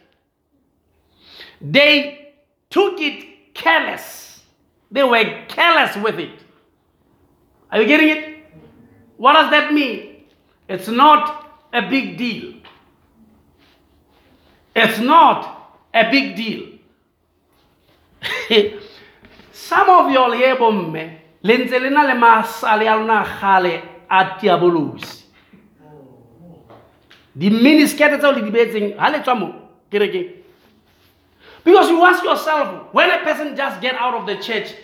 They 1.61 2.35
took 2.71 3.01
it 3.01 3.30
careless. 3.61 4.43
They 4.91 5.05
were 5.05 5.45
careless 5.49 5.97
with 5.97 6.19
it. 6.19 6.39
Are 7.71 7.81
you 7.81 7.87
getting 7.87 8.09
it? 8.09 8.45
What 9.17 9.35
does 9.35 9.51
that 9.51 9.73
mean? 9.73 10.25
It's 10.69 10.89
not 10.89 11.59
a 11.73 11.83
big 11.89 12.17
deal. 12.17 12.55
It's 14.75 14.99
not 14.99 15.79
a 15.93 16.11
big 16.11 16.37
deal. 16.37 16.67
Some 19.53 19.89
of 19.89 20.11
y'all 20.11 20.33
here 20.33 20.57
bomme 20.57 20.97
eh? 20.97 21.11
le 21.43 21.57
ntse 21.59 21.79
le 21.81 21.91
na 21.91 22.03
le 22.05 22.15
masale 22.15 22.87
a 22.89 22.97
lona 22.97 23.25
gale 23.41 23.83
a 24.09 24.37
tiabolosi 24.39 25.25
di-miniskete 27.33 28.19
tseo 28.19 28.33
le 28.33 28.43
di 28.43 28.51
beetseng 28.51 28.95
ga 28.97 29.09
le 29.09 29.21
tswa 29.23 29.35
mo 29.35 29.49
kerekeng 29.91 30.29
because 31.65 31.89
you 31.89 32.03
ask 32.05 32.25
yourself 32.25 32.93
when 32.93 33.11
a 33.11 33.19
person 33.25 33.57
just 33.57 33.81
get 33.81 33.95
out 33.95 34.15
of 34.15 34.27
the 34.27 34.37
church 34.37 34.75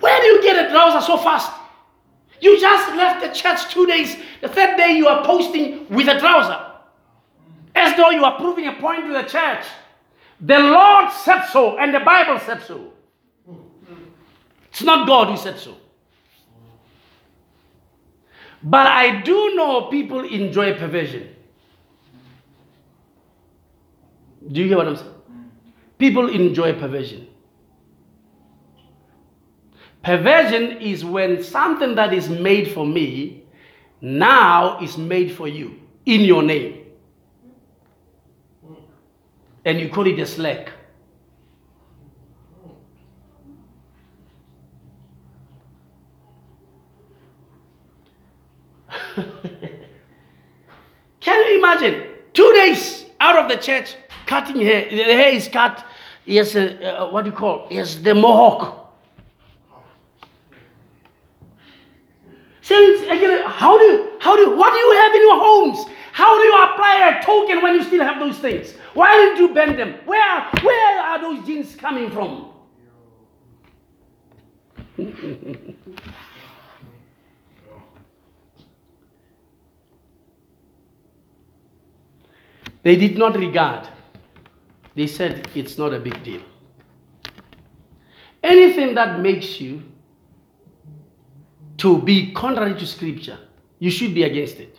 where 0.00 0.20
do 0.20 0.26
you 0.26 0.42
get 0.42 0.66
a 0.66 0.68
trouser 0.70 1.00
so 1.04 1.16
fast 1.16 1.52
you 2.40 2.60
just 2.60 2.88
left 2.96 3.22
the 3.22 3.32
church 3.32 3.72
two 3.72 3.86
days 3.86 4.16
the 4.40 4.48
third 4.48 4.76
day 4.76 4.92
you 4.92 5.06
are 5.08 5.24
posting 5.24 5.88
with 5.88 6.08
a 6.08 6.18
trouser 6.18 6.72
as 7.74 7.96
though 7.96 8.10
you 8.10 8.24
are 8.24 8.36
proving 8.36 8.66
a 8.66 8.74
point 8.74 9.06
to 9.06 9.12
the 9.12 9.22
church. 9.22 9.64
The 10.40 10.58
Lord 10.58 11.10
said 11.12 11.42
so, 11.46 11.78
and 11.78 11.94
the 11.94 12.00
Bible 12.00 12.38
said 12.40 12.62
so. 12.62 12.92
It's 14.70 14.82
not 14.82 15.06
God 15.06 15.28
who 15.28 15.36
said 15.36 15.58
so. 15.58 15.76
But 18.62 18.86
I 18.86 19.20
do 19.20 19.54
know 19.54 19.82
people 19.90 20.24
enjoy 20.24 20.78
perversion. 20.78 21.31
Do 24.50 24.60
you 24.60 24.68
hear 24.68 24.76
what 24.76 24.88
I'm 24.88 24.96
saying? 24.96 25.10
People 25.98 26.28
enjoy 26.28 26.72
perversion. 26.78 27.28
Perversion 30.02 30.80
is 30.80 31.04
when 31.04 31.42
something 31.42 31.94
that 31.94 32.12
is 32.12 32.28
made 32.28 32.72
for 32.72 32.84
me 32.84 33.44
now 34.00 34.80
is 34.80 34.98
made 34.98 35.32
for 35.36 35.46
you 35.46 35.78
in 36.06 36.22
your 36.22 36.42
name. 36.42 36.82
and 39.64 39.80
you 39.80 39.88
call 39.88 40.06
it 40.06 40.18
a 40.18 40.26
slack. 40.26 40.70
Can 51.20 51.48
you 51.48 51.58
imagine? 51.58 52.08
Two 52.32 52.50
days 52.54 53.04
out 53.20 53.38
of 53.38 53.48
the 53.48 53.56
church, 53.56 53.94
cutting 54.26 54.60
hair. 54.60 54.88
The 54.90 55.04
hair 55.04 55.32
is 55.32 55.48
cut. 55.48 55.84
Yes, 56.24 56.54
uh, 56.54 56.60
uh, 57.00 57.10
what 57.10 57.24
do 57.24 57.30
you 57.30 57.36
call? 57.36 57.66
Yes, 57.70 57.96
the 57.96 58.14
mohawk. 58.14 58.78
Saints, 62.60 63.02
again, 63.02 63.42
how 63.46 63.76
do 63.76 64.12
how 64.20 64.36
do 64.36 64.56
what 64.56 64.72
do 64.72 64.78
you 64.78 64.92
have 64.92 65.14
in 65.14 65.20
your 65.22 65.38
homes? 65.38 65.84
How 66.12 66.38
do 66.38 66.44
you 66.44 66.62
apply 66.62 67.08
a 67.08 67.24
token 67.24 67.62
when 67.62 67.74
you 67.74 67.82
still 67.82 68.04
have 68.04 68.20
those 68.20 68.38
things? 68.38 68.74
Why 68.94 69.14
didn't 69.16 69.38
you 69.38 69.54
bend 69.54 69.78
them? 69.78 69.94
Where, 70.04 70.50
where 70.62 71.00
are 71.00 71.20
those 71.20 71.46
jeans 71.46 71.74
coming 71.74 72.10
from? 72.10 72.50
they 82.82 82.96
did 82.96 83.16
not 83.16 83.34
regard. 83.36 83.88
They 84.94 85.06
said 85.06 85.48
it's 85.54 85.78
not 85.78 85.94
a 85.94 85.98
big 85.98 86.22
deal. 86.22 86.42
Anything 88.42 88.94
that 88.94 89.20
makes 89.20 89.60
you 89.60 89.82
to 91.78 92.00
be 92.02 92.32
contrary 92.32 92.74
to 92.74 92.86
scripture, 92.86 93.38
you 93.78 93.90
should 93.90 94.14
be 94.14 94.24
against 94.24 94.56
it. 94.56 94.78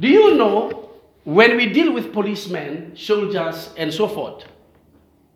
Do 0.00 0.08
you 0.08 0.34
know 0.34 0.90
when 1.24 1.56
we 1.56 1.66
deal 1.72 1.92
with 1.92 2.12
policemen, 2.12 2.96
soldiers, 2.96 3.70
and 3.76 3.92
so 3.92 4.08
forth, 4.08 4.44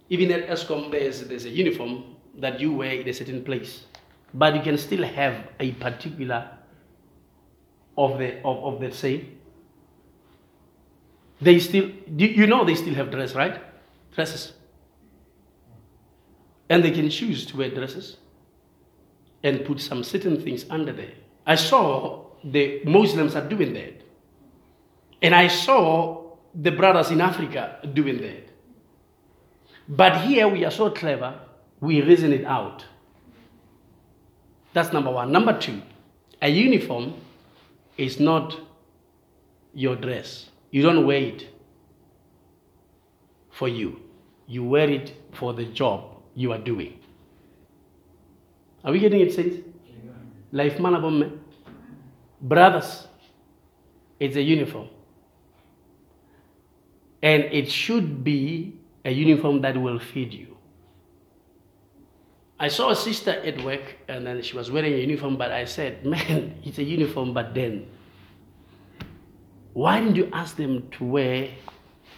even 0.08 0.30
at 0.32 0.48
Eskom, 0.48 0.90
there's, 0.90 1.22
there's 1.22 1.44
a 1.44 1.50
uniform 1.50 2.16
that 2.38 2.60
you 2.60 2.72
wear 2.72 2.92
in 2.92 3.08
a 3.08 3.12
certain 3.12 3.44
place, 3.44 3.84
but 4.34 4.54
you 4.54 4.62
can 4.62 4.76
still 4.78 5.02
have 5.04 5.48
a 5.60 5.72
particular 5.72 6.50
of 7.96 8.18
the 8.18 8.38
of, 8.42 8.74
of 8.74 8.80
the 8.80 8.90
same. 8.92 9.38
They 11.40 11.58
still, 11.58 11.90
you 12.16 12.46
know, 12.46 12.64
they 12.64 12.74
still 12.74 12.94
have 12.94 13.10
dress, 13.10 13.34
right? 13.34 13.60
Dresses. 14.14 14.52
And 16.68 16.82
they 16.82 16.90
can 16.90 17.10
choose 17.10 17.46
to 17.46 17.56
wear 17.56 17.70
dresses 17.70 18.16
and 19.42 19.64
put 19.64 19.80
some 19.80 20.02
certain 20.02 20.40
things 20.40 20.64
under 20.70 20.92
there. 20.92 21.12
I 21.46 21.54
saw 21.54 22.24
the 22.42 22.82
Muslims 22.84 23.36
are 23.36 23.46
doing 23.46 23.74
that. 23.74 24.02
And 25.22 25.34
I 25.34 25.48
saw 25.48 26.36
the 26.54 26.70
brothers 26.70 27.10
in 27.10 27.20
Africa 27.20 27.78
doing 27.92 28.20
that. 28.22 28.48
But 29.88 30.22
here 30.22 30.48
we 30.48 30.64
are 30.64 30.70
so 30.70 30.90
clever, 30.90 31.38
we 31.80 32.00
reason 32.00 32.32
it 32.32 32.44
out. 32.44 32.84
That's 34.72 34.92
number 34.92 35.10
one. 35.10 35.30
Number 35.30 35.58
two, 35.58 35.80
a 36.42 36.48
uniform 36.48 37.14
is 37.96 38.18
not 38.18 38.58
your 39.72 39.96
dress. 39.96 40.50
You 40.76 40.82
don't 40.82 41.06
wear 41.06 41.16
it 41.16 41.48
for 43.50 43.66
you, 43.66 43.98
you 44.46 44.62
wear 44.62 44.90
it 44.90 45.14
for 45.32 45.54
the 45.54 45.64
job 45.64 46.20
you 46.34 46.52
are 46.52 46.58
doing. 46.58 47.00
Are 48.84 48.92
we 48.92 48.98
getting 48.98 49.22
it, 49.22 49.32
saints? 49.32 49.56
Life 50.52 50.78
man 50.78 51.40
Brothers, 52.42 53.08
it's 54.20 54.36
a 54.36 54.42
uniform. 54.42 54.90
And 57.22 57.44
it 57.44 57.70
should 57.70 58.22
be 58.22 58.78
a 59.02 59.10
uniform 59.10 59.62
that 59.62 59.80
will 59.80 59.98
feed 59.98 60.34
you. 60.34 60.58
I 62.60 62.68
saw 62.68 62.90
a 62.90 62.96
sister 62.96 63.30
at 63.30 63.64
work 63.64 63.96
and 64.08 64.26
then 64.26 64.42
she 64.42 64.54
was 64.54 64.70
wearing 64.70 64.92
a 64.92 64.98
uniform, 64.98 65.38
but 65.38 65.52
I 65.52 65.64
said, 65.64 66.04
Man, 66.04 66.60
it's 66.64 66.76
a 66.76 66.84
uniform, 66.84 67.32
but 67.32 67.54
then 67.54 67.86
why 69.76 70.00
didn't 70.00 70.16
you 70.16 70.30
ask 70.32 70.56
them 70.56 70.88
to 70.92 71.04
wear 71.04 71.50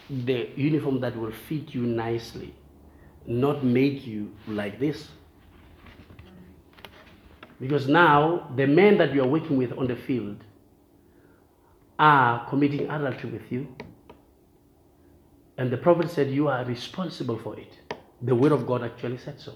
the 0.09 0.47
uniform 0.55 1.01
that 1.01 1.13
will 1.17 1.33
fit 1.49 1.75
you 1.75 1.81
nicely, 1.81 2.55
not 3.27 3.65
make 3.65 4.07
you 4.07 4.31
like 4.47 4.79
this? 4.79 5.09
Because 7.59 7.89
now 7.89 8.49
the 8.55 8.65
men 8.65 8.97
that 8.99 9.13
you 9.13 9.21
are 9.21 9.27
working 9.27 9.57
with 9.57 9.73
on 9.77 9.87
the 9.87 9.97
field 9.97 10.37
are 11.99 12.47
committing 12.49 12.89
adultery 12.89 13.29
with 13.29 13.51
you. 13.51 13.67
And 15.57 15.69
the 15.69 15.75
prophet 15.75 16.09
said 16.09 16.31
you 16.31 16.47
are 16.47 16.63
responsible 16.63 17.37
for 17.39 17.59
it. 17.59 17.77
The 18.21 18.35
word 18.35 18.53
of 18.53 18.65
God 18.65 18.85
actually 18.85 19.17
said 19.17 19.37
so. 19.41 19.55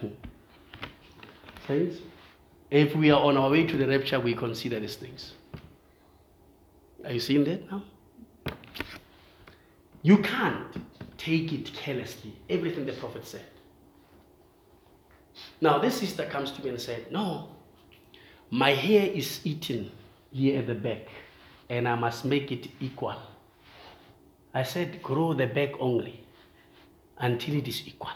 Saints, 1.66 1.96
if 2.70 2.94
we 2.94 3.10
are 3.10 3.20
on 3.20 3.36
our 3.36 3.50
way 3.50 3.66
to 3.66 3.76
the 3.76 3.86
rapture, 3.86 4.20
we 4.20 4.34
consider 4.34 4.78
these 4.80 4.96
things. 4.96 5.32
Are 7.04 7.12
you 7.12 7.20
seeing 7.20 7.44
that 7.44 7.70
now? 7.70 7.82
You 10.02 10.18
can't 10.18 10.66
take 11.16 11.52
it 11.52 11.72
carelessly, 11.72 12.34
everything 12.48 12.86
the 12.86 12.92
prophet 12.92 13.26
said. 13.26 13.44
Now, 15.60 15.78
this 15.78 15.98
sister 15.98 16.24
comes 16.26 16.50
to 16.52 16.62
me 16.62 16.70
and 16.70 16.80
said, 16.80 17.10
No, 17.10 17.48
my 18.50 18.70
hair 18.70 19.06
is 19.06 19.40
eaten 19.44 19.90
here 20.30 20.60
at 20.60 20.66
the 20.66 20.74
back, 20.74 21.08
and 21.68 21.88
I 21.88 21.94
must 21.94 22.24
make 22.24 22.52
it 22.52 22.68
equal. 22.80 23.16
I 24.54 24.62
said, 24.62 25.02
Grow 25.02 25.34
the 25.34 25.46
back 25.46 25.70
only 25.80 26.24
until 27.18 27.56
it 27.56 27.66
is 27.66 27.86
equal. 27.86 28.10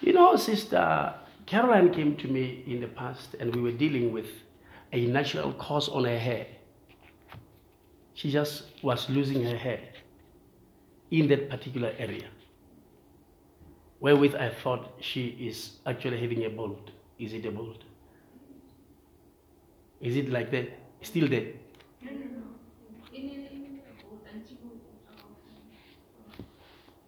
You 0.00 0.14
know, 0.14 0.34
Sister 0.36 1.14
Caroline 1.46 1.92
came 1.92 2.16
to 2.16 2.28
me 2.28 2.64
in 2.66 2.80
the 2.80 2.88
past, 2.88 3.34
and 3.38 3.54
we 3.54 3.60
were 3.60 3.72
dealing 3.72 4.12
with 4.12 4.28
a 4.92 5.06
natural 5.06 5.52
cause 5.52 5.88
on 5.88 6.04
her 6.04 6.18
hair. 6.18 6.46
She 8.14 8.30
just 8.30 8.64
was 8.82 9.08
losing 9.10 9.44
her 9.44 9.56
hair 9.56 9.80
in 11.10 11.28
that 11.28 11.50
particular 11.50 11.92
area. 11.98 12.28
Wherewith 14.00 14.34
I 14.34 14.48
thought 14.48 14.94
she 15.00 15.36
is 15.38 15.76
actually 15.86 16.18
having 16.18 16.44
a 16.44 16.50
bolt. 16.50 16.90
Is 17.18 17.34
it 17.34 17.44
a 17.44 17.50
bolt? 17.50 17.82
Is 20.00 20.16
it 20.16 20.30
like 20.30 20.50
that? 20.52 20.70
Still 21.02 21.28
there? 21.28 21.52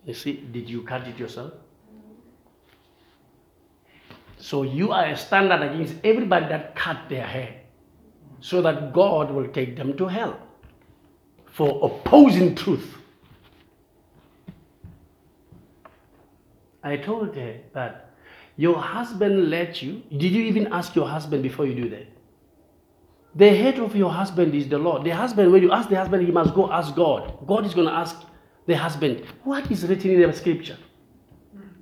You 0.05 0.15
see, 0.15 0.33
did 0.53 0.69
you 0.69 0.83
cut 0.83 1.07
it 1.07 1.19
yourself? 1.19 1.53
So 4.43 4.65
you 4.65 4.91
are 4.91 5.07
a 5.07 5.17
standard 5.17 5.63
against 5.63 5.95
everybody 6.03 6.47
that 6.49 6.75
cut 6.75 7.09
their 7.09 7.25
hair 7.25 7.61
so 8.41 8.61
that 8.63 8.93
God 8.93 9.31
will 9.31 9.47
take 9.47 9.77
them 9.77 9.97
to 9.97 10.09
hell 10.09 10.37
for 11.53 11.69
opposing 11.89 12.57
truth. 12.57 12.97
I 16.83 16.97
told 16.97 17.37
her 17.37 17.61
that 17.73 18.11
your 18.57 18.79
husband 18.79 19.49
let 19.49 19.81
you. 19.81 20.03
Did 20.11 20.33
you 20.33 20.43
even 20.43 20.73
ask 20.73 20.97
your 20.97 21.07
husband 21.07 21.45
before 21.45 21.65
you 21.65 21.77
do 21.81 21.89
that? 21.91 22.09
The 23.37 23.49
head 23.51 23.79
of 23.79 23.95
your 23.95 24.11
husband 24.11 24.57
is 24.57 24.69
the 24.69 24.79
Lord. 24.79 25.05
The 25.05 25.11
husband, 25.11 25.53
when 25.53 25.63
you 25.63 25.71
ask 25.71 25.89
the 25.89 25.97
husband, 25.97 26.27
he 26.27 26.33
must 26.33 26.53
go 26.53 26.69
ask 26.73 26.97
God. 26.97 27.47
God 27.47 27.65
is 27.65 27.75
going 27.75 27.87
to 27.87 27.95
ask 27.95 28.17
the 28.67 28.77
husband, 28.77 29.25
what 29.45 29.71
is 29.71 29.87
written 29.87 30.11
in 30.11 30.29
the 30.29 30.37
scripture? 30.37 30.79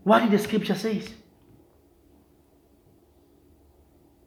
What 0.05 0.21
did 0.21 0.33
the 0.33 0.39
scripture 0.39 0.75
say? 0.75 1.03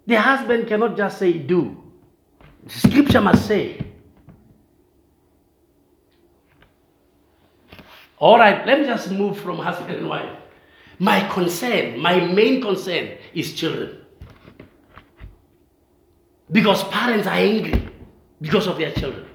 The 0.05 0.15
husband 0.15 0.67
cannot 0.67 0.97
just 0.97 1.17
say 1.17 1.33
do. 1.33 1.81
Scripture 2.67 3.21
must 3.21 3.45
say. 3.47 3.79
All 8.17 8.37
right, 8.37 8.65
let 8.65 8.79
me 8.79 8.85
just 8.85 9.11
move 9.11 9.37
from 9.39 9.57
husband 9.57 9.97
and 9.97 10.07
wife. 10.07 10.37
My 10.99 11.27
concern, 11.27 11.99
my 11.99 12.19
main 12.19 12.61
concern 12.61 13.17
is 13.33 13.53
children. 13.53 13.97
Because 16.51 16.83
parents 16.85 17.27
are 17.27 17.35
angry 17.35 17.89
because 18.39 18.67
of 18.67 18.77
their 18.77 18.91
children. 18.91 19.25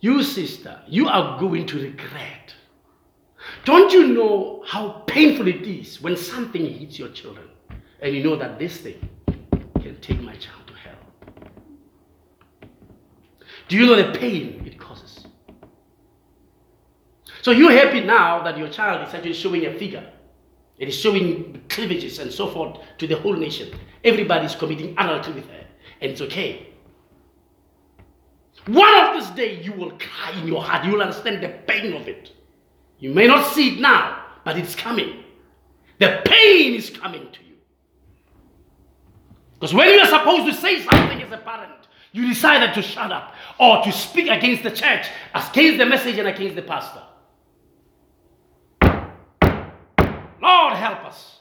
You, 0.00 0.22
sister, 0.22 0.82
you 0.86 1.08
are 1.08 1.40
going 1.40 1.64
to 1.66 1.78
regret. 1.78 2.43
Don't 3.64 3.92
you 3.92 4.08
know 4.08 4.62
how 4.66 5.02
painful 5.06 5.48
it 5.48 5.62
is 5.62 6.00
when 6.02 6.16
something 6.16 6.66
hits 6.66 6.98
your 6.98 7.08
children 7.08 7.48
and 8.00 8.14
you 8.14 8.22
know 8.22 8.36
that 8.36 8.58
this 8.58 8.78
thing 8.78 9.08
can 9.80 9.98
take 10.00 10.20
my 10.20 10.34
child 10.34 10.66
to 10.66 10.74
hell? 10.74 10.98
Do 13.68 13.76
you 13.76 13.86
know 13.86 13.96
the 13.96 14.18
pain 14.18 14.62
it 14.66 14.78
causes? 14.78 15.26
So 17.40 17.50
you're 17.50 17.72
happy 17.72 18.00
now 18.00 18.42
that 18.42 18.58
your 18.58 18.68
child 18.68 19.06
is 19.08 19.14
actually 19.14 19.32
showing 19.32 19.64
a 19.66 19.78
figure. 19.78 20.10
It 20.76 20.88
is 20.88 20.98
showing 20.98 21.62
cleavages 21.68 22.18
and 22.18 22.32
so 22.32 22.48
forth 22.48 22.78
to 22.98 23.06
the 23.06 23.16
whole 23.16 23.34
nation. 23.34 23.78
Everybody 24.02 24.46
is 24.46 24.54
committing 24.54 24.94
adultery 24.98 25.34
with 25.34 25.48
her, 25.48 25.64
and 26.00 26.10
it's 26.10 26.20
okay. 26.20 26.68
One 28.66 28.94
of 29.06 29.14
this 29.14 29.30
day 29.30 29.62
you 29.62 29.72
will 29.72 29.92
cry 29.92 30.32
in 30.40 30.48
your 30.48 30.62
heart. 30.62 30.84
You 30.84 30.92
will 30.92 31.02
understand 31.02 31.42
the 31.42 31.48
pain 31.66 31.94
of 31.94 32.08
it. 32.08 32.32
You 32.98 33.12
may 33.12 33.26
not 33.26 33.52
see 33.52 33.74
it 33.74 33.80
now, 33.80 34.24
but 34.44 34.56
it's 34.58 34.74
coming. 34.74 35.24
The 35.98 36.22
pain 36.24 36.74
is 36.74 36.90
coming 36.90 37.22
to 37.32 37.38
you. 37.44 37.54
Because 39.54 39.74
when 39.74 39.88
you 39.92 40.00
are 40.00 40.06
supposed 40.06 40.46
to 40.46 40.60
say 40.60 40.82
something 40.82 41.22
as 41.22 41.32
a 41.32 41.38
parent, 41.38 41.72
you 42.12 42.28
decided 42.28 42.74
to 42.74 42.82
shut 42.82 43.10
up 43.10 43.34
or 43.58 43.82
to 43.82 43.90
speak 43.90 44.28
against 44.28 44.62
the 44.62 44.70
church, 44.70 45.06
against 45.34 45.78
the 45.78 45.86
message, 45.86 46.18
and 46.18 46.28
against 46.28 46.54
the 46.54 46.62
pastor. 46.62 47.02
Lord, 50.40 50.74
help 50.74 51.04
us. 51.04 51.40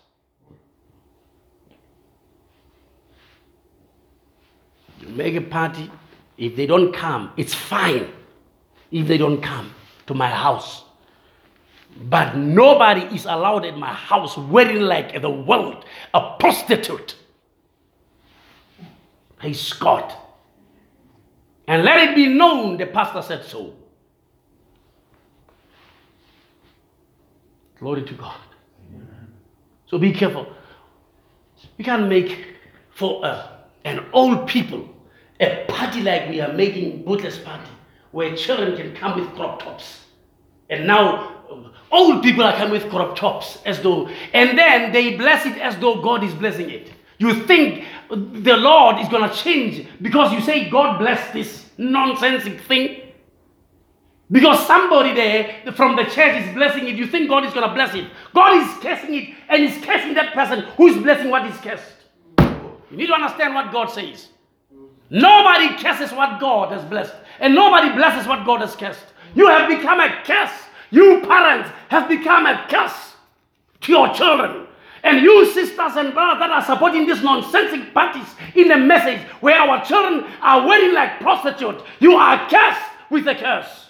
You 5.01 5.09
make 5.09 5.35
a 5.35 5.41
party. 5.41 5.91
If 6.37 6.55
they 6.55 6.65
don't 6.65 6.93
come, 6.93 7.31
it's 7.37 7.53
fine. 7.53 8.09
If 8.91 9.07
they 9.07 9.17
don't 9.17 9.41
come 9.41 9.73
to 10.07 10.13
my 10.13 10.29
house, 10.29 10.82
but 11.95 12.35
nobody 12.35 13.01
is 13.15 13.25
allowed 13.25 13.65
in 13.65 13.79
my 13.79 13.93
house 13.93 14.37
wearing 14.37 14.81
like 14.81 15.21
the 15.21 15.29
world, 15.29 15.85
a 16.13 16.35
prostitute. 16.39 17.15
Praise 19.37 19.73
God. 19.73 20.13
And 21.67 21.83
let 21.83 22.09
it 22.09 22.15
be 22.15 22.27
known 22.27 22.77
the 22.77 22.85
pastor 22.85 23.21
said 23.21 23.45
so. 23.45 23.73
Glory 27.79 28.03
to 28.03 28.13
God. 28.13 28.39
So 29.87 29.97
be 29.97 30.11
careful. 30.11 30.47
You 31.77 31.85
can't 31.85 32.07
make 32.07 32.55
for 32.91 33.25
uh, 33.25 33.47
an 33.85 34.05
old 34.13 34.47
people 34.47 34.87
a 35.39 35.65
party 35.67 36.01
like 36.01 36.29
we 36.29 36.39
are 36.41 36.53
making 36.53 37.03
Bootless 37.03 37.37
party, 37.39 37.69
where 38.11 38.35
children 38.35 38.77
can 38.77 38.95
come 38.95 39.19
with 39.19 39.33
crop 39.35 39.61
tops. 39.61 40.05
And 40.69 40.87
now 40.87 41.32
old 41.91 42.23
people 42.23 42.43
are 42.43 42.53
coming 42.53 42.71
with 42.71 42.89
crop 42.89 43.15
tops 43.15 43.59
as 43.65 43.81
though, 43.81 44.07
and 44.33 44.57
then 44.57 44.91
they 44.91 45.15
bless 45.15 45.45
it 45.45 45.57
as 45.57 45.77
though 45.77 46.01
God 46.01 46.23
is 46.23 46.33
blessing 46.33 46.69
it. 46.69 46.91
You 47.19 47.43
think 47.45 47.85
the 48.09 48.57
Lord 48.57 48.99
is 48.99 49.07
going 49.09 49.29
to 49.29 49.35
change 49.35 49.87
because 50.01 50.33
you 50.33 50.41
say, 50.41 50.69
God 50.69 50.97
bless 50.97 51.31
this. 51.31 51.63
nonsensical 51.77 52.59
thing? 52.59 52.99
Because 54.31 54.65
somebody 54.65 55.13
there 55.13 55.73
from 55.73 55.95
the 55.95 56.03
church 56.05 56.43
is 56.43 56.53
blessing 56.55 56.87
it, 56.87 56.95
you 56.95 57.07
think 57.07 57.29
God 57.29 57.45
is 57.45 57.53
going 57.53 57.67
to 57.67 57.73
bless 57.73 57.93
it. 57.93 58.09
God 58.33 58.57
is 58.57 58.67
cursing 58.79 59.13
it, 59.13 59.35
and 59.49 59.63
He's 59.63 59.83
cursing 59.85 60.15
that 60.15 60.33
person 60.33 60.61
who 60.77 60.87
is 60.87 60.97
blessing 60.97 61.29
what 61.29 61.45
is 61.45 61.57
cursed. 61.57 61.95
You 62.89 62.97
need 62.97 63.07
to 63.07 63.13
understand 63.13 63.53
what 63.53 63.71
God 63.71 63.87
says. 63.87 64.29
Nobody 65.09 65.75
curses 65.77 66.11
what 66.11 66.39
God 66.39 66.71
has 66.71 66.83
blessed, 66.85 67.13
and 67.39 67.53
nobody 67.53 67.93
blesses 67.93 68.27
what 68.27 68.45
God 68.45 68.61
has 68.61 68.75
cursed. 68.75 69.05
You 69.35 69.47
have 69.47 69.67
become 69.69 69.99
a 69.99 70.21
curse. 70.25 70.51
You 70.93 71.21
parents 71.21 71.71
have 71.89 72.07
become 72.07 72.45
a 72.45 72.67
curse 72.69 73.15
to 73.81 73.91
your 73.91 74.13
children. 74.13 74.67
And 75.03 75.21
you 75.21 75.51
sisters 75.51 75.95
and 75.95 76.13
brothers 76.13 76.39
that 76.39 76.51
are 76.51 76.63
supporting 76.63 77.07
these 77.07 77.23
nonsensical 77.23 77.91
parties 77.93 78.27
in 78.53 78.71
a 78.71 78.77
message 78.77 79.19
where 79.41 79.59
our 79.59 79.83
children 79.83 80.23
are 80.39 80.67
wearing 80.67 80.93
like 80.93 81.19
prostitutes, 81.19 81.83
you 81.99 82.13
are 82.13 82.47
cursed 82.47 82.91
with 83.09 83.27
a 83.27 83.33
curse. 83.33 83.87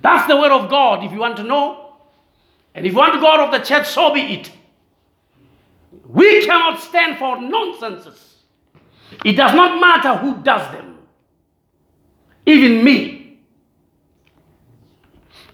That's 0.00 0.26
the 0.26 0.38
word 0.38 0.52
of 0.52 0.70
God 0.70 1.04
if 1.04 1.12
you 1.12 1.18
want 1.18 1.36
to 1.36 1.42
know. 1.42 1.96
And 2.74 2.86
if 2.86 2.92
you 2.92 2.98
want 2.98 3.12
to 3.12 3.20
go 3.20 3.30
out 3.30 3.40
of 3.40 3.50
the 3.52 3.58
church, 3.58 3.86
so 3.86 4.14
be 4.14 4.20
it. 4.20 4.50
We 6.06 6.46
cannot 6.46 6.80
stand 6.80 7.18
for 7.18 7.38
nonsenses. 7.38 8.36
It 9.22 9.34
does 9.34 9.52
not 9.52 9.78
matter 9.78 10.16
who 10.16 10.42
does 10.42 10.72
them. 10.72 10.96
Even 12.46 12.82
me. 12.82 13.19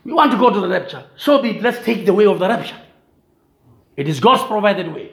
We 0.06 0.12
want 0.12 0.30
to 0.30 0.38
go 0.38 0.50
to 0.50 0.60
the 0.60 0.68
rapture. 0.68 1.04
So 1.16 1.42
be 1.42 1.50
it. 1.50 1.62
Let's 1.62 1.84
take 1.84 2.06
the 2.06 2.14
way 2.14 2.26
of 2.26 2.38
the 2.38 2.48
rapture. 2.48 2.80
It 3.96 4.08
is 4.08 4.20
God's 4.20 4.44
provided 4.44 4.94
way. 4.94 5.10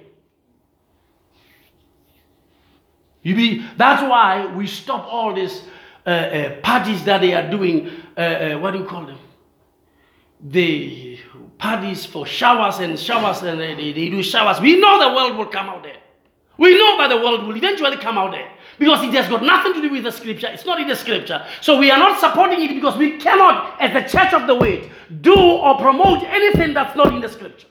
You 3.23 3.35
be, 3.35 3.65
that's 3.75 4.03
why 4.03 4.45
we 4.45 4.67
stop 4.67 5.11
all 5.11 5.33
these 5.33 5.63
uh, 6.05 6.09
uh, 6.09 6.61
parties 6.61 7.03
that 7.05 7.21
they 7.21 7.33
are 7.33 7.49
doing. 7.49 7.89
Uh, 8.15 8.19
uh 8.19 8.59
what 8.59 8.71
do 8.71 8.79
you 8.79 8.85
call 8.85 9.07
them? 9.07 9.17
The 10.41 11.17
parties 11.57 12.05
for 12.05 12.27
showers 12.27 12.77
and 12.77 12.99
showers, 12.99 13.41
and 13.41 13.59
they, 13.59 13.73
they 13.73 14.09
do 14.09 14.21
showers. 14.21 14.61
We 14.61 14.79
know 14.79 14.99
the 15.09 15.15
world 15.15 15.37
will 15.37 15.47
come 15.47 15.69
out 15.69 15.81
there. 15.81 16.02
We 16.57 16.77
know 16.77 16.97
that 16.97 17.07
the 17.09 17.17
world 17.17 17.47
will 17.47 17.55
eventually 17.55 17.97
come 17.97 18.17
out 18.17 18.31
there 18.31 18.49
because 18.77 19.03
it 19.03 19.13
has 19.13 19.27
got 19.27 19.43
nothing 19.43 19.73
to 19.73 19.81
do 19.81 19.89
with 19.89 20.03
the 20.03 20.11
scripture. 20.11 20.47
It's 20.47 20.65
not 20.65 20.79
in 20.79 20.87
the 20.87 20.95
scripture. 20.95 21.45
So 21.61 21.77
we 21.77 21.89
are 21.91 21.97
not 21.97 22.19
supporting 22.19 22.61
it 22.61 22.73
because 22.73 22.97
we 22.97 23.17
cannot, 23.17 23.81
as 23.81 23.93
the 23.93 24.01
church 24.01 24.33
of 24.33 24.47
the 24.47 24.55
way, 24.55 24.91
do 25.21 25.35
or 25.35 25.77
promote 25.77 26.23
anything 26.23 26.73
that's 26.73 26.95
not 26.95 27.13
in 27.13 27.21
the 27.21 27.29
scripture. 27.29 27.67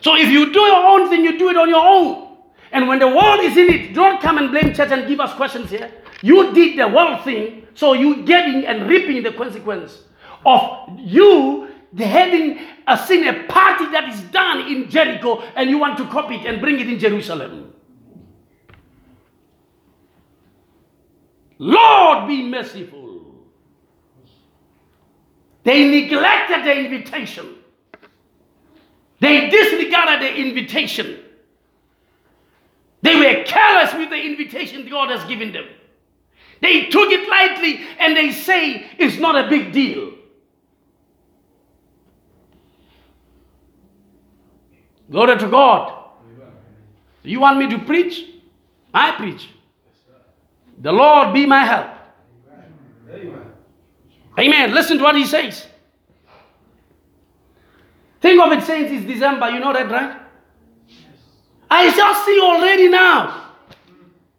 So 0.00 0.16
if 0.16 0.28
you 0.28 0.52
do 0.52 0.60
your 0.60 0.84
own 0.86 1.08
thing, 1.08 1.24
you 1.24 1.38
do 1.38 1.50
it 1.50 1.56
on 1.56 1.68
your 1.68 1.84
own. 1.84 2.36
And 2.72 2.88
when 2.88 2.98
the 2.98 3.08
world 3.08 3.40
is 3.40 3.56
in 3.56 3.68
it, 3.68 3.94
don't 3.94 4.20
come 4.20 4.38
and 4.38 4.50
blame 4.50 4.72
church 4.72 4.90
and 4.90 5.06
give 5.06 5.20
us 5.20 5.34
questions 5.34 5.70
here. 5.70 5.90
You 6.22 6.52
did 6.52 6.78
the 6.78 6.88
world 6.88 7.24
thing, 7.24 7.66
so 7.74 7.94
you 7.94 8.24
getting 8.24 8.66
and 8.66 8.88
reaping 8.88 9.22
the 9.22 9.32
consequence 9.32 10.04
of 10.44 10.88
you 10.98 11.69
having 11.96 12.58
a 12.58 12.92
uh, 12.92 12.96
seen 12.96 13.26
a 13.26 13.44
party 13.44 13.86
that 13.86 14.08
is 14.12 14.20
done 14.30 14.60
in 14.72 14.88
Jericho 14.88 15.42
and 15.56 15.68
you 15.68 15.78
want 15.78 15.98
to 15.98 16.06
copy 16.06 16.36
it 16.36 16.46
and 16.46 16.60
bring 16.60 16.78
it 16.78 16.88
in 16.88 16.98
Jerusalem. 16.98 17.72
Lord, 21.58 22.28
be 22.28 22.42
merciful. 22.42 23.20
They 25.62 25.88
neglected 25.88 26.64
the 26.64 26.78
invitation. 26.78 27.56
They 29.18 29.50
disregarded 29.50 30.22
the 30.22 30.34
invitation. 30.34 31.18
They 33.02 33.14
were 33.16 33.44
careless 33.44 33.92
with 33.94 34.10
the 34.10 34.16
invitation 34.16 34.88
God 34.88 35.10
has 35.10 35.22
given 35.28 35.52
them. 35.52 35.66
They 36.62 36.86
took 36.86 37.10
it 37.10 37.28
lightly 37.28 37.80
and 37.98 38.16
they 38.16 38.32
say 38.32 38.86
it's 38.98 39.18
not 39.18 39.36
a 39.36 39.48
big 39.48 39.72
deal. 39.72 40.14
Glory 45.10 45.38
to 45.38 45.48
God. 45.48 45.96
You 47.22 47.40
want 47.40 47.58
me 47.58 47.68
to 47.70 47.78
preach? 47.78 48.26
I 48.94 49.12
preach. 49.12 49.48
The 50.78 50.92
Lord 50.92 51.34
be 51.34 51.46
my 51.46 51.64
help. 51.64 51.90
Amen. 54.38 54.72
Listen 54.72 54.98
to 54.98 55.02
what 55.04 55.16
he 55.16 55.26
says. 55.26 55.66
Think 58.20 58.40
of 58.40 58.52
it, 58.52 58.64
saints, 58.64 58.92
it's 58.92 59.06
December. 59.06 59.50
You 59.50 59.60
know 59.60 59.72
that, 59.72 59.90
right? 59.90 60.16
I 61.70 61.94
just 61.94 62.24
see 62.24 62.40
already 62.40 62.88
now. 62.88 63.52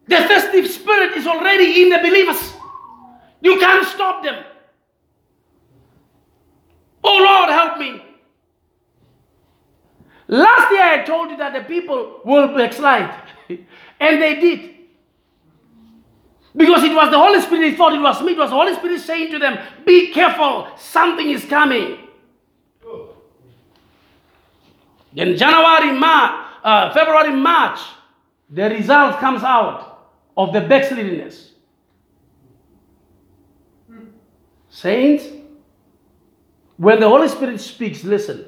The 0.08 0.18
festive 0.18 0.68
spirit 0.68 1.18
is 1.18 1.26
already 1.26 1.84
in 1.84 1.90
the 1.90 1.98
believers. 1.98 2.54
You 3.42 3.60
can't 3.60 3.88
stop 3.88 4.24
them. 4.24 4.44
Oh 7.04 7.18
Lord, 7.18 7.50
help 7.50 7.80
me. 7.80 8.11
Last 10.32 10.72
year 10.72 10.82
I 10.82 11.04
told 11.04 11.30
you 11.30 11.38
that 11.38 11.52
the 11.52 11.60
people 11.68 12.22
will 12.24 12.56
backslide. 12.56 13.14
and 14.00 14.22
they 14.22 14.40
did. 14.40 14.76
Because 16.56 16.84
it 16.84 16.96
was 16.96 17.12
the 17.12 17.18
Holy 17.18 17.42
Spirit, 17.42 17.70
they 17.72 17.76
thought 17.76 17.94
it 17.94 18.00
was 18.00 18.22
me. 18.22 18.32
It 18.32 18.38
was 18.38 18.50
the 18.50 18.56
Holy 18.56 18.74
Spirit 18.76 19.02
saying 19.02 19.32
to 19.32 19.40
them, 19.40 19.60
Be 19.86 20.14
careful, 20.14 20.68
something 20.78 21.30
is 21.30 21.44
coming. 21.44 21.98
Then 25.14 25.36
January, 25.36 26.00
March, 26.00 26.48
uh, 26.64 26.94
February, 26.94 27.36
March, 27.36 27.80
the 28.50 28.70
result 28.70 29.20
comes 29.20 29.44
out 29.44 30.08
of 30.38 30.54
the 30.54 30.62
backslidiness. 30.62 31.50
Saints, 34.70 35.26
when 36.78 37.02
the 37.02 37.10
Holy 37.10 37.28
Spirit 37.28 37.60
speaks, 37.60 38.06
listen. 38.06 38.46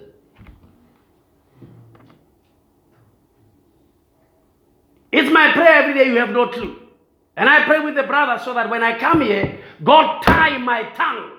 It's 5.13 5.31
my 5.31 5.51
prayer 5.51 5.83
every 5.83 5.93
day, 5.93 6.07
you 6.07 6.17
have 6.17 6.31
no 6.31 6.47
clue. 6.47 6.75
And 7.37 7.47
I 7.47 7.65
pray 7.65 7.79
with 7.79 7.93
the 7.93 8.01
brother 8.01 8.43
so 8.43 8.55
that 8.55 8.67
when 8.67 8.81
I 8.81 8.97
come 8.97 9.21
here, 9.21 9.59
God 9.83 10.23
tie 10.23 10.57
my 10.57 10.89
tongue 10.95 11.33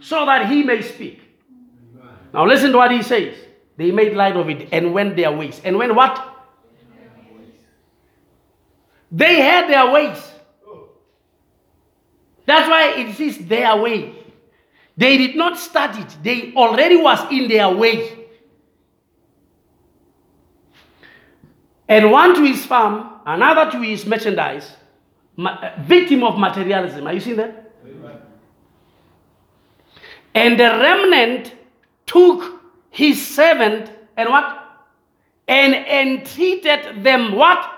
so 0.00 0.24
that 0.24 0.50
he 0.50 0.62
may 0.62 0.80
speak. 0.80 1.20
Now 2.32 2.46
listen 2.46 2.72
to 2.72 2.78
what 2.78 2.90
he 2.90 3.02
says. 3.02 3.36
They 3.76 3.90
made 3.90 4.14
light 4.14 4.34
of 4.34 4.48
it 4.48 4.68
and 4.72 4.94
went 4.94 5.14
their 5.14 5.30
ways. 5.30 5.60
And 5.62 5.76
when 5.76 5.94
what? 5.94 6.36
They 9.12 9.42
had 9.42 9.68
their 9.68 9.90
ways. 9.90 10.16
That's 12.46 12.66
why 12.66 12.94
it 12.96 13.14
says 13.14 13.46
their 13.46 13.76
way. 13.76 14.14
They 14.96 15.18
did 15.18 15.36
not 15.36 15.58
start 15.58 15.98
it. 15.98 16.16
They 16.22 16.54
already 16.54 16.96
was 16.96 17.20
in 17.30 17.48
their 17.48 17.68
way. 17.68 18.26
And 21.88 22.10
one 22.10 22.34
to 22.34 22.44
his 22.44 22.64
farm, 22.66 23.17
another 23.28 23.70
to 23.70 23.80
his 23.82 24.06
merchandise, 24.06 24.70
uh, 25.38 25.70
victim 25.80 26.24
of 26.24 26.38
materialism. 26.38 27.06
Are 27.06 27.12
you 27.12 27.20
seeing 27.20 27.36
that? 27.36 27.72
Amen. 27.84 28.18
And 30.34 30.58
the 30.58 30.64
remnant 30.64 31.54
took 32.06 32.62
his 32.90 33.24
servant 33.24 33.90
and 34.16 34.30
what? 34.30 34.64
And 35.46 35.74
entreated 35.74 37.04
them 37.04 37.32
what? 37.32 37.70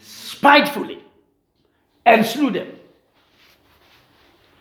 Spitefully. 0.00 1.02
And 2.04 2.26
slew 2.26 2.50
them. 2.50 2.68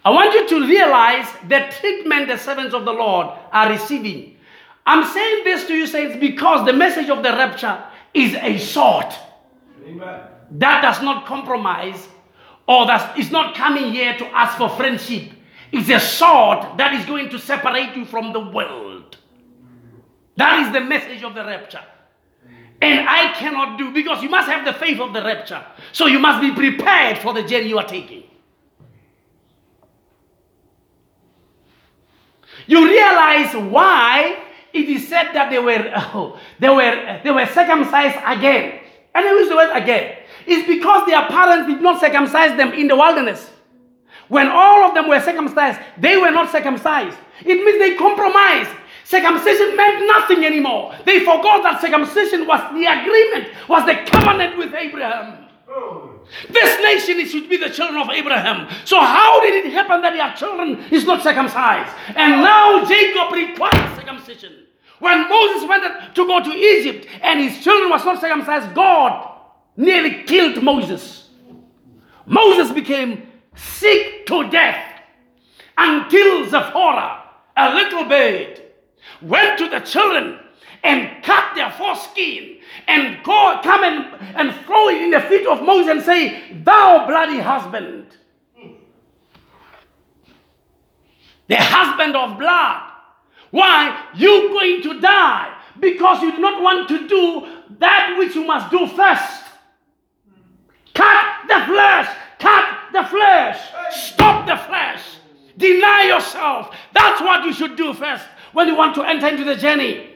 I 0.06 0.12
want 0.12 0.34
you 0.34 0.48
to 0.48 0.68
realize 0.68 1.28
the 1.48 1.68
treatment 1.80 2.28
the 2.28 2.38
servants 2.38 2.74
of 2.74 2.86
the 2.86 2.92
Lord 2.92 3.28
are 3.52 3.70
receiving. 3.70 4.38
I'm 4.86 5.06
saying 5.12 5.44
this 5.44 5.66
to 5.68 5.74
you, 5.74 5.88
saints, 5.88 6.18
because 6.20 6.66
the 6.66 6.74
message 6.74 7.10
of 7.10 7.24
the 7.24 7.30
rapture 7.30 7.82
is 8.14 8.36
a 8.36 8.58
sword. 8.58 9.14
Amen. 9.86 10.22
That 10.52 10.82
does 10.82 11.02
not 11.02 11.26
compromise 11.26 12.08
or 12.68 12.86
that 12.88 13.18
is 13.18 13.32
not 13.32 13.56
coming 13.56 13.92
here 13.92 14.18
to 14.18 14.26
ask 14.28 14.58
for 14.58 14.70
friendship. 14.70 15.32
It's 15.72 15.90
a 15.90 16.00
sword 16.00 16.78
that 16.78 16.94
is 16.94 17.06
going 17.06 17.30
to 17.30 17.40
separate 17.40 17.96
you 17.96 18.06
from 18.06 18.32
the 18.32 18.40
world. 18.40 19.18
That 20.38 20.66
is 20.66 20.74
the 20.74 20.82
message 20.82 21.24
of 21.24 21.36
the 21.36 21.44
rapture. 21.44 21.84
And 22.82 23.08
I 23.08 23.34
cannot 23.34 23.78
do 23.78 23.92
because 23.92 24.22
you 24.22 24.30
must 24.30 24.50
have 24.50 24.66
the 24.66 24.74
faith 24.74 25.00
of 25.00 25.14
the 25.14 25.22
rapture. 25.24 25.64
So 25.92 26.08
you 26.08 26.20
must 26.20 26.42
be 26.42 26.54
prepared 26.54 27.18
for 27.20 27.34
the 27.34 27.44
journey 27.44 27.70
you 27.70 27.78
are 27.78 27.88
taking. 27.88 28.24
You 32.68 32.86
realize 32.88 33.56
why 33.56 34.44
it 34.72 34.90
is 34.90 35.08
said 35.08 35.34
that 35.34 35.50
they 35.50 35.60
were, 35.60 35.92
oh, 35.96 36.40
they 36.60 36.70
were, 36.70 37.22
they 37.24 37.32
were 37.32 37.46
circumcised 37.48 38.18
again. 38.26 38.80
And 39.16 39.26
I 39.26 39.32
use 39.32 39.50
the 39.50 39.56
word 39.56 39.72
again. 39.76 40.18
It's 40.46 40.68
because 40.68 41.08
their 41.08 41.26
parents 41.28 41.68
did 41.68 41.82
not 41.82 42.00
circumcise 42.00 42.58
them 42.58 42.74
in 42.74 42.88
the 42.88 42.96
wilderness. 42.96 43.50
When 44.28 44.48
all 44.48 44.86
of 44.86 44.94
them 44.96 45.10
were 45.10 45.20
circumcised, 45.20 45.80
they 45.98 46.18
were 46.18 46.32
not 46.32 46.52
circumcised. 46.52 47.18
It 47.42 47.64
means 47.64 47.80
they 47.80 47.96
compromised. 47.96 48.72
Circumcision 49.04 49.76
meant 49.76 50.08
nothing 50.08 50.46
anymore. 50.46 50.96
They 51.06 51.20
forgot 51.20 51.62
that 51.64 51.82
circumcision 51.82 52.48
was 52.48 52.62
the 52.74 52.86
agreement, 52.86 53.54
was 53.68 53.86
the 53.86 53.96
covenant 54.10 54.58
with 54.58 54.74
Abraham. 54.74 55.46
This 56.50 56.82
nation 56.82 57.26
should 57.28 57.50
be 57.50 57.58
the 57.58 57.70
children 57.70 58.02
of 58.02 58.10
Abraham. 58.10 58.68
So 58.86 59.00
how 59.00 59.42
did 59.42 59.66
it 59.66 59.72
happen 59.74 60.02
that 60.02 60.14
their 60.14 60.34
children 60.36 60.84
is 60.90 61.06
not 61.06 61.22
circumcised? 61.22 61.94
And 62.16 62.42
now 62.42 62.86
Jacob 62.86 63.34
requires 63.34 63.96
circumcision. 63.98 64.66
When 65.04 65.28
Moses 65.28 65.68
went 65.68 65.84
to 66.16 66.26
go 66.26 66.42
to 66.42 66.50
Egypt 66.50 67.10
and 67.22 67.38
his 67.38 67.62
children 67.62 67.90
was 67.90 68.06
not 68.06 68.22
circumcised, 68.22 68.74
God 68.74 69.38
nearly 69.76 70.24
killed 70.24 70.64
Moses. 70.64 71.30
Moses 72.26 72.72
became 72.72 73.28
sick 73.54 74.26
to 74.28 74.50
death 74.50 75.02
until 75.78 76.46
Zipporah, 76.46 77.22
a 77.58 77.76
little 77.76 78.06
bird, 78.06 78.62
went 79.22 79.58
to 79.58 79.68
the 79.68 79.82
children 79.82 80.40
and 80.86 81.22
cut 81.22 81.54
their 81.54 81.72
foreskin 81.72 82.60
and 82.88 83.22
go, 83.26 83.60
come 83.62 83.84
and, 83.84 84.06
and 84.38 84.56
throw 84.66 84.88
it 84.88 85.02
in 85.02 85.12
the 85.12 85.20
feet 85.20 85.46
of 85.48 85.64
Moses 85.64 85.92
and 85.92 86.02
say, 86.02 86.62
Thou 86.64 87.06
bloody 87.08 87.40
husband. 87.40 88.06
The 91.50 91.58
husband 91.58 92.16
of 92.16 92.40
blood. 92.40 92.93
Why? 93.54 94.08
You're 94.16 94.50
going 94.50 94.82
to 94.82 95.00
die 95.00 95.56
because 95.80 96.24
you 96.24 96.32
do 96.32 96.40
not 96.40 96.60
want 96.60 96.90
to 96.90 97.08
do 97.08 97.48
that 97.78 98.16
which 98.18 98.34
you 98.34 98.44
must 98.46 98.72
do 98.72 98.88
first. 98.88 99.44
Cut 100.96 101.48
the 101.48 101.64
flesh. 101.68 102.18
Cut 102.40 102.66
the 102.92 103.04
flesh. 103.04 103.60
Stop 103.92 104.48
the 104.48 104.58
flesh. 104.58 105.04
Deny 105.56 106.06
yourself. 106.08 106.76
That's 106.96 107.22
what 107.22 107.46
you 107.46 107.54
should 107.54 107.76
do 107.76 107.94
first 107.94 108.26
when 108.54 108.68
you 108.68 108.76
want 108.76 108.96
to 108.96 109.04
enter 109.04 109.28
into 109.28 109.44
the 109.44 109.56
journey. 109.56 110.10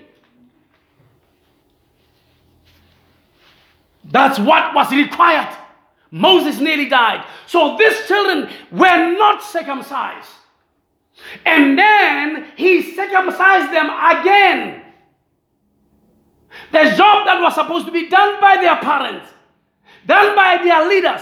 That's 4.06 4.40
what 4.40 4.74
was 4.74 4.92
required. 4.92 5.56
Moses 6.10 6.60
nearly 6.60 6.90
died. 6.90 7.24
So 7.46 7.78
these 7.78 8.08
children 8.08 8.50
were 8.72 9.16
not 9.16 9.44
circumcised. 9.44 10.30
And 11.46 11.78
then 11.78 12.48
he 12.56 12.94
circumcised 12.94 13.74
them 13.74 13.90
again. 13.90 14.84
The 16.72 16.96
job 16.96 17.26
that 17.26 17.40
was 17.42 17.56
supposed 17.56 17.86
to 17.86 17.92
be 17.92 18.10
done 18.10 18.40
by 18.42 18.58
their 18.58 18.76
parents, 18.78 19.30
done 20.06 20.36
by 20.36 20.62
their 20.64 20.88
leaders, 20.88 21.22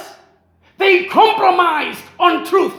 they 0.78 1.06
compromised 1.06 2.04
on 2.20 2.46
truth. 2.46 2.74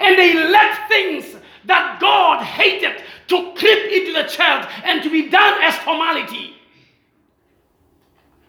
And 0.00 0.18
they 0.18 0.34
let 0.34 0.88
things 0.88 1.36
that 1.66 1.98
God 2.00 2.42
hated 2.42 3.02
to 3.28 3.52
creep 3.54 3.92
into 3.92 4.12
the 4.12 4.28
church 4.28 4.68
and 4.84 5.02
to 5.02 5.10
be 5.10 5.28
done 5.28 5.62
as 5.62 5.74
formality. 5.76 6.54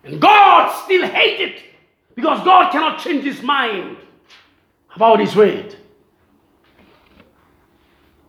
And 0.03 0.21
God 0.21 0.71
still 0.83 1.07
hated 1.07 1.61
because 2.15 2.43
God 2.43 2.71
cannot 2.71 2.99
change 2.99 3.23
his 3.23 3.41
mind 3.41 3.97
about 4.95 5.19
his 5.19 5.36
word. 5.36 5.75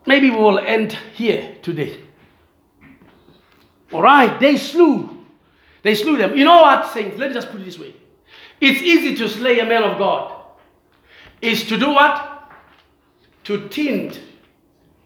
Maybe 0.06 0.30
we 0.30 0.36
will 0.36 0.60
end 0.60 0.92
here 1.14 1.56
today. 1.62 2.00
All 3.92 4.02
right, 4.02 4.38
they 4.38 4.56
slew. 4.56 5.24
They 5.82 5.94
slew 5.94 6.16
them. 6.16 6.36
You 6.36 6.44
know 6.44 6.62
what, 6.62 6.92
saints? 6.92 7.18
Let 7.18 7.28
me 7.28 7.34
just 7.34 7.50
put 7.50 7.60
it 7.60 7.64
this 7.64 7.78
way. 7.78 7.94
It's 8.60 8.80
easy 8.80 9.14
to 9.16 9.28
slay 9.28 9.58
a 9.60 9.66
man 9.66 9.82
of 9.82 9.98
God. 9.98 10.32
Is 11.42 11.64
to 11.68 11.78
do 11.78 11.90
what? 11.90 12.52
To 13.44 13.68
tint, 13.68 14.20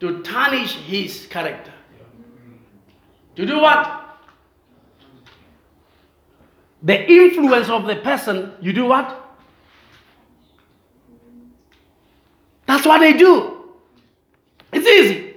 to 0.01 0.23
tarnish 0.23 0.75
his 0.77 1.27
character. 1.27 1.73
To 3.37 3.47
do 3.47 3.59
what? 3.61 4.19
The 6.83 7.11
influence 7.11 7.69
of 7.69 7.87
the 7.87 7.97
person, 7.97 8.53
you 8.61 8.73
do 8.73 8.87
what? 8.87 9.17
That's 12.67 12.87
what 12.87 13.01
they 13.01 13.13
do. 13.13 13.60
It's 14.73 14.87
easy. 14.87 15.35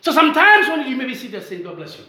So 0.00 0.12
sometimes 0.12 0.68
when 0.68 0.86
you 0.86 0.96
maybe 0.96 1.14
see 1.14 1.28
the 1.28 1.40
saying, 1.40 1.62
God 1.62 1.76
bless 1.76 1.98
you. 1.98 2.04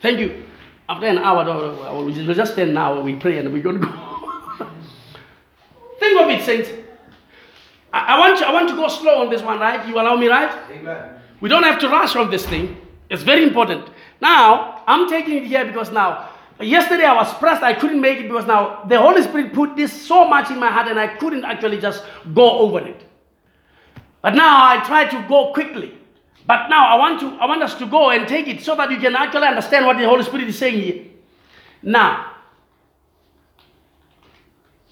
Thank 0.00 0.20
you. 0.20 0.44
After 0.88 1.06
an 1.06 1.18
hour, 1.18 1.44
we'll 2.04 2.34
just 2.34 2.52
stand 2.52 2.74
now, 2.74 3.00
we 3.00 3.16
pray 3.16 3.38
and 3.38 3.52
we're 3.52 3.62
going 3.62 3.80
to 3.80 3.86
go. 3.86 4.66
Think 5.98 6.20
of 6.20 6.28
it, 6.28 6.44
saints. 6.44 6.68
I, 7.92 8.16
I, 8.16 8.18
want 8.18 8.40
you, 8.40 8.46
I 8.46 8.52
want 8.52 8.68
to 8.68 8.74
go 8.74 8.88
slow 8.88 9.22
on 9.22 9.30
this 9.30 9.42
one, 9.42 9.58
right? 9.60 9.86
You 9.86 9.94
allow 9.94 10.16
me, 10.16 10.28
right? 10.28 10.52
Amen. 10.70 11.20
We 11.40 11.48
don't 11.48 11.62
have 11.62 11.78
to 11.80 11.88
rush 11.88 12.16
on 12.16 12.30
this 12.30 12.46
thing. 12.46 12.76
It's 13.10 13.22
very 13.22 13.42
important. 13.42 13.88
Now, 14.20 14.82
I'm 14.86 15.08
taking 15.08 15.34
it 15.36 15.44
here 15.44 15.64
because 15.64 15.90
now, 15.92 16.30
yesterday 16.60 17.04
I 17.04 17.14
was 17.14 17.32
pressed. 17.34 17.62
I 17.62 17.74
couldn't 17.74 18.00
make 18.00 18.18
it 18.18 18.28
because 18.28 18.46
now 18.46 18.84
the 18.84 18.98
Holy 19.00 19.22
Spirit 19.22 19.52
put 19.52 19.76
this 19.76 19.92
so 19.92 20.28
much 20.28 20.50
in 20.50 20.58
my 20.58 20.70
heart 20.70 20.88
and 20.88 20.98
I 20.98 21.08
couldn't 21.08 21.44
actually 21.44 21.80
just 21.80 22.04
go 22.34 22.58
over 22.60 22.80
it. 22.80 23.08
But 24.22 24.34
now 24.34 24.70
I 24.70 24.82
try 24.84 25.04
to 25.04 25.28
go 25.28 25.52
quickly. 25.52 25.98
But 26.46 26.68
now 26.68 26.86
I 26.86 26.96
want 26.96 27.20
to 27.20 27.26
I 27.40 27.46
want 27.46 27.62
us 27.62 27.74
to 27.76 27.86
go 27.86 28.10
and 28.10 28.26
take 28.26 28.48
it 28.48 28.62
so 28.62 28.74
that 28.76 28.90
you 28.90 28.98
can 28.98 29.14
actually 29.14 29.46
understand 29.46 29.86
what 29.86 29.98
the 29.98 30.06
Holy 30.06 30.22
Spirit 30.22 30.48
is 30.48 30.58
saying 30.58 30.80
here. 30.80 31.04
Now, 31.82 32.32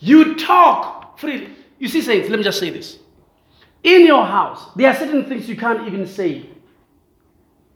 you 0.01 0.35
talk 0.35 1.18
freely. 1.18 1.49
You 1.78 1.89
see, 1.89 2.03
saints, 2.03 2.28
let 2.28 2.39
me 2.39 2.45
just 2.45 2.59
say 2.59 2.70
this. 2.70 2.99
In 3.83 4.07
your 4.07 4.24
house, 4.24 4.66
there 4.76 4.91
are 4.91 4.95
certain 4.95 5.24
things 5.24 5.49
you 5.49 5.57
can't 5.57 5.87
even 5.87 6.07
say 6.07 6.51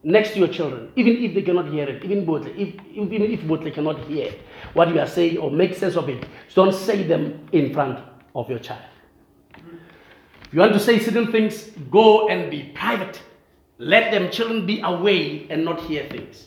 next 0.02 0.32
to 0.32 0.38
your 0.40 0.48
children, 0.48 0.92
even 0.96 1.16
if 1.16 1.34
they 1.34 1.42
cannot 1.42 1.72
hear 1.72 1.88
it, 1.88 2.04
even 2.04 2.24
both, 2.24 2.46
if, 2.46 2.74
even 2.92 3.22
if 3.22 3.42
both 3.46 3.64
they 3.64 3.70
cannot 3.70 4.04
hear 4.04 4.34
what 4.74 4.88
you 4.88 5.00
are 5.00 5.06
saying 5.06 5.38
or 5.38 5.50
make 5.50 5.74
sense 5.74 5.96
of 5.96 6.08
it, 6.10 6.26
don't 6.54 6.74
say 6.74 7.02
them 7.04 7.48
in 7.52 7.72
front 7.72 7.98
of 8.34 8.50
your 8.50 8.58
child. 8.58 8.82
You 10.54 10.60
want 10.60 10.72
to 10.74 10.78
say 10.78 11.00
certain 11.00 11.32
things, 11.32 11.64
go 11.90 12.28
and 12.28 12.48
be 12.48 12.70
private. 12.76 13.20
Let 13.78 14.12
them 14.12 14.30
children 14.30 14.64
be 14.64 14.80
away 14.82 15.48
and 15.50 15.64
not 15.64 15.80
hear 15.80 16.08
things. 16.08 16.46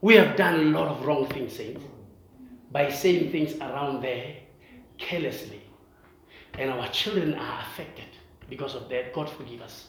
We 0.00 0.14
have 0.14 0.36
done 0.36 0.60
a 0.60 0.78
lot 0.78 0.86
of 0.86 1.04
wrong 1.04 1.26
things, 1.26 1.56
saints, 1.56 1.82
by 2.70 2.88
saying 2.88 3.32
things 3.32 3.56
around 3.56 4.00
there 4.00 4.36
carelessly. 4.96 5.60
And 6.56 6.70
our 6.70 6.88
children 6.90 7.34
are 7.34 7.62
affected 7.62 8.04
because 8.48 8.76
of 8.76 8.88
that. 8.90 9.12
God 9.12 9.28
forgive 9.28 9.60
us. 9.60 9.88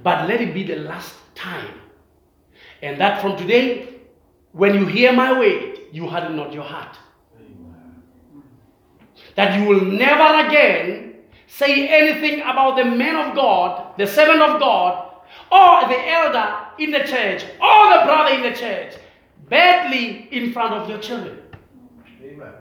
But 0.00 0.28
let 0.28 0.40
it 0.40 0.54
be 0.54 0.62
the 0.62 0.76
last 0.76 1.16
time. 1.34 1.80
And 2.80 3.00
that 3.00 3.20
from 3.20 3.38
today, 3.38 4.02
when 4.52 4.74
you 4.74 4.86
hear 4.86 5.12
my 5.12 5.36
word, 5.36 5.80
you 5.90 6.06
harden 6.06 6.36
not 6.36 6.52
your 6.52 6.62
heart. 6.62 6.96
That 9.34 9.58
you 9.58 9.66
will 9.66 9.84
never 9.84 10.46
again 10.46 11.09
say 11.50 11.88
anything 11.88 12.40
about 12.40 12.76
the 12.76 12.84
man 12.84 13.16
of 13.16 13.34
God, 13.34 13.98
the 13.98 14.06
servant 14.06 14.40
of 14.40 14.60
God, 14.60 15.16
or 15.50 15.88
the 15.88 16.08
elder 16.08 16.66
in 16.78 16.90
the 16.90 17.00
church, 17.00 17.42
or 17.60 17.90
the 17.92 18.04
brother 18.04 18.34
in 18.34 18.42
the 18.42 18.56
church, 18.56 18.94
badly 19.48 20.28
in 20.30 20.52
front 20.52 20.74
of 20.74 20.88
your 20.88 20.98
children. 20.98 21.38
Amen. 22.22 22.52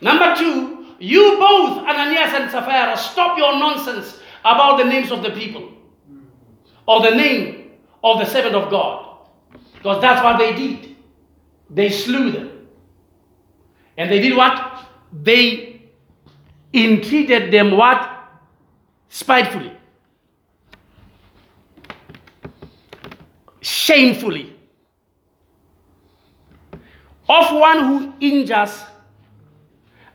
Number 0.00 0.36
two, 0.36 0.94
you 0.98 1.36
both, 1.38 1.78
Ananias 1.78 2.34
and 2.34 2.50
Sapphira, 2.50 2.96
stop 2.96 3.38
your 3.38 3.58
nonsense 3.58 4.20
about 4.44 4.76
the 4.78 4.84
names 4.84 5.10
of 5.10 5.22
the 5.22 5.30
people 5.30 5.72
or 6.86 7.02
the 7.02 7.16
name 7.16 7.72
of 8.04 8.18
the 8.18 8.26
servant 8.26 8.54
of 8.54 8.70
God. 8.70 9.18
Because 9.74 10.00
that's 10.00 10.22
what 10.22 10.38
they 10.38 10.54
did. 10.54 10.96
They 11.70 11.90
slew 11.90 12.30
them. 12.30 12.68
And 13.96 14.10
they 14.10 14.20
did 14.20 14.36
what? 14.36 14.86
They 15.22 15.75
entreated 16.84 17.52
them 17.52 17.76
what? 17.76 18.10
Spitefully. 19.08 19.72
Shamefully. 23.60 24.54
Of 27.28 27.52
one 27.52 27.78
who 27.84 28.14
injures 28.20 28.84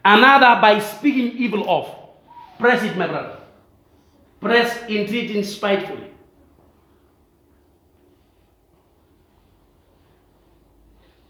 another 0.06 0.62
by 0.62 0.80
speaking 0.80 1.38
evil 1.38 1.70
of. 1.70 1.96
Press 2.60 2.84
it, 2.84 2.96
my 2.96 3.08
brother. 3.08 3.38
Press 4.40 4.84
entreating 4.90 5.44
spitefully. 5.44 6.12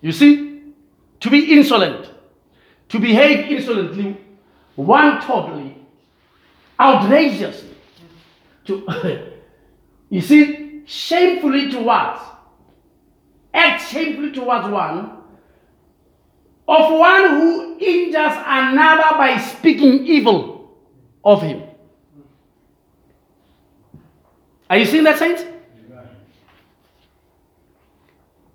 You 0.02 0.12
see, 0.12 0.74
to 1.20 1.30
be 1.30 1.54
insolent, 1.54 2.10
to 2.90 3.00
behave 3.00 3.52
insolently, 3.52 4.18
wantonly, 4.76 5.78
outrageously, 6.80 7.76
to 8.66 8.86
you 10.10 10.22
see, 10.22 10.84
shamefully 10.86 11.72
towards, 11.72 12.20
act 13.54 13.88
shamefully 13.90 14.32
towards 14.32 14.68
one, 14.68 15.18
of 16.68 16.92
one 17.00 17.30
who 17.32 17.78
injures 17.80 18.34
another 18.46 19.18
by 19.18 19.38
speaking 19.40 20.06
evil 20.06 20.78
of 21.24 21.42
him. 21.42 21.64
Are 24.70 24.78
you 24.78 24.86
seeing 24.86 25.04
that, 25.04 25.20
saints? 25.20 25.44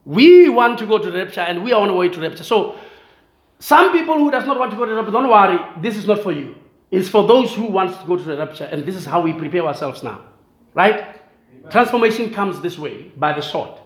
We 0.06 0.48
want 0.48 0.78
to 0.78 0.86
go 0.86 0.98
to 0.98 1.10
the 1.10 1.18
rapture 1.24 1.40
and 1.40 1.62
we 1.64 1.72
are 1.72 1.82
on 1.82 1.90
our 1.90 1.96
way 1.96 2.08
to 2.08 2.20
rapture. 2.20 2.44
So 2.44 2.78
some 3.58 3.92
people 3.92 4.18
who 4.18 4.30
does 4.30 4.46
not 4.46 4.58
want 4.58 4.70
to 4.70 4.76
go 4.76 4.84
to 4.84 4.90
the 4.90 4.96
rapture, 4.96 5.12
don't 5.12 5.28
worry, 5.28 5.58
this 5.80 5.96
is 5.96 6.06
not 6.06 6.22
for 6.22 6.32
you. 6.32 6.54
It's 6.90 7.08
for 7.08 7.26
those 7.26 7.54
who 7.54 7.64
wants 7.64 7.98
to 7.98 8.06
go 8.06 8.16
to 8.16 8.22
the 8.22 8.36
rapture, 8.36 8.64
and 8.64 8.84
this 8.84 8.94
is 8.94 9.04
how 9.04 9.20
we 9.20 9.32
prepare 9.32 9.66
ourselves 9.66 10.02
now. 10.02 10.20
Right? 10.74 11.00
Amen. 11.00 11.70
Transformation 11.70 12.32
comes 12.32 12.60
this 12.60 12.78
way 12.78 13.10
by 13.16 13.32
the 13.32 13.42
sword. 13.42 13.80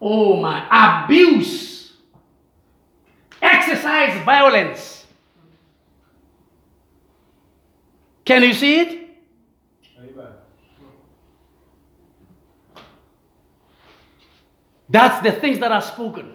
Oh 0.00 0.36
my, 0.36 1.04
abuse, 1.04 1.92
exercise 3.42 4.24
violence. 4.24 5.06
Can 8.24 8.42
you 8.42 8.52
see 8.52 8.80
it? 8.80 8.97
That's 14.88 15.22
the 15.22 15.32
things 15.32 15.58
that 15.58 15.72
are 15.72 15.82
spoken. 15.82 16.32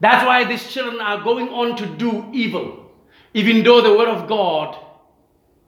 That's 0.00 0.26
why 0.26 0.44
these 0.44 0.70
children 0.70 1.00
are 1.00 1.22
going 1.22 1.48
on 1.48 1.76
to 1.76 1.86
do 1.86 2.28
evil, 2.32 2.90
even 3.32 3.62
though 3.62 3.80
the 3.80 3.96
word 3.96 4.08
of 4.08 4.28
God 4.28 4.76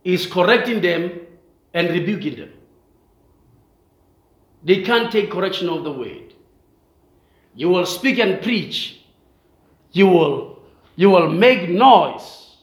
is 0.05 0.27
correcting 0.27 0.81
them 0.83 1.21
and 1.73 1.89
rebuking 1.89 2.37
them. 2.37 2.53
They 4.63 4.83
can't 4.83 5.11
take 5.11 5.31
correction 5.31 5.69
of 5.69 5.85
the 5.85 5.93
word. 5.93 6.35
You 7.55 7.71
will 7.71 7.87
speak 7.87 8.19
and 8.19 8.43
preach. 8.43 9.01
You 9.93 10.09
will, 10.09 10.63
you 10.97 11.11
will 11.11 11.31
make 11.31 11.71
noise. 11.71 12.57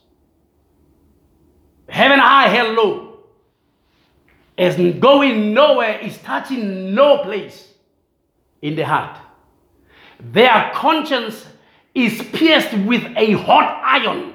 Heaven 1.89 2.19
high, 2.19 2.47
hell 2.49 2.73
low. 2.73 3.19
Is 4.57 4.75
going 4.99 5.53
nowhere, 5.53 5.99
is 5.99 6.17
touching 6.19 6.93
no 6.93 7.23
place 7.23 7.74
in 8.61 8.75
the 8.75 8.85
heart. 8.85 9.17
Their 10.19 10.71
conscience 10.73 11.45
is 11.93 12.21
pierced 12.33 12.73
with 12.85 13.03
a 13.15 13.33
hot 13.33 13.81
iron. 13.83 14.33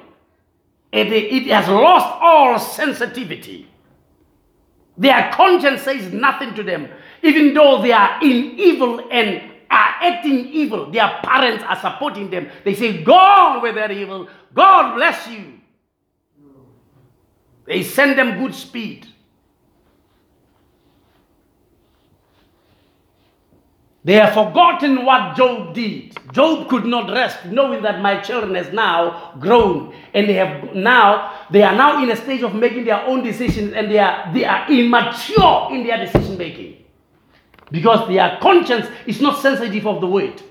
It, 0.91 1.11
it 1.11 1.47
has 1.47 1.67
lost 1.67 2.07
all 2.21 2.59
sensitivity. 2.59 3.67
Their 4.97 5.31
conscience 5.33 5.81
says 5.81 6.11
nothing 6.11 6.53
to 6.55 6.63
them, 6.63 6.89
even 7.23 7.53
though 7.53 7.81
they 7.81 7.91
are 7.91 8.19
in 8.21 8.59
evil 8.59 9.07
and 9.09 9.51
are 9.71 9.95
acting 10.01 10.47
evil. 10.49 10.91
Their 10.91 11.19
parents 11.23 11.63
are 11.65 11.79
supporting 11.79 12.29
them. 12.29 12.49
They 12.65 12.75
say, 12.75 13.03
Go 13.03 13.13
on 13.15 13.61
with 13.61 13.75
their 13.75 13.91
evil. 13.91 14.27
God 14.53 14.95
bless 14.95 15.27
you. 15.27 15.59
They 17.65 17.83
send 17.83 18.19
them 18.19 18.37
good 18.37 18.53
speed. 18.53 19.07
They 24.03 24.13
have 24.13 24.33
forgotten 24.33 25.05
what 25.05 25.37
Job 25.37 25.75
did. 25.75 26.17
Job 26.33 26.67
could 26.69 26.85
not 26.85 27.11
rest, 27.11 27.45
knowing 27.45 27.83
that 27.83 28.01
my 28.01 28.19
children 28.19 28.55
has 28.55 28.73
now 28.73 29.33
grown, 29.39 29.93
and 30.13 30.27
they 30.27 30.33
have 30.33 30.73
now 30.73 31.45
they 31.51 31.61
are 31.61 31.75
now 31.75 32.01
in 32.01 32.09
a 32.09 32.15
stage 32.15 32.41
of 32.41 32.55
making 32.55 32.85
their 32.85 33.01
own 33.05 33.23
decisions, 33.23 33.73
and 33.73 33.91
they 33.91 33.99
are 33.99 34.33
they 34.33 34.43
are 34.45 34.71
immature 34.71 35.69
in 35.71 35.85
their 35.85 35.97
decision 35.97 36.37
making 36.37 36.77
because 37.71 38.07
their 38.07 38.37
conscience 38.41 38.87
is 39.05 39.21
not 39.21 39.41
sensitive 39.41 39.87
of 39.87 40.01
the 40.01 40.07
word. 40.07 40.41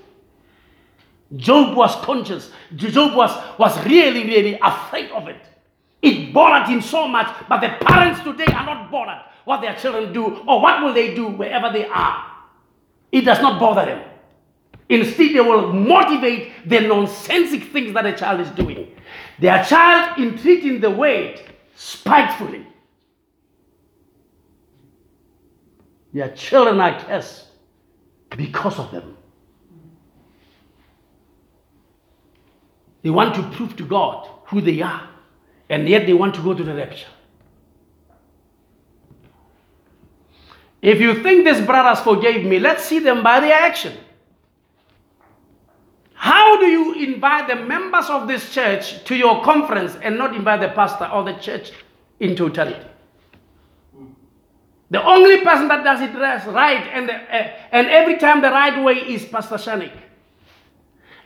Job 1.35 1.77
was 1.77 1.95
conscious. 2.03 2.51
Job 2.75 3.15
was, 3.15 3.31
was 3.57 3.85
really, 3.85 4.25
really 4.25 4.59
afraid 4.61 5.11
of 5.11 5.27
it. 5.27 5.37
It 6.01 6.33
bothered 6.33 6.67
him 6.67 6.81
so 6.81 7.07
much, 7.07 7.33
but 7.47 7.61
the 7.61 7.69
parents 7.85 8.21
today 8.21 8.51
are 8.51 8.65
not 8.65 8.91
bothered 8.91 9.21
what 9.45 9.61
their 9.61 9.75
children 9.75 10.11
do 10.11 10.43
or 10.47 10.61
what 10.61 10.83
will 10.83 10.93
they 10.93 11.15
do 11.15 11.27
wherever 11.27 11.71
they 11.71 11.85
are. 11.85 12.30
It 13.11 13.21
does 13.21 13.41
not 13.41 13.59
bother 13.59 13.85
them. 13.85 14.07
Instead, 14.89 15.35
they 15.35 15.41
will 15.41 15.71
motivate 15.71 16.67
the 16.67 16.81
nonsensic 16.81 17.63
things 17.71 17.93
that 17.93 18.05
a 18.05 18.13
child 18.13 18.41
is 18.41 18.49
doing. 18.51 18.93
Their 19.39 19.63
child 19.63 20.19
entreating 20.19 20.81
the 20.81 20.91
word 20.91 21.41
spitefully. 21.75 22.67
Their 26.13 26.29
children 26.29 26.79
are 26.81 26.99
cursed 26.99 27.47
because 28.35 28.77
of 28.79 28.91
them. 28.91 29.17
They 33.01 33.09
want 33.09 33.33
to 33.35 33.43
prove 33.51 33.75
to 33.77 33.85
God 33.85 34.27
who 34.45 34.61
they 34.61 34.81
are, 34.81 35.09
and 35.69 35.87
yet 35.87 36.05
they 36.05 36.13
want 36.13 36.35
to 36.35 36.41
go 36.41 36.53
to 36.53 36.63
the 36.63 36.75
rapture. 36.75 37.07
If 40.81 40.99
you 40.99 41.21
think 41.21 41.45
these 41.45 41.65
brothers 41.65 42.03
forgave 42.03 42.45
me, 42.45 42.59
let's 42.59 42.83
see 42.83 42.99
them 42.99 43.21
by 43.21 43.39
their 43.39 43.53
action. 43.53 43.97
How 46.13 46.59
do 46.59 46.65
you 46.67 46.93
invite 46.93 47.47
the 47.47 47.55
members 47.55 48.09
of 48.09 48.27
this 48.27 48.53
church 48.53 49.03
to 49.05 49.15
your 49.15 49.43
conference 49.43 49.95
and 50.01 50.17
not 50.17 50.35
invite 50.35 50.61
the 50.61 50.69
pastor 50.69 51.05
or 51.05 51.23
the 51.23 51.33
church 51.33 51.71
in 52.19 52.35
totality? 52.35 52.87
The 54.91 55.03
only 55.03 55.41
person 55.41 55.67
that 55.69 55.83
does 55.83 56.01
it 56.01 56.13
right 56.13 56.85
and, 56.91 57.07
the, 57.07 57.15
uh, 57.15 57.53
and 57.71 57.87
every 57.87 58.17
time 58.17 58.41
the 58.41 58.51
right 58.51 58.83
way 58.83 58.95
is 58.95 59.23
Pastor 59.25 59.55
Shanik. 59.55 59.97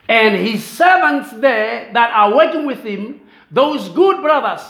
And 0.08 0.36
his 0.36 0.64
servants 0.64 1.32
there 1.32 1.92
that 1.92 2.12
are 2.12 2.34
working 2.34 2.64
with 2.64 2.84
him, 2.84 3.22
those 3.50 3.88
good 3.88 4.22
brothers, 4.22 4.62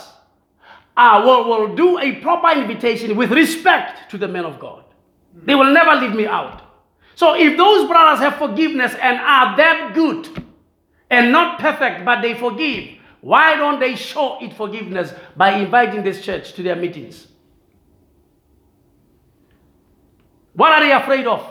uh, 0.97 1.21
will, 1.23 1.47
will 1.47 1.75
do 1.75 1.99
a 1.99 2.15
proper 2.15 2.59
invitation 2.59 3.15
with 3.15 3.31
respect 3.31 4.09
to 4.11 4.17
the 4.17 4.27
men 4.27 4.43
of 4.43 4.59
God. 4.59 4.83
They 5.43 5.55
will 5.55 5.71
never 5.71 5.95
leave 5.95 6.15
me 6.15 6.25
out. 6.25 6.63
So 7.15 7.35
if 7.35 7.55
those 7.55 7.87
brothers 7.87 8.19
have 8.19 8.35
forgiveness 8.37 8.93
and 8.95 9.17
are 9.19 9.55
that 9.57 9.91
good 9.93 10.43
and 11.09 11.31
not 11.31 11.59
perfect, 11.59 12.03
but 12.03 12.21
they 12.21 12.33
forgive, 12.33 12.97
why 13.21 13.55
don't 13.55 13.79
they 13.79 13.95
show 13.95 14.39
it 14.41 14.53
forgiveness 14.53 15.13
by 15.35 15.51
inviting 15.57 16.03
this 16.03 16.23
church 16.23 16.53
to 16.53 16.63
their 16.63 16.75
meetings? 16.75 17.27
What 20.53 20.71
are 20.71 20.79
they 20.79 20.91
afraid 20.91 21.27
of? 21.27 21.45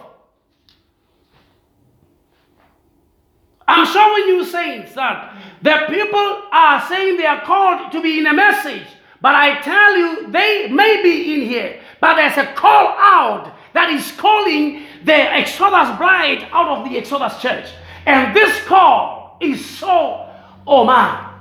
I'm 3.68 3.86
showing 3.86 4.28
you, 4.28 4.44
saints, 4.44 4.94
that 4.94 5.36
the 5.62 5.84
people 5.88 6.42
are 6.52 6.86
saying 6.88 7.16
they 7.16 7.26
are 7.26 7.44
called 7.44 7.92
to 7.92 8.00
be 8.00 8.18
in 8.18 8.26
a 8.26 8.34
message, 8.34 8.86
but 9.26 9.34
I 9.34 9.60
tell 9.60 9.96
you, 9.96 10.30
they 10.30 10.68
may 10.68 11.02
be 11.02 11.34
in 11.34 11.48
here, 11.48 11.80
but 12.00 12.14
there's 12.14 12.36
a 12.36 12.52
call 12.52 12.94
out 12.96 13.52
that 13.72 13.90
is 13.90 14.12
calling 14.12 14.84
the 15.02 15.12
Exodus 15.12 15.98
bride 15.98 16.46
out 16.52 16.78
of 16.78 16.88
the 16.88 16.96
Exodus 16.96 17.42
church. 17.42 17.66
And 18.06 18.36
this 18.36 18.62
call 18.66 19.36
is 19.40 19.68
so, 19.68 20.30
oh 20.64 20.84
man, 20.84 21.40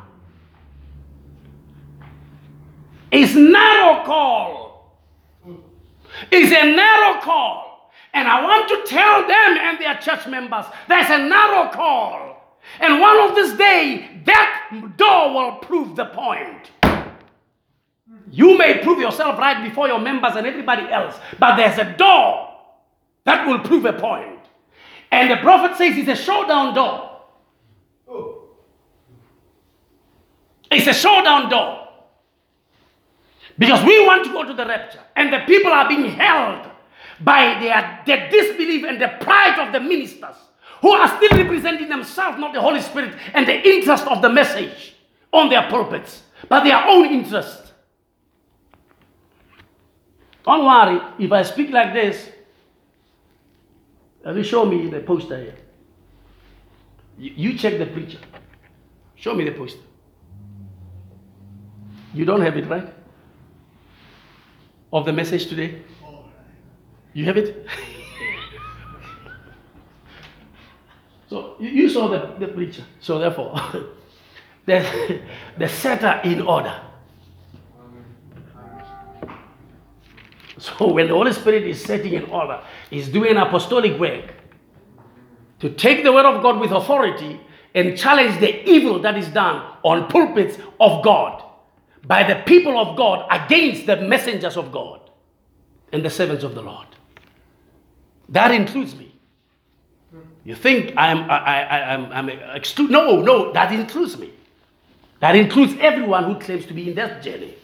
it's 3.11 3.35
narrow 3.35 4.03
call. 4.03 4.97
It's 6.31 6.51
a 6.51 6.75
narrow 6.75 7.21
call. 7.21 7.91
And 8.15 8.27
I 8.27 8.43
want 8.43 8.67
to 8.69 8.81
tell 8.87 9.27
them 9.27 9.57
and 9.59 9.79
their 9.79 9.95
church 9.97 10.25
members 10.25 10.65
there's 10.87 11.11
a 11.11 11.19
narrow 11.19 11.69
call. 11.69 12.57
And 12.79 12.99
one 12.99 13.29
of 13.29 13.35
this 13.35 13.55
day, 13.55 14.21
that 14.25 14.95
door 14.97 15.35
will 15.35 15.57
prove 15.57 15.95
the 15.95 16.05
point. 16.05 16.71
You 18.35 18.57
may 18.57 18.79
prove 18.79 18.99
yourself 18.99 19.39
right 19.39 19.63
before 19.63 19.87
your 19.87 19.99
members 19.99 20.35
and 20.35 20.45
everybody 20.45 20.91
else, 20.91 21.15
but 21.39 21.55
there's 21.55 21.77
a 21.77 21.95
door 21.95 22.53
that 23.23 23.47
will 23.47 23.59
prove 23.59 23.85
a 23.85 23.93
point. 23.93 24.41
And 25.09 25.31
the 25.31 25.37
prophet 25.37 25.77
says 25.77 25.97
it's 25.97 26.09
a 26.09 26.21
showdown 26.21 26.75
door. 26.75 27.21
It's 30.69 30.85
a 30.85 30.93
showdown 30.93 31.49
door. 31.49 31.87
Because 33.57 33.85
we 33.85 34.05
want 34.05 34.25
to 34.25 34.33
go 34.33 34.43
to 34.43 34.53
the 34.53 34.65
rapture, 34.65 34.99
and 35.15 35.31
the 35.31 35.39
people 35.47 35.71
are 35.71 35.87
being 35.87 36.09
held 36.09 36.69
by 37.21 37.57
their, 37.61 38.01
their 38.05 38.29
disbelief 38.29 38.83
and 38.83 39.01
the 39.01 39.13
pride 39.21 39.65
of 39.65 39.71
the 39.71 39.79
ministers 39.79 40.35
who 40.81 40.91
are 40.91 41.07
still 41.07 41.37
representing 41.41 41.87
themselves, 41.87 42.37
not 42.37 42.53
the 42.53 42.59
Holy 42.59 42.81
Spirit, 42.81 43.15
and 43.33 43.47
the 43.47 43.65
interest 43.65 44.05
of 44.07 44.21
the 44.21 44.27
message 44.27 44.93
on 45.31 45.47
their 45.47 45.69
pulpits, 45.69 46.23
but 46.49 46.65
their 46.65 46.83
own 46.85 47.05
interest. 47.05 47.64
Don't 50.45 50.63
worry, 50.63 51.01
if 51.17 51.31
I 51.31 51.41
speak 51.41 51.71
like 51.71 51.93
this, 51.93 52.29
you 54.25 54.43
show 54.43 54.65
me 54.65 54.87
the 54.89 54.99
poster 54.99 55.37
here? 55.37 55.55
You, 57.17 57.57
check 57.57 57.79
the 57.79 57.87
preacher. 57.87 58.19
Show 59.15 59.33
me 59.33 59.45
the 59.45 59.51
poster. 59.51 59.81
You 62.13 62.25
don't 62.25 62.41
have 62.41 62.57
it, 62.57 62.67
right? 62.67 62.93
Of 64.93 65.05
the 65.05 65.13
message 65.13 65.47
today? 65.47 65.81
You 67.13 67.25
have 67.25 67.37
it? 67.37 67.65
so 71.29 71.55
you, 71.59 71.89
saw 71.89 72.07
the, 72.07 72.35
the 72.45 72.51
preacher. 72.53 72.83
So 72.99 73.17
therefore, 73.17 73.59
the, 74.65 75.21
the 75.57 75.67
setter 75.67 76.21
in 76.23 76.41
order. 76.41 76.84
So 80.65 80.87
when 80.93 81.07
the 81.07 81.13
Holy 81.13 81.33
Spirit 81.33 81.63
is 81.63 81.83
setting 81.83 82.13
in 82.13 82.25
order, 82.25 82.61
He's 82.89 83.09
doing 83.09 83.37
apostolic 83.37 83.99
work 83.99 84.33
to 85.59 85.69
take 85.69 86.03
the 86.03 86.11
word 86.11 86.25
of 86.25 86.41
God 86.41 86.59
with 86.59 86.71
authority 86.71 87.39
and 87.73 87.97
challenge 87.97 88.39
the 88.39 88.67
evil 88.69 88.99
that 88.99 89.17
is 89.17 89.27
done 89.29 89.77
on 89.83 90.07
pulpits 90.07 90.57
of 90.79 91.03
God 91.03 91.43
by 92.07 92.23
the 92.23 92.41
people 92.45 92.77
of 92.77 92.97
God 92.97 93.27
against 93.29 93.85
the 93.85 93.97
messengers 93.97 94.57
of 94.57 94.71
God 94.71 95.01
and 95.91 96.03
the 96.03 96.09
servants 96.09 96.43
of 96.43 96.55
the 96.55 96.61
Lord. 96.61 96.87
That 98.29 98.51
includes 98.51 98.95
me. 98.95 99.13
You 100.43 100.55
think 100.55 100.93
I'm, 100.95 101.29
I, 101.29 101.63
I, 101.63 101.93
I'm, 101.93 102.11
I'm 102.11 102.27
exclu- 102.59 102.89
No, 102.89 103.21
no, 103.21 103.51
that 103.53 103.71
includes 103.73 104.17
me. 104.17 104.31
That 105.19 105.35
includes 105.35 105.73
everyone 105.79 106.25
who 106.25 106.39
claims 106.39 106.65
to 106.67 106.73
be 106.73 106.89
in 106.89 106.95
that 106.95 107.23
journey. 107.23 107.55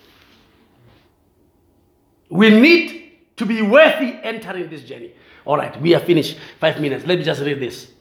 We 2.31 2.49
need 2.49 3.11
to 3.35 3.45
be 3.45 3.61
worthy 3.61 4.17
entering 4.23 4.69
this 4.69 4.83
journey. 4.83 5.13
All 5.45 5.57
right, 5.57 5.79
we 5.81 5.93
are 5.93 5.99
finished. 5.99 6.37
Five 6.59 6.79
minutes. 6.79 7.05
Let 7.05 7.19
me 7.19 7.25
just 7.25 7.41
read 7.41 7.59
this. 7.59 7.91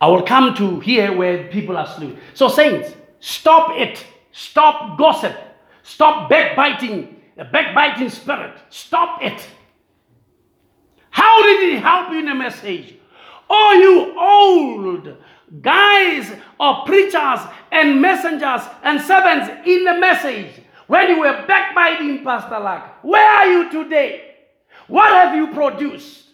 I 0.00 0.08
will 0.08 0.22
come 0.22 0.54
to 0.56 0.80
here 0.80 1.14
where 1.16 1.48
people 1.48 1.76
are 1.76 1.86
slew. 1.86 2.16
So, 2.32 2.48
saints, 2.48 2.94
stop 3.20 3.78
it. 3.78 4.04
Stop 4.32 4.98
gossip. 4.98 5.36
Stop 5.82 6.30
backbiting, 6.30 7.20
the 7.36 7.44
backbiting 7.44 8.08
spirit. 8.08 8.54
Stop 8.70 9.22
it. 9.22 9.46
How 11.10 11.42
did 11.42 11.74
it 11.74 11.80
help 11.80 12.10
you 12.10 12.20
in 12.20 12.26
the 12.26 12.34
message? 12.34 12.94
Oh, 13.48 13.72
you 13.72 14.18
old 14.18 15.16
guys 15.60 16.32
or 16.58 16.84
preachers 16.86 17.40
and 17.70 18.00
messengers 18.00 18.62
and 18.82 19.00
servants 19.00 19.50
in 19.66 19.84
the 19.84 19.98
message. 19.98 20.63
When 20.86 21.08
you 21.08 21.20
were 21.20 21.44
backbiting 21.46 22.22
Pastor 22.22 22.60
Luck, 22.60 22.98
where 23.02 23.26
are 23.26 23.46
you 23.46 23.70
today? 23.70 24.34
What 24.86 25.10
have 25.12 25.34
you 25.34 25.48
produced? 25.54 26.24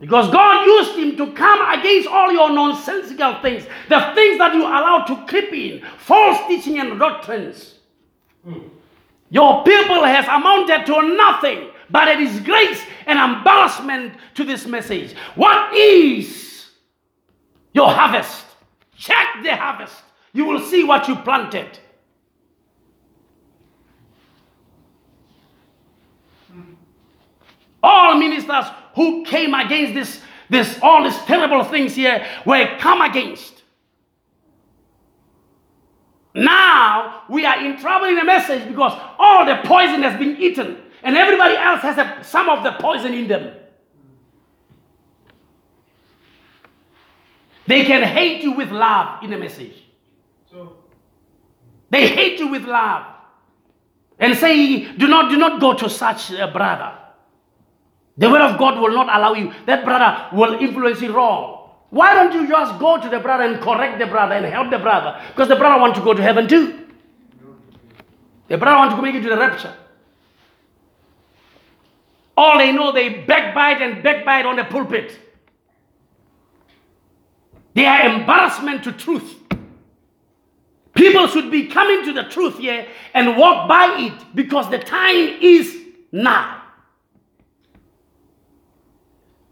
Because 0.00 0.30
God 0.30 0.64
used 0.64 0.96
him 0.96 1.16
to 1.16 1.32
come 1.32 1.78
against 1.78 2.08
all 2.08 2.30
your 2.30 2.50
nonsensical 2.52 3.40
things, 3.42 3.64
the 3.88 4.12
things 4.14 4.38
that 4.38 4.54
you 4.54 4.62
allow 4.62 5.04
to 5.08 5.26
creep 5.26 5.52
in, 5.52 5.82
false 5.98 6.46
teaching 6.46 6.78
and 6.78 6.98
doctrines. 6.98 7.74
Your 9.30 9.64
people 9.64 10.04
has 10.04 10.24
amounted 10.26 10.86
to 10.86 11.16
nothing 11.16 11.70
but 11.90 12.08
a 12.08 12.16
disgrace 12.16 12.82
and 13.06 13.18
embarrassment 13.18 14.14
to 14.34 14.44
this 14.44 14.66
message. 14.66 15.14
What 15.34 15.74
is 15.74 16.66
your 17.72 17.90
harvest? 17.90 18.44
Check 18.96 19.42
the 19.42 19.56
harvest. 19.56 19.94
You 20.32 20.44
will 20.44 20.60
see 20.60 20.84
what 20.84 21.08
you 21.08 21.16
planted. 21.16 21.78
All 27.82 28.16
ministers 28.16 28.64
who 28.94 29.24
came 29.24 29.54
against 29.54 29.94
this, 29.94 30.22
this, 30.50 30.78
all 30.82 31.04
these 31.04 31.18
terrible 31.18 31.62
things 31.64 31.94
here 31.94 32.26
were 32.44 32.76
come 32.78 33.00
against. 33.00 33.62
Now 36.34 37.22
we 37.28 37.44
are 37.44 37.64
in 37.64 37.78
trouble 37.78 38.06
in 38.06 38.16
the 38.16 38.24
message 38.24 38.66
because 38.68 38.92
all 39.18 39.44
the 39.44 39.56
poison 39.64 40.02
has 40.02 40.18
been 40.18 40.36
eaten, 40.36 40.78
and 41.02 41.16
everybody 41.16 41.56
else 41.56 41.82
has 41.82 41.98
a, 41.98 42.22
some 42.22 42.48
of 42.48 42.62
the 42.62 42.72
poison 42.72 43.14
in 43.14 43.28
them. 43.28 43.54
They 47.66 47.84
can 47.84 48.02
hate 48.02 48.42
you 48.42 48.52
with 48.52 48.70
love 48.70 49.22
in 49.22 49.30
the 49.30 49.36
message. 49.36 49.74
So. 50.50 50.76
They 51.90 52.08
hate 52.08 52.38
you 52.38 52.48
with 52.48 52.64
love 52.64 53.06
and 54.18 54.36
say, 54.36 54.84
"Do 54.92 55.06
not, 55.06 55.30
do 55.30 55.36
not 55.36 55.60
go 55.60 55.74
to 55.74 55.90
such 55.90 56.30
a 56.30 56.48
brother." 56.48 56.92
The 58.18 58.28
word 58.28 58.40
of 58.42 58.58
God 58.58 58.80
will 58.80 58.92
not 58.92 59.06
allow 59.06 59.34
you. 59.34 59.52
That 59.66 59.84
brother 59.84 60.36
will 60.36 60.54
influence 60.54 61.00
you 61.00 61.12
wrong. 61.12 61.70
Why 61.90 62.14
don't 62.14 62.32
you 62.32 62.46
just 62.48 62.78
go 62.78 63.00
to 63.00 63.08
the 63.08 63.20
brother 63.20 63.44
and 63.44 63.60
correct 63.62 63.98
the 63.98 64.06
brother 64.06 64.34
and 64.34 64.44
help 64.44 64.70
the 64.70 64.78
brother? 64.78 65.22
Because 65.28 65.48
the 65.48 65.56
brother 65.56 65.80
wants 65.80 65.98
to 65.98 66.04
go 66.04 66.12
to 66.12 66.22
heaven 66.22 66.48
too. 66.48 66.86
The 68.48 68.58
brother 68.58 68.76
wants 68.76 68.96
to 68.96 69.02
make 69.02 69.14
it 69.14 69.22
to 69.22 69.28
the 69.28 69.38
rapture. 69.38 69.74
All 72.36 72.58
they 72.58 72.72
know, 72.72 72.92
they 72.92 73.24
backbite 73.24 73.80
and 73.80 74.02
backbite 74.02 74.46
on 74.46 74.56
the 74.56 74.64
pulpit. 74.64 75.18
They 77.74 77.86
are 77.86 78.06
embarrassment 78.14 78.84
to 78.84 78.92
truth. 78.92 79.36
People 80.94 81.28
should 81.28 81.50
be 81.50 81.66
coming 81.66 82.04
to 82.04 82.12
the 82.12 82.24
truth 82.24 82.58
here 82.58 82.86
and 83.14 83.36
walk 83.36 83.68
by 83.68 83.96
it 83.98 84.34
because 84.34 84.68
the 84.68 84.78
time 84.78 85.38
is 85.40 85.76
now. 86.10 86.57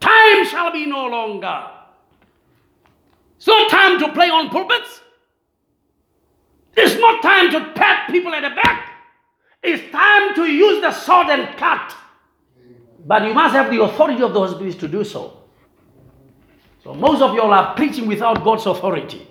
Time 0.01 0.44
shall 0.47 0.73
be 0.73 0.86
no 0.86 1.06
longer. 1.06 1.66
It's 3.36 3.47
not 3.47 3.70
time 3.70 3.98
to 4.01 4.12
play 4.12 4.28
on 4.28 4.51
pulpits. 4.51 5.01
It's 6.77 7.01
not 7.01 7.23
time 7.23 7.51
to 7.52 7.73
pat 7.73 8.10
people 8.10 8.35
at 8.35 8.43
the 8.43 8.55
back. 8.55 8.90
It's 9.62 9.90
time 9.90 10.35
to 10.35 10.44
use 10.44 10.81
the 10.82 10.93
sword 10.93 11.28
and 11.28 11.56
cut. 11.56 11.94
But 13.06 13.24
you 13.24 13.35
must 13.35 13.55
have 13.55 13.70
the 13.70 13.82
authority 13.82 14.23
of 14.23 14.32
the 14.32 14.40
Holy 14.40 14.55
Spirit 14.55 14.81
to 14.81 14.89
do 14.89 15.05
so. 15.05 15.39
So 16.82 16.94
most 16.94 17.23
of 17.23 17.35
you 17.35 17.40
all 17.40 17.52
are 17.52 17.74
preaching 17.74 18.06
without 18.06 18.44
God's 18.44 18.66
authority. 18.66 19.27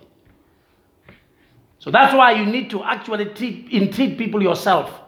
So 1.80 1.92
that's 1.92 2.14
why 2.16 2.32
you 2.32 2.46
need 2.46 2.70
to 2.72 2.84
actually 2.84 3.26
treat, 3.26 3.72
entreat 3.72 4.18
people 4.18 4.42
yourself 4.42 5.02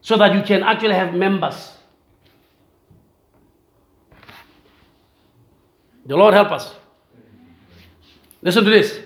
so 0.00 0.16
that 0.18 0.34
you 0.34 0.42
can 0.42 0.62
actually 0.62 0.94
have 0.94 1.14
members. 1.14 1.73
The 6.06 6.16
Lord 6.16 6.34
help 6.34 6.50
us. 6.50 6.74
Listen 8.42 8.64
to 8.64 8.70
this. 8.70 9.00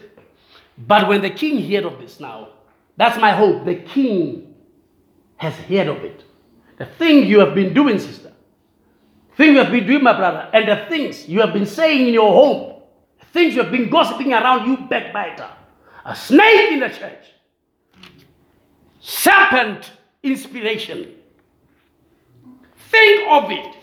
But 0.77 1.09
when 1.09 1.23
the 1.23 1.31
king 1.31 1.71
heard 1.71 1.85
of 1.85 1.99
this 2.01 2.21
now, 2.21 2.49
that's 2.97 3.19
my 3.21 3.31
hope. 3.31 3.65
The 3.65 3.77
king 3.77 4.55
has 5.37 5.55
heard 5.55 5.89
of 5.89 5.99
it. 5.99 6.25
The 6.79 6.87
thing 6.87 7.27
you 7.27 7.41
have 7.41 7.55
been 7.55 7.73
doing, 7.75 7.99
sister, 7.99 8.33
thing 9.37 9.53
you 9.53 9.59
have 9.59 9.71
been 9.71 9.87
doing, 9.87 10.03
my 10.03 10.17
brother, 10.17 10.51
and 10.53 10.69
the 10.69 10.87
things 10.89 11.29
you 11.29 11.41
have 11.41 11.53
been 11.53 11.67
saying 11.67 12.09
in 12.09 12.15
your 12.15 12.33
home, 12.33 12.83
things 13.33 13.55
you 13.55 13.63
have 13.63 13.73
been 13.73 13.89
gossiping 13.89 14.33
around, 14.33 14.67
you 14.69 14.77
backbiter, 14.89 15.49
a 16.05 16.15
snake 16.15 16.73
in 16.73 16.81
the 16.81 16.89
church, 16.89 17.25
serpent 19.01 19.93
inspiration. 20.23 21.15
Think 22.91 23.29
of 23.29 23.51
it. 23.51 23.78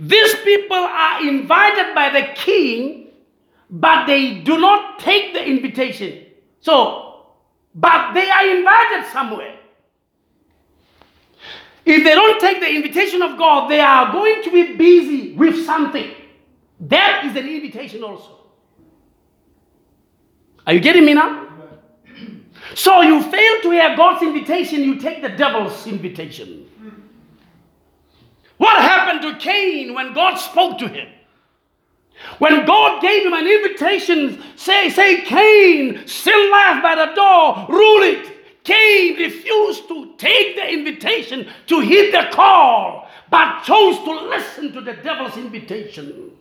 These 0.00 0.34
people 0.36 0.76
are 0.76 1.26
invited 1.26 1.94
by 1.94 2.10
the 2.10 2.28
king, 2.34 3.08
but 3.70 4.06
they 4.06 4.40
do 4.40 4.58
not 4.58 4.98
take 5.00 5.34
the 5.34 5.44
invitation. 5.44 6.26
So, 6.60 7.26
but 7.74 8.12
they 8.12 8.28
are 8.30 8.56
invited 8.56 9.10
somewhere. 9.12 9.58
If 11.84 12.04
they 12.04 12.14
don't 12.14 12.40
take 12.40 12.60
the 12.60 12.68
invitation 12.68 13.22
of 13.22 13.38
God, 13.38 13.70
they 13.70 13.80
are 13.80 14.12
going 14.12 14.42
to 14.42 14.50
be 14.50 14.76
busy 14.76 15.32
with 15.32 15.64
something. 15.64 16.10
That 16.80 17.24
is 17.24 17.34
an 17.34 17.48
invitation 17.48 18.04
also. 18.04 18.36
Are 20.66 20.74
you 20.74 20.80
getting 20.80 21.06
me 21.06 21.14
now? 21.14 21.48
So 22.74 23.00
you 23.00 23.22
fail 23.22 23.62
to 23.62 23.70
hear 23.70 23.96
God's 23.96 24.22
invitation, 24.22 24.82
you 24.82 25.00
take 25.00 25.22
the 25.22 25.30
devil's 25.30 25.86
invitation. 25.86 26.57
What 28.58 28.82
happened 28.82 29.22
to 29.22 29.38
Cain 29.38 29.94
when 29.94 30.12
God 30.12 30.36
spoke 30.36 30.78
to 30.78 30.88
him? 30.88 31.08
When 32.38 32.66
God 32.66 33.00
gave 33.00 33.24
him 33.24 33.32
an 33.32 33.46
invitation, 33.46 34.42
say, 34.56 34.90
say, 34.90 35.22
Cain, 35.22 36.06
still 36.06 36.50
lies 36.50 36.82
by 36.82 36.94
the 36.96 37.14
door, 37.14 37.66
rule 37.68 38.02
it. 38.02 38.64
Cain 38.64 39.16
refused 39.16 39.88
to 39.88 40.14
take 40.18 40.56
the 40.56 40.68
invitation 40.68 41.48
to 41.68 41.80
heed 41.80 42.12
the 42.12 42.28
call, 42.32 43.08
but 43.30 43.62
chose 43.62 43.98
to 43.98 44.10
listen 44.28 44.72
to 44.72 44.80
the 44.80 44.94
devil's 44.94 45.36
invitation. 45.36 46.32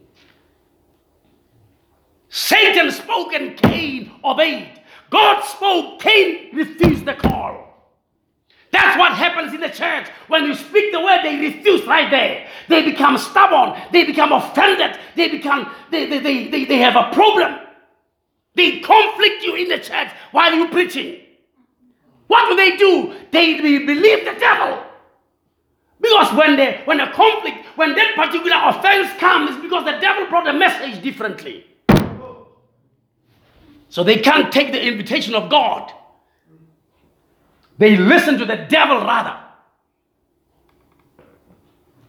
Satan 2.30 2.92
spoke 2.92 3.34
and 3.34 3.56
Cain 3.58 4.12
obeyed. 4.24 4.82
God 5.10 5.42
spoke, 5.44 6.02
Cain 6.02 6.50
refused 6.54 7.06
the 7.06 7.14
call. 7.14 7.67
That's 8.72 8.98
what 8.98 9.14
happens 9.14 9.54
in 9.54 9.62
the 9.62 9.70
church. 9.70 10.08
When 10.28 10.46
you 10.46 10.54
speak 10.54 10.92
the 10.92 11.00
word, 11.00 11.22
they 11.24 11.38
refuse 11.38 11.86
right 11.86 12.12
there. 12.12 12.48
They 12.68 12.84
become 12.84 13.18
stubborn. 13.18 13.82
They 13.92 14.04
become 14.04 14.32
offended. 14.32 15.00
They 15.16 15.30
become, 15.30 15.72
they, 15.90 16.06
they, 16.06 16.20
they, 16.20 16.48
they, 16.48 16.66
they 16.66 16.78
have 16.78 16.96
a 16.96 17.14
problem. 17.14 17.60
They 18.56 18.80
conflict 18.80 19.44
you 19.44 19.56
in 19.56 19.70
the 19.70 19.80
church 19.80 20.10
while 20.32 20.54
you're 20.54 20.70
preaching. 20.70 21.22
What 22.28 22.50
do 22.50 22.56
they 22.56 22.76
do? 22.76 23.14
They 23.32 23.60
believe 23.60 24.26
the 24.26 24.36
devil. 24.40 24.84
Because 26.00 26.34
when 26.34 26.58
the 26.58 26.74
when 26.86 27.00
a 27.00 27.12
conflict, 27.12 27.66
when 27.76 27.96
that 27.96 28.16
particular 28.16 28.58
offense 28.66 29.12
comes, 29.20 29.52
it's 29.52 29.62
because 29.62 29.86
the 29.86 30.00
devil 30.00 30.28
brought 30.28 30.48
a 30.48 30.54
message 30.54 31.02
differently. 31.02 31.66
So 33.90 34.04
they 34.04 34.18
can't 34.18 34.52
take 34.52 34.72
the 34.72 34.86
invitation 34.86 35.34
of 35.34 35.50
God. 35.50 35.92
They 37.78 37.96
listen 37.96 38.38
to 38.40 38.46
the 38.46 38.56
devil 38.70 38.98
rather. 38.98 39.38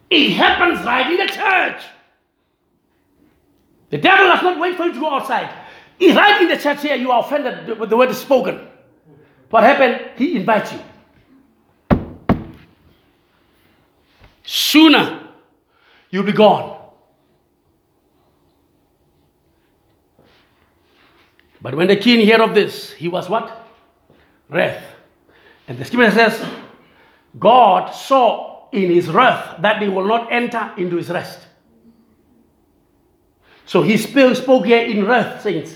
It 0.09 0.31
happens 0.31 0.83
right 0.85 1.11
in 1.11 1.17
the 1.17 1.31
church. 1.31 1.83
The 3.89 3.97
devil 3.97 4.27
does 4.27 4.41
not 4.41 4.59
wait 4.59 4.75
for 4.75 4.85
you 4.85 4.93
to 4.93 4.99
go 4.99 5.09
outside. 5.09 5.49
He's 5.97 6.15
right 6.15 6.41
in 6.41 6.47
the 6.47 6.57
church 6.57 6.81
here, 6.81 6.95
you 6.95 7.11
are 7.11 7.23
offended 7.23 7.77
with 7.79 7.89
the 7.89 7.97
word 7.97 8.13
spoken. 8.15 8.67
What 9.49 9.63
happened? 9.63 10.11
He 10.15 10.35
invites 10.37 10.71
you. 10.71 10.79
Sooner 14.43 15.27
you'll 16.09 16.23
be 16.23 16.31
gone. 16.31 16.77
But 21.61 21.75
when 21.75 21.87
the 21.87 21.97
king 21.97 22.27
heard 22.27 22.41
of 22.41 22.55
this, 22.55 22.93
he 22.93 23.07
was 23.07 23.29
what? 23.29 23.67
Wrath. 24.49 24.88
And 25.69 25.77
the 25.77 25.85
scripture 25.85 26.11
says, 26.11 26.45
God 27.37 27.91
saw 27.91 28.69
in 28.71 28.91
his 28.91 29.07
wrath 29.07 29.61
that 29.61 29.79
they 29.79 29.87
will 29.87 30.05
not 30.05 30.31
enter 30.31 30.73
into 30.77 30.97
his 30.97 31.09
rest. 31.09 31.39
So 33.67 33.83
he 33.83 33.97
spoke 33.97 34.65
here 34.65 34.81
in 34.81 35.05
wrath, 35.05 35.43
saints. 35.43 35.75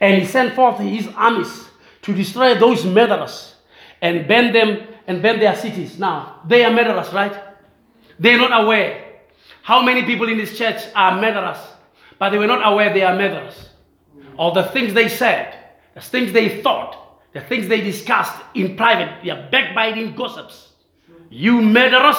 And 0.00 0.20
he 0.20 0.26
sent 0.28 0.54
forth 0.54 0.78
his 0.80 1.08
armies 1.16 1.66
to 2.02 2.12
destroy 2.12 2.56
those 2.56 2.84
murderers 2.84 3.54
and 4.02 4.28
burn 4.28 4.52
them 4.52 4.86
and 5.06 5.22
burn 5.22 5.40
their 5.40 5.56
cities. 5.56 5.98
Now, 5.98 6.42
they 6.46 6.62
are 6.62 6.70
murderers, 6.70 7.10
right? 7.14 7.34
They're 8.18 8.36
not 8.36 8.64
aware. 8.64 9.20
How 9.62 9.80
many 9.80 10.02
people 10.02 10.28
in 10.28 10.36
this 10.36 10.58
church 10.58 10.82
are 10.94 11.18
murderers? 11.18 11.56
But 12.18 12.30
they 12.30 12.38
were 12.38 12.46
not 12.46 12.70
aware 12.70 12.92
they 12.92 13.02
are 13.02 13.16
murderers. 13.16 13.70
Or 14.36 14.52
the 14.52 14.64
things 14.64 14.92
they 14.92 15.08
said, 15.08 15.56
the 15.94 16.02
things 16.02 16.32
they 16.34 16.60
thought, 16.60 17.05
the 17.36 17.42
things 17.42 17.68
they 17.68 17.82
discussed 17.82 18.32
in 18.54 18.74
private, 18.78 19.22
they 19.22 19.28
are 19.28 19.50
backbiting 19.50 20.14
gossips. 20.14 20.72
You 21.28 21.60
murderers, 21.60 22.16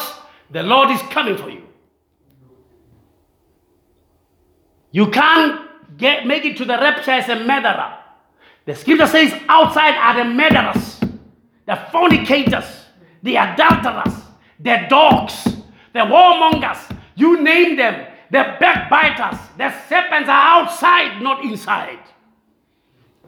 the 0.52 0.61
Lord 0.61 0.91
is 0.91 1.02
coming 1.10 1.35
for 1.35 1.49
you. 1.49 1.64
You 4.91 5.10
can't 5.10 5.60
get, 5.98 6.27
make 6.27 6.45
it 6.45 6.56
to 6.57 6.65
the 6.65 6.77
rapture 6.77 7.10
as 7.10 7.30
a 7.30 7.44
murderer. 7.44 7.98
The 8.65 8.76
scripture 8.76 9.07
says 9.07 9.34
outside 9.49 9.95
are 9.95 10.23
the 10.23 10.30
murderers, 10.30 10.99
the 11.65 11.80
fornicators, 11.91 12.85
the 13.23 13.38
adulterers, 13.38 14.14
the 14.60 14.85
dogs, 14.88 15.45
the 15.94 16.02
warmongers. 16.02 16.95
You 17.15 17.41
name 17.41 17.76
them. 17.76 18.06
The 18.30 18.56
backbiters, 18.60 19.39
the 19.57 19.73
serpents 19.89 20.30
are 20.30 20.61
outside, 20.61 21.23
not 21.23 21.44
inside. 21.44 22.02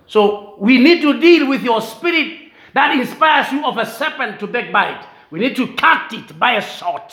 So 0.09 0.55
we 0.57 0.79
need 0.79 1.01
to 1.03 1.19
deal 1.19 1.47
with 1.47 1.61
your 1.61 1.81
spirit 1.81 2.51
that 2.73 2.97
inspires 2.97 3.51
you 3.51 3.63
of 3.63 3.77
a 3.77 3.85
serpent 3.85 4.39
to 4.39 4.47
backbite. 4.47 5.05
We 5.29 5.39
need 5.39 5.55
to 5.57 5.75
cut 5.75 6.11
it 6.13 6.37
by 6.37 6.53
a 6.53 6.61
sword. 6.63 7.03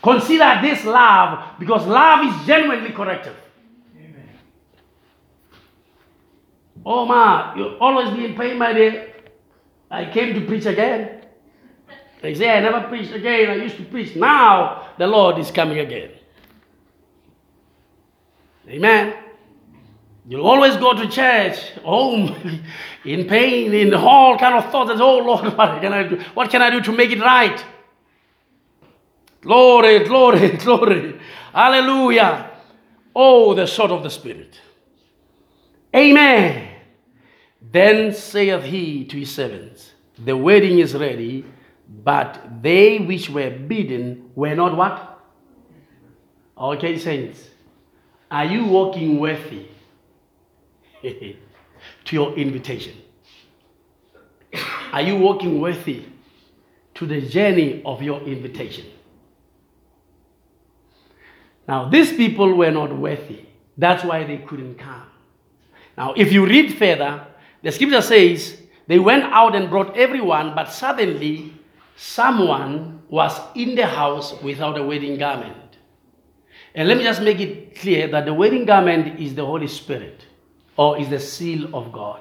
Consider 0.00 0.60
this 0.62 0.84
love 0.84 1.58
because 1.58 1.84
love 1.86 2.24
is 2.24 2.46
genuinely 2.46 2.92
corrective. 2.92 3.34
Oh, 6.86 7.04
ma, 7.04 7.54
you 7.56 7.76
always 7.80 8.16
be 8.16 8.26
in 8.26 8.36
pain, 8.36 8.58
my 8.58 8.72
dear. 8.72 9.14
I 9.90 10.04
came 10.10 10.34
to 10.34 10.46
preach 10.46 10.66
again. 10.66 11.22
They 12.20 12.36
say 12.36 12.48
I 12.48 12.60
never 12.60 12.86
preached 12.86 13.12
again. 13.12 13.50
I 13.50 13.54
used 13.56 13.76
to 13.78 13.84
preach. 13.84 14.14
Now 14.14 14.90
the 14.98 15.08
Lord 15.08 15.38
is 15.38 15.50
coming 15.50 15.80
again. 15.80 16.10
Amen. 18.68 19.14
You'll 20.24 20.46
always 20.46 20.76
go 20.76 20.94
to 20.94 21.08
church, 21.08 21.72
home, 21.82 22.62
in 23.04 23.26
pain, 23.26 23.74
in 23.74 23.92
all 23.92 24.38
kind 24.38 24.54
of 24.54 24.70
thoughts. 24.70 24.90
That, 24.90 25.00
oh 25.00 25.18
Lord, 25.18 25.44
what 25.56 25.80
can 25.80 25.92
I 25.92 26.04
do? 26.04 26.20
What 26.34 26.50
can 26.50 26.62
I 26.62 26.70
do 26.70 26.80
to 26.80 26.92
make 26.92 27.10
it 27.10 27.20
right? 27.20 27.64
Glory, 29.40 29.98
glory, 30.04 30.50
glory. 30.50 31.20
Hallelujah. 31.52 32.50
Oh, 33.14 33.54
the 33.54 33.66
sword 33.66 33.90
of 33.90 34.02
the 34.02 34.10
Spirit. 34.10 34.58
Amen. 35.94 36.68
Then 37.60 38.14
saith 38.14 38.62
he 38.62 39.04
to 39.06 39.18
his 39.18 39.34
servants, 39.34 39.92
The 40.24 40.36
wedding 40.36 40.78
is 40.78 40.94
ready, 40.94 41.44
but 41.88 42.62
they 42.62 42.98
which 42.98 43.28
were 43.28 43.50
bidden 43.50 44.30
were 44.34 44.54
not 44.54 44.76
what? 44.76 45.20
Okay, 46.56 46.98
saints. 46.98 47.48
Are 48.30 48.44
you 48.46 48.64
walking 48.64 49.18
worthy 49.18 49.66
to 52.04 52.14
your 52.14 52.34
invitation? 52.36 52.94
Are 54.92 55.02
you 55.02 55.16
walking 55.16 55.60
worthy 55.60 56.04
to 56.94 57.06
the 57.06 57.20
journey 57.22 57.82
of 57.84 58.02
your 58.02 58.20
invitation? 58.22 58.86
Now, 61.66 61.88
these 61.88 62.12
people 62.12 62.54
were 62.54 62.70
not 62.70 62.96
worthy. 62.96 63.46
That's 63.78 64.04
why 64.04 64.24
they 64.24 64.38
couldn't 64.38 64.76
come. 64.76 65.06
Now, 65.96 66.12
if 66.14 66.32
you 66.32 66.46
read 66.46 66.76
further, 66.76 67.26
the 67.62 67.72
scripture 67.72 68.02
says 68.02 68.60
they 68.86 68.98
went 68.98 69.24
out 69.24 69.54
and 69.54 69.70
brought 69.70 69.96
everyone, 69.96 70.54
but 70.54 70.70
suddenly 70.70 71.54
someone 71.96 73.02
was 73.08 73.38
in 73.54 73.74
the 73.74 73.86
house 73.86 74.34
without 74.42 74.78
a 74.78 74.82
wedding 74.82 75.18
garment. 75.18 75.56
And 76.74 76.88
let 76.88 76.96
me 76.96 77.04
just 77.04 77.22
make 77.22 77.40
it 77.40 77.76
clear 77.76 78.08
that 78.08 78.24
the 78.24 78.34
wedding 78.34 78.64
garment 78.64 79.20
is 79.20 79.34
the 79.34 79.44
Holy 79.44 79.68
Spirit 79.68 80.26
or 80.76 80.98
is 80.98 81.08
the 81.08 81.20
seal 81.20 81.74
of 81.74 81.92
God. 81.92 82.20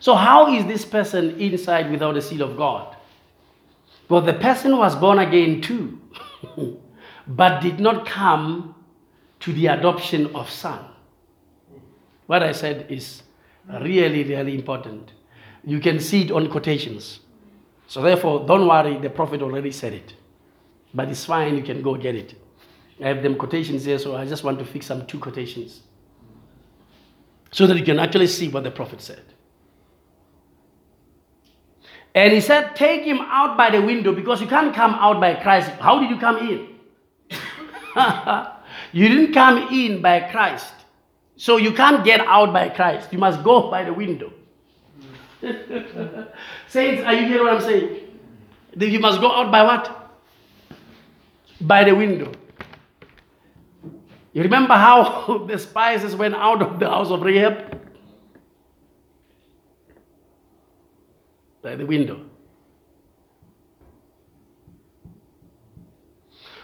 So, 0.00 0.14
how 0.14 0.52
is 0.52 0.66
this 0.66 0.84
person 0.84 1.40
inside 1.40 1.90
without 1.90 2.14
the 2.14 2.22
seal 2.22 2.42
of 2.42 2.56
God? 2.56 2.96
Well, 4.08 4.20
the 4.20 4.34
person 4.34 4.76
was 4.76 4.94
born 4.94 5.18
again 5.18 5.62
too, 5.62 5.98
but 7.26 7.60
did 7.60 7.80
not 7.80 8.04
come 8.04 8.74
to 9.40 9.52
the 9.52 9.68
adoption 9.68 10.34
of 10.34 10.50
son. 10.50 10.84
What 12.26 12.42
I 12.42 12.52
said 12.52 12.86
is 12.90 13.22
really, 13.80 14.24
really 14.24 14.54
important. 14.54 15.12
You 15.64 15.80
can 15.80 15.98
see 16.00 16.22
it 16.22 16.30
on 16.30 16.50
quotations. 16.50 17.20
So, 17.86 18.02
therefore, 18.02 18.46
don't 18.46 18.66
worry, 18.66 18.98
the 18.98 19.10
prophet 19.10 19.40
already 19.40 19.70
said 19.70 19.94
it. 19.94 20.14
But 20.92 21.08
it's 21.08 21.24
fine, 21.24 21.56
you 21.56 21.62
can 21.62 21.80
go 21.80 21.96
get 21.96 22.14
it. 22.14 22.34
I 23.00 23.08
have 23.08 23.22
them 23.22 23.36
quotations 23.36 23.84
here, 23.84 23.98
so 23.98 24.16
I 24.16 24.26
just 24.26 24.44
want 24.44 24.58
to 24.58 24.64
fix 24.64 24.86
some 24.86 25.06
two 25.06 25.18
quotations 25.18 25.80
so 27.54 27.68
that 27.68 27.78
you 27.78 27.84
can 27.84 28.00
actually 28.00 28.26
see 28.26 28.48
what 28.48 28.64
the 28.64 28.70
prophet 28.70 29.00
said. 29.00 29.22
And 32.12 32.32
he 32.32 32.40
said, 32.40 32.74
Take 32.74 33.04
him 33.04 33.18
out 33.20 33.56
by 33.56 33.70
the 33.70 33.80
window 33.80 34.12
because 34.12 34.40
you 34.40 34.48
can't 34.48 34.74
come 34.74 34.92
out 34.94 35.20
by 35.20 35.34
Christ. 35.34 35.70
How 35.78 36.00
did 36.00 36.10
you 36.10 36.18
come 36.18 36.38
in? 36.38 36.68
you 38.92 39.08
didn't 39.08 39.32
come 39.32 39.68
in 39.72 40.02
by 40.02 40.28
Christ. 40.32 40.74
So 41.36 41.56
you 41.56 41.72
can't 41.72 42.04
get 42.04 42.20
out 42.22 42.52
by 42.52 42.70
Christ. 42.70 43.12
You 43.12 43.18
must 43.18 43.44
go 43.44 43.70
by 43.70 43.84
the 43.84 43.92
window. 43.92 44.32
Saints, 46.66 47.04
are 47.04 47.14
you 47.14 47.26
hearing 47.28 47.44
what 47.44 47.54
I'm 47.54 47.60
saying? 47.60 48.00
You 48.76 48.98
must 48.98 49.20
go 49.20 49.30
out 49.30 49.52
by 49.52 49.62
what? 49.62 50.10
By 51.60 51.84
the 51.84 51.94
window. 51.94 52.32
You 54.34 54.42
remember 54.42 54.74
how 54.74 55.38
the 55.48 55.58
spies 55.58 56.14
went 56.14 56.34
out 56.34 56.60
of 56.60 56.78
the 56.78 56.90
house 56.90 57.10
of 57.10 57.22
Rahab? 57.22 57.80
By 61.62 61.76
the 61.76 61.86
window. 61.86 62.26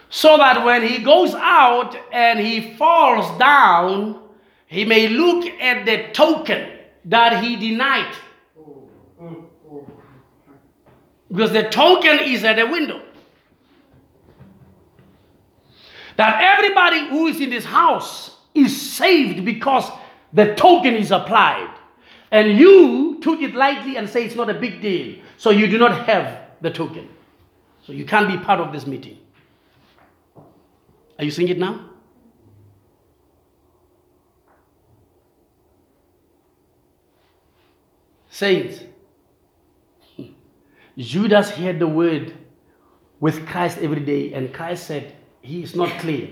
So 0.09 0.37
that 0.37 0.65
when 0.65 0.85
he 0.85 0.99
goes 0.99 1.33
out 1.33 1.95
and 2.11 2.37
he 2.39 2.75
falls 2.75 3.39
down, 3.39 4.21
he 4.67 4.83
may 4.83 5.07
look 5.07 5.45
at 5.59 5.85
the 5.85 6.11
token 6.11 6.69
that 7.05 7.41
he 7.41 7.55
denied. 7.55 8.13
Oh, 8.59 8.89
oh, 9.21 9.45
oh. 9.71 9.87
Because 11.29 11.53
the 11.53 11.63
token 11.63 12.19
is 12.19 12.43
at 12.43 12.57
the 12.57 12.67
window. 12.67 13.01
That 16.21 16.39
everybody 16.39 17.07
who 17.07 17.25
is 17.25 17.41
in 17.41 17.49
this 17.49 17.65
house 17.65 18.37
is 18.53 18.79
saved 18.79 19.43
because 19.43 19.89
the 20.31 20.53
token 20.53 20.93
is 20.93 21.09
applied. 21.09 21.73
And 22.29 22.59
you 22.59 23.17
took 23.23 23.41
it 23.41 23.55
lightly 23.55 23.97
and 23.97 24.07
say 24.07 24.25
it's 24.25 24.35
not 24.35 24.47
a 24.47 24.53
big 24.53 24.83
deal. 24.83 25.15
So 25.37 25.49
you 25.49 25.65
do 25.65 25.79
not 25.79 26.05
have 26.05 26.41
the 26.61 26.69
token. 26.69 27.09
So 27.81 27.91
you 27.91 28.05
can't 28.05 28.27
be 28.27 28.37
part 28.37 28.59
of 28.59 28.71
this 28.71 28.85
meeting. 28.85 29.17
Are 31.17 31.25
you 31.25 31.31
seeing 31.31 31.49
it 31.49 31.57
now? 31.57 31.89
Saints, 38.29 38.79
Judas 40.99 41.49
heard 41.49 41.79
the 41.79 41.87
word 41.87 42.37
with 43.19 43.47
Christ 43.47 43.79
every 43.79 44.01
day, 44.01 44.33
and 44.33 44.53
Christ 44.53 44.85
said, 44.85 45.15
He 45.41 45.63
is 45.63 45.75
not 45.75 45.99
clear. 45.99 46.29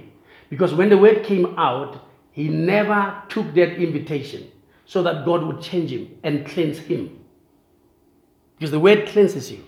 Because 0.49 0.73
when 0.73 0.89
the 0.89 0.97
word 0.97 1.23
came 1.23 1.57
out, 1.57 2.07
he 2.31 2.47
never 2.49 3.21
took 3.29 3.53
that 3.55 3.81
invitation 3.81 4.51
so 4.85 5.03
that 5.03 5.25
God 5.25 5.43
would 5.43 5.61
change 5.61 5.91
him 5.91 6.17
and 6.23 6.45
cleanse 6.45 6.79
him. 6.79 7.19
Because 8.57 8.71
the 8.71 8.79
word 8.79 9.07
cleanses 9.07 9.51
you. 9.51 9.63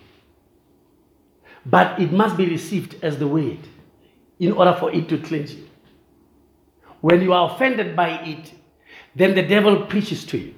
but 1.65 1.99
it 1.99 2.11
must 2.11 2.37
be 2.37 2.47
received 2.47 3.03
as 3.03 3.17
the 3.19 3.27
word 3.27 3.59
in 4.39 4.51
order 4.53 4.75
for 4.79 4.91
it 4.91 5.07
to 5.09 5.17
cleanse 5.19 5.53
you. 5.53 5.67
When 7.01 7.21
you 7.21 7.33
are 7.33 7.53
offended 7.53 7.95
by 7.95 8.19
it, 8.21 8.53
then 9.15 9.35
the 9.35 9.43
devil 9.43 9.85
preaches 9.85 10.25
to 10.27 10.37
you. 10.37 10.55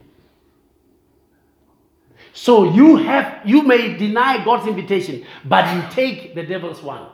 So 2.34 2.74
you 2.74 2.98
have 2.98 3.42
you 3.46 3.64
may 3.64 3.96
deny 3.98 4.44
God's 4.44 4.68
invitation, 4.68 5.26
but 5.46 5.74
you 5.76 5.84
take 5.92 6.36
the 6.36 6.44
devil's 6.44 6.82
one. 6.82 7.08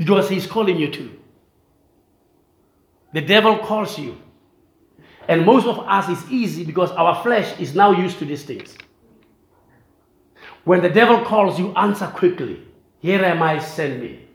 Because 0.00 0.30
he's 0.30 0.46
calling 0.46 0.78
you 0.78 0.90
to. 0.92 1.10
The 3.12 3.20
devil 3.20 3.58
calls 3.58 3.98
you. 3.98 4.16
And 5.28 5.44
most 5.44 5.66
of 5.66 5.78
us 5.80 6.08
is 6.08 6.30
easy 6.32 6.64
because 6.64 6.90
our 6.92 7.22
flesh 7.22 7.60
is 7.60 7.74
now 7.74 7.90
used 7.90 8.18
to 8.20 8.24
these 8.24 8.42
things. 8.42 8.78
When 10.64 10.80
the 10.80 10.88
devil 10.88 11.22
calls 11.22 11.58
you, 11.58 11.74
answer 11.74 12.06
quickly. 12.06 12.62
Here 13.00 13.22
am 13.22 13.42
I, 13.42 13.58
send 13.58 14.00
me. 14.00 14.26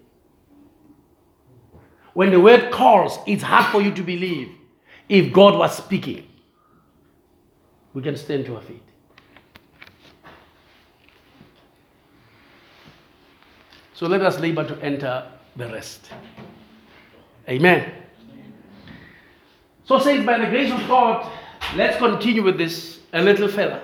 When 2.13 2.29
the 2.29 2.39
word 2.39 2.71
calls, 2.71 3.17
it's 3.25 3.41
hard 3.41 3.71
for 3.71 3.81
you 3.81 3.91
to 3.95 4.03
believe 4.03 4.51
if 5.09 5.33
God 5.33 5.57
was 5.57 5.75
speaking. 5.75 6.27
We 7.95 8.03
can 8.03 8.15
stand 8.15 8.45
to 8.45 8.55
our 8.57 8.61
feet. 8.61 8.83
So 13.95 14.05
let 14.05 14.21
us 14.21 14.39
labor 14.39 14.67
to 14.67 14.79
enter 14.83 15.31
the 15.55 15.67
rest. 15.67 16.09
Amen. 17.47 17.91
So, 19.85 19.99
saints, 19.99 20.25
by 20.25 20.39
the 20.39 20.47
grace 20.47 20.71
of 20.71 20.87
God, 20.87 21.31
let's 21.75 21.97
continue 21.97 22.43
with 22.43 22.57
this 22.57 22.99
a 23.13 23.21
little 23.21 23.47
further. 23.47 23.81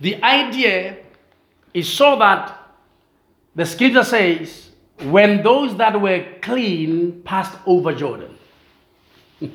The 0.00 0.22
idea 0.22 0.98
is 1.74 1.88
so 1.88 2.16
that 2.18 2.56
the 3.54 3.66
scripture 3.66 4.04
says, 4.04 4.70
when 5.02 5.42
those 5.42 5.76
that 5.76 6.00
were 6.00 6.24
clean 6.40 7.22
passed 7.22 7.58
over 7.66 7.92
Jordan. 7.92 8.38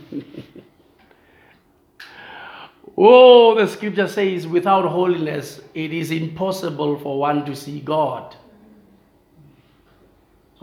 oh, 2.98 3.56
the 3.56 3.68
scripture 3.68 4.08
says, 4.08 4.46
without 4.48 4.86
holiness, 4.86 5.62
it 5.74 5.94
is 5.94 6.12
impossible 6.12 7.00
for 7.00 7.20
one 7.20 7.46
to 7.46 7.56
see 7.56 7.80
God. 7.80 8.36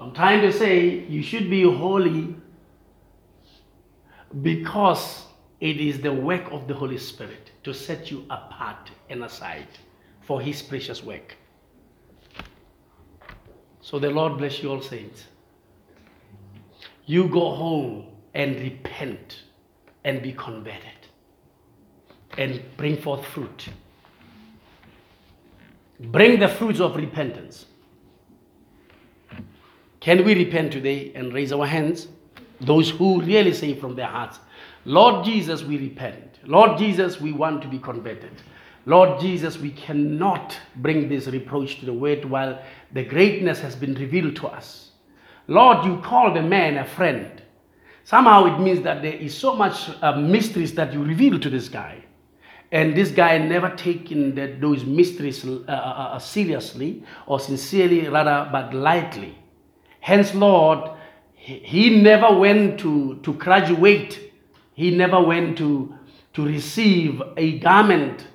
So 0.01 0.06
I'm 0.06 0.14
trying 0.14 0.40
to 0.40 0.51
say 0.51 1.01
you 1.10 1.22
should 1.22 1.51
be 1.51 1.62
holy 1.62 2.35
because 4.40 5.24
it 5.60 5.77
is 5.77 6.01
the 6.01 6.10
work 6.10 6.51
of 6.51 6.66
the 6.66 6.72
Holy 6.72 6.97
Spirit 6.97 7.51
to 7.64 7.74
set 7.74 8.10
you 8.10 8.24
apart 8.31 8.90
and 9.10 9.22
aside 9.22 9.68
for 10.22 10.40
His 10.40 10.62
precious 10.62 11.05
work. 11.05 11.36
So 13.82 13.98
the 13.98 14.09
Lord 14.09 14.39
bless 14.39 14.62
you 14.62 14.70
all, 14.70 14.81
saints. 14.81 15.24
You 17.05 17.28
go 17.28 17.55
home 17.55 18.06
and 18.32 18.59
repent 18.59 19.43
and 20.05 20.22
be 20.22 20.32
converted 20.32 21.09
and 22.39 22.62
bring 22.78 22.97
forth 22.97 23.27
fruit. 23.27 23.68
Bring 26.01 26.40
the 26.40 26.48
fruits 26.48 26.81
of 26.81 26.97
repentance. 26.97 27.66
Can 30.01 30.24
we 30.24 30.35
repent 30.35 30.72
today 30.72 31.12
and 31.14 31.32
raise 31.32 31.52
our 31.52 31.66
hands? 31.66 32.09
Those 32.60 32.90
who 32.90 33.20
really 33.20 33.52
say 33.52 33.74
from 33.74 33.94
their 33.94 34.06
hearts, 34.06 34.40
Lord 34.86 35.24
Jesus, 35.27 35.62
we 35.62 35.77
repent. 35.77 36.39
Lord 36.44 36.78
Jesus, 36.78 37.20
we 37.20 37.32
want 37.32 37.60
to 37.62 37.68
be 37.68 37.78
converted. 37.78 38.32
Lord 38.86 39.20
Jesus, 39.20 39.59
we 39.59 39.70
cannot 39.70 40.59
bring 40.77 41.09
this 41.09 41.27
reproach 41.27 41.81
to 41.81 41.86
the 41.86 41.93
word 41.93 42.24
while 42.24 42.62
the 42.93 43.05
greatness 43.05 43.60
has 43.60 43.77
been 43.77 43.94
revealed 43.94 44.36
to 44.36 44.47
us. 44.47 44.93
Lord, 45.48 45.85
you 45.85 45.98
call 45.98 46.32
the 46.32 46.43
man 46.43 46.78
a 46.78 46.85
friend. 46.85 47.43
Somehow 48.05 48.47
it 48.47 48.59
means 48.59 48.81
that 48.82 49.02
there 49.02 49.12
is 49.12 49.36
so 49.36 49.55
much 49.55 49.90
uh, 50.01 50.16
mysteries 50.16 50.74
that 50.74 50.94
you 50.94 51.05
reveal 51.05 51.39
to 51.39 51.51
this 51.51 51.68
guy. 51.68 52.02
And 52.72 52.97
this 52.97 53.10
guy 53.10 53.36
never 53.36 53.68
taken 53.77 54.35
the, 54.35 54.56
those 54.59 54.85
mysteries 54.85 55.44
uh, 55.44 55.64
uh, 55.68 55.72
uh 55.72 56.18
seriously 56.18 57.02
or 57.27 57.39
sincerely, 57.39 58.09
rather, 58.09 58.48
but 58.51 58.72
lightly. 58.72 59.36
Hence, 60.01 60.35
Lord, 60.35 60.90
he 61.35 62.01
never 62.01 62.36
went 62.36 62.81
to, 62.81 63.18
to 63.22 63.32
graduate, 63.35 64.32
he 64.74 64.90
never 64.90 65.20
went 65.20 65.59
to, 65.59 65.94
to 66.35 66.44
receive 66.44 67.22
a 67.36 67.59
garment 67.59 68.27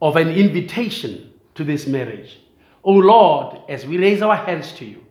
of 0.00 0.16
an 0.16 0.28
invitation 0.28 1.32
to 1.54 1.64
this 1.64 1.86
marriage. 1.86 2.40
Oh 2.84 2.94
Lord, 2.94 3.58
as 3.68 3.86
we 3.86 3.98
raise 3.98 4.22
our 4.22 4.36
hands 4.36 4.72
to 4.74 4.84
you, 4.84 5.04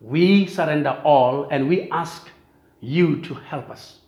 we 0.00 0.46
surrender 0.46 1.00
all 1.04 1.48
and 1.50 1.68
we 1.68 1.90
ask 1.90 2.28
you 2.80 3.20
to 3.22 3.34
help 3.34 3.70
us. 3.70 4.00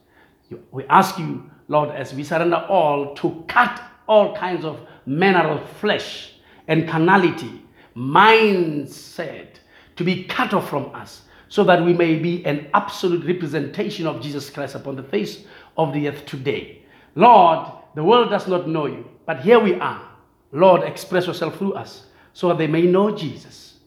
We 0.70 0.84
ask 0.86 1.18
you, 1.18 1.50
Lord, 1.68 1.90
as 1.90 2.14
we 2.14 2.24
surrender 2.24 2.64
all, 2.68 3.14
to 3.16 3.44
cut 3.48 3.82
all 4.06 4.36
kinds 4.36 4.64
of 4.64 4.80
manner 5.04 5.48
of 5.48 5.68
flesh 5.78 6.34
and 6.68 6.88
carnality, 6.88 7.62
mindset, 7.96 9.56
to 9.96 10.04
be 10.04 10.24
cut 10.24 10.54
off 10.54 10.70
from 10.70 10.94
us 10.94 11.22
so 11.48 11.64
that 11.64 11.84
we 11.84 11.92
may 11.92 12.16
be 12.16 12.44
an 12.44 12.68
absolute 12.74 13.24
representation 13.26 14.06
of 14.06 14.20
Jesus 14.20 14.50
Christ 14.50 14.74
upon 14.74 14.96
the 14.96 15.02
face 15.02 15.44
of 15.76 15.92
the 15.92 16.08
earth 16.08 16.26
today. 16.26 16.82
Lord, 17.14 17.72
the 17.94 18.04
world 18.04 18.30
does 18.30 18.46
not 18.46 18.68
know 18.68 18.86
you, 18.86 19.08
but 19.26 19.40
here 19.40 19.58
we 19.58 19.74
are. 19.74 20.08
Lord, 20.52 20.82
express 20.82 21.26
yourself 21.26 21.56
through 21.56 21.74
us 21.74 22.06
so 22.32 22.48
that 22.48 22.58
they 22.58 22.66
may 22.66 22.82
know 22.82 23.14
Jesus, 23.16 23.78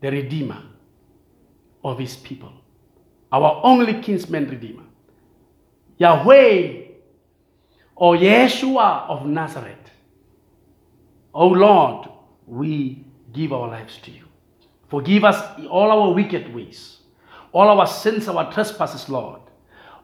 the 0.00 0.10
Redeemer 0.10 0.62
of 1.84 1.98
his 1.98 2.16
people, 2.16 2.52
our 3.32 3.60
only 3.62 4.00
kinsman 4.00 4.48
Redeemer. 4.48 4.82
Yahweh 5.98 6.82
or 7.94 8.16
Yeshua 8.16 9.08
of 9.08 9.26
Nazareth. 9.26 9.90
Oh 11.32 11.48
Lord, 11.48 12.08
we 12.46 13.04
give 13.32 13.52
our 13.52 13.68
lives 13.68 13.98
to 14.02 14.10
you. 14.10 14.25
Forgive 14.88 15.24
us 15.24 15.60
all 15.68 15.90
our 15.90 16.12
wicked 16.12 16.54
ways, 16.54 16.98
all 17.52 17.68
our 17.68 17.86
sins, 17.86 18.28
our 18.28 18.52
trespasses, 18.52 19.08
Lord, 19.08 19.40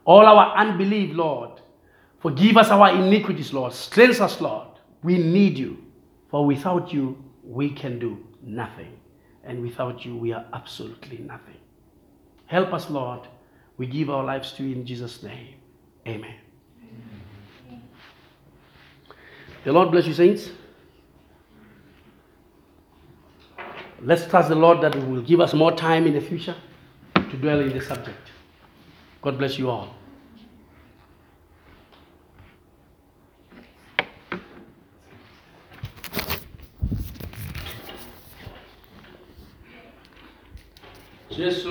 all 0.04 0.26
our 0.26 0.56
unbelief, 0.56 1.14
Lord. 1.14 1.60
Forgive 2.20 2.56
us 2.56 2.68
our 2.68 2.90
iniquities, 2.90 3.52
Lord. 3.52 3.72
Cleanse 3.72 4.20
us, 4.20 4.40
Lord. 4.40 4.68
We 5.02 5.18
need 5.18 5.58
you, 5.58 5.84
for 6.30 6.46
without 6.46 6.92
you, 6.92 7.22
we 7.44 7.70
can 7.70 7.98
do 7.98 8.24
nothing. 8.42 8.96
And 9.44 9.60
without 9.60 10.04
you, 10.04 10.16
we 10.16 10.32
are 10.32 10.44
absolutely 10.52 11.18
nothing. 11.18 11.56
Help 12.46 12.72
us, 12.72 12.88
Lord. 12.90 13.20
We 13.76 13.86
give 13.86 14.10
our 14.10 14.22
lives 14.22 14.52
to 14.52 14.62
you 14.62 14.76
in 14.76 14.86
Jesus' 14.86 15.22
name. 15.22 15.54
Amen. 16.06 16.34
Amen. 17.68 17.82
The 19.64 19.72
Lord 19.72 19.90
bless 19.90 20.06
you, 20.06 20.14
saints. 20.14 20.50
Let's 24.04 24.26
trust 24.26 24.48
the 24.48 24.56
Lord 24.56 24.80
that 24.80 24.94
He 24.94 25.00
will 25.00 25.22
give 25.22 25.40
us 25.40 25.54
more 25.54 25.70
time 25.70 26.06
in 26.06 26.14
the 26.14 26.20
future 26.20 26.56
to 27.14 27.36
dwell 27.36 27.60
in 27.60 27.72
the 27.72 27.80
subject. 27.80 28.30
God 29.22 29.38
bless 29.38 29.58
you 29.58 29.70
all. 29.70 29.94
Jesus 41.30 41.64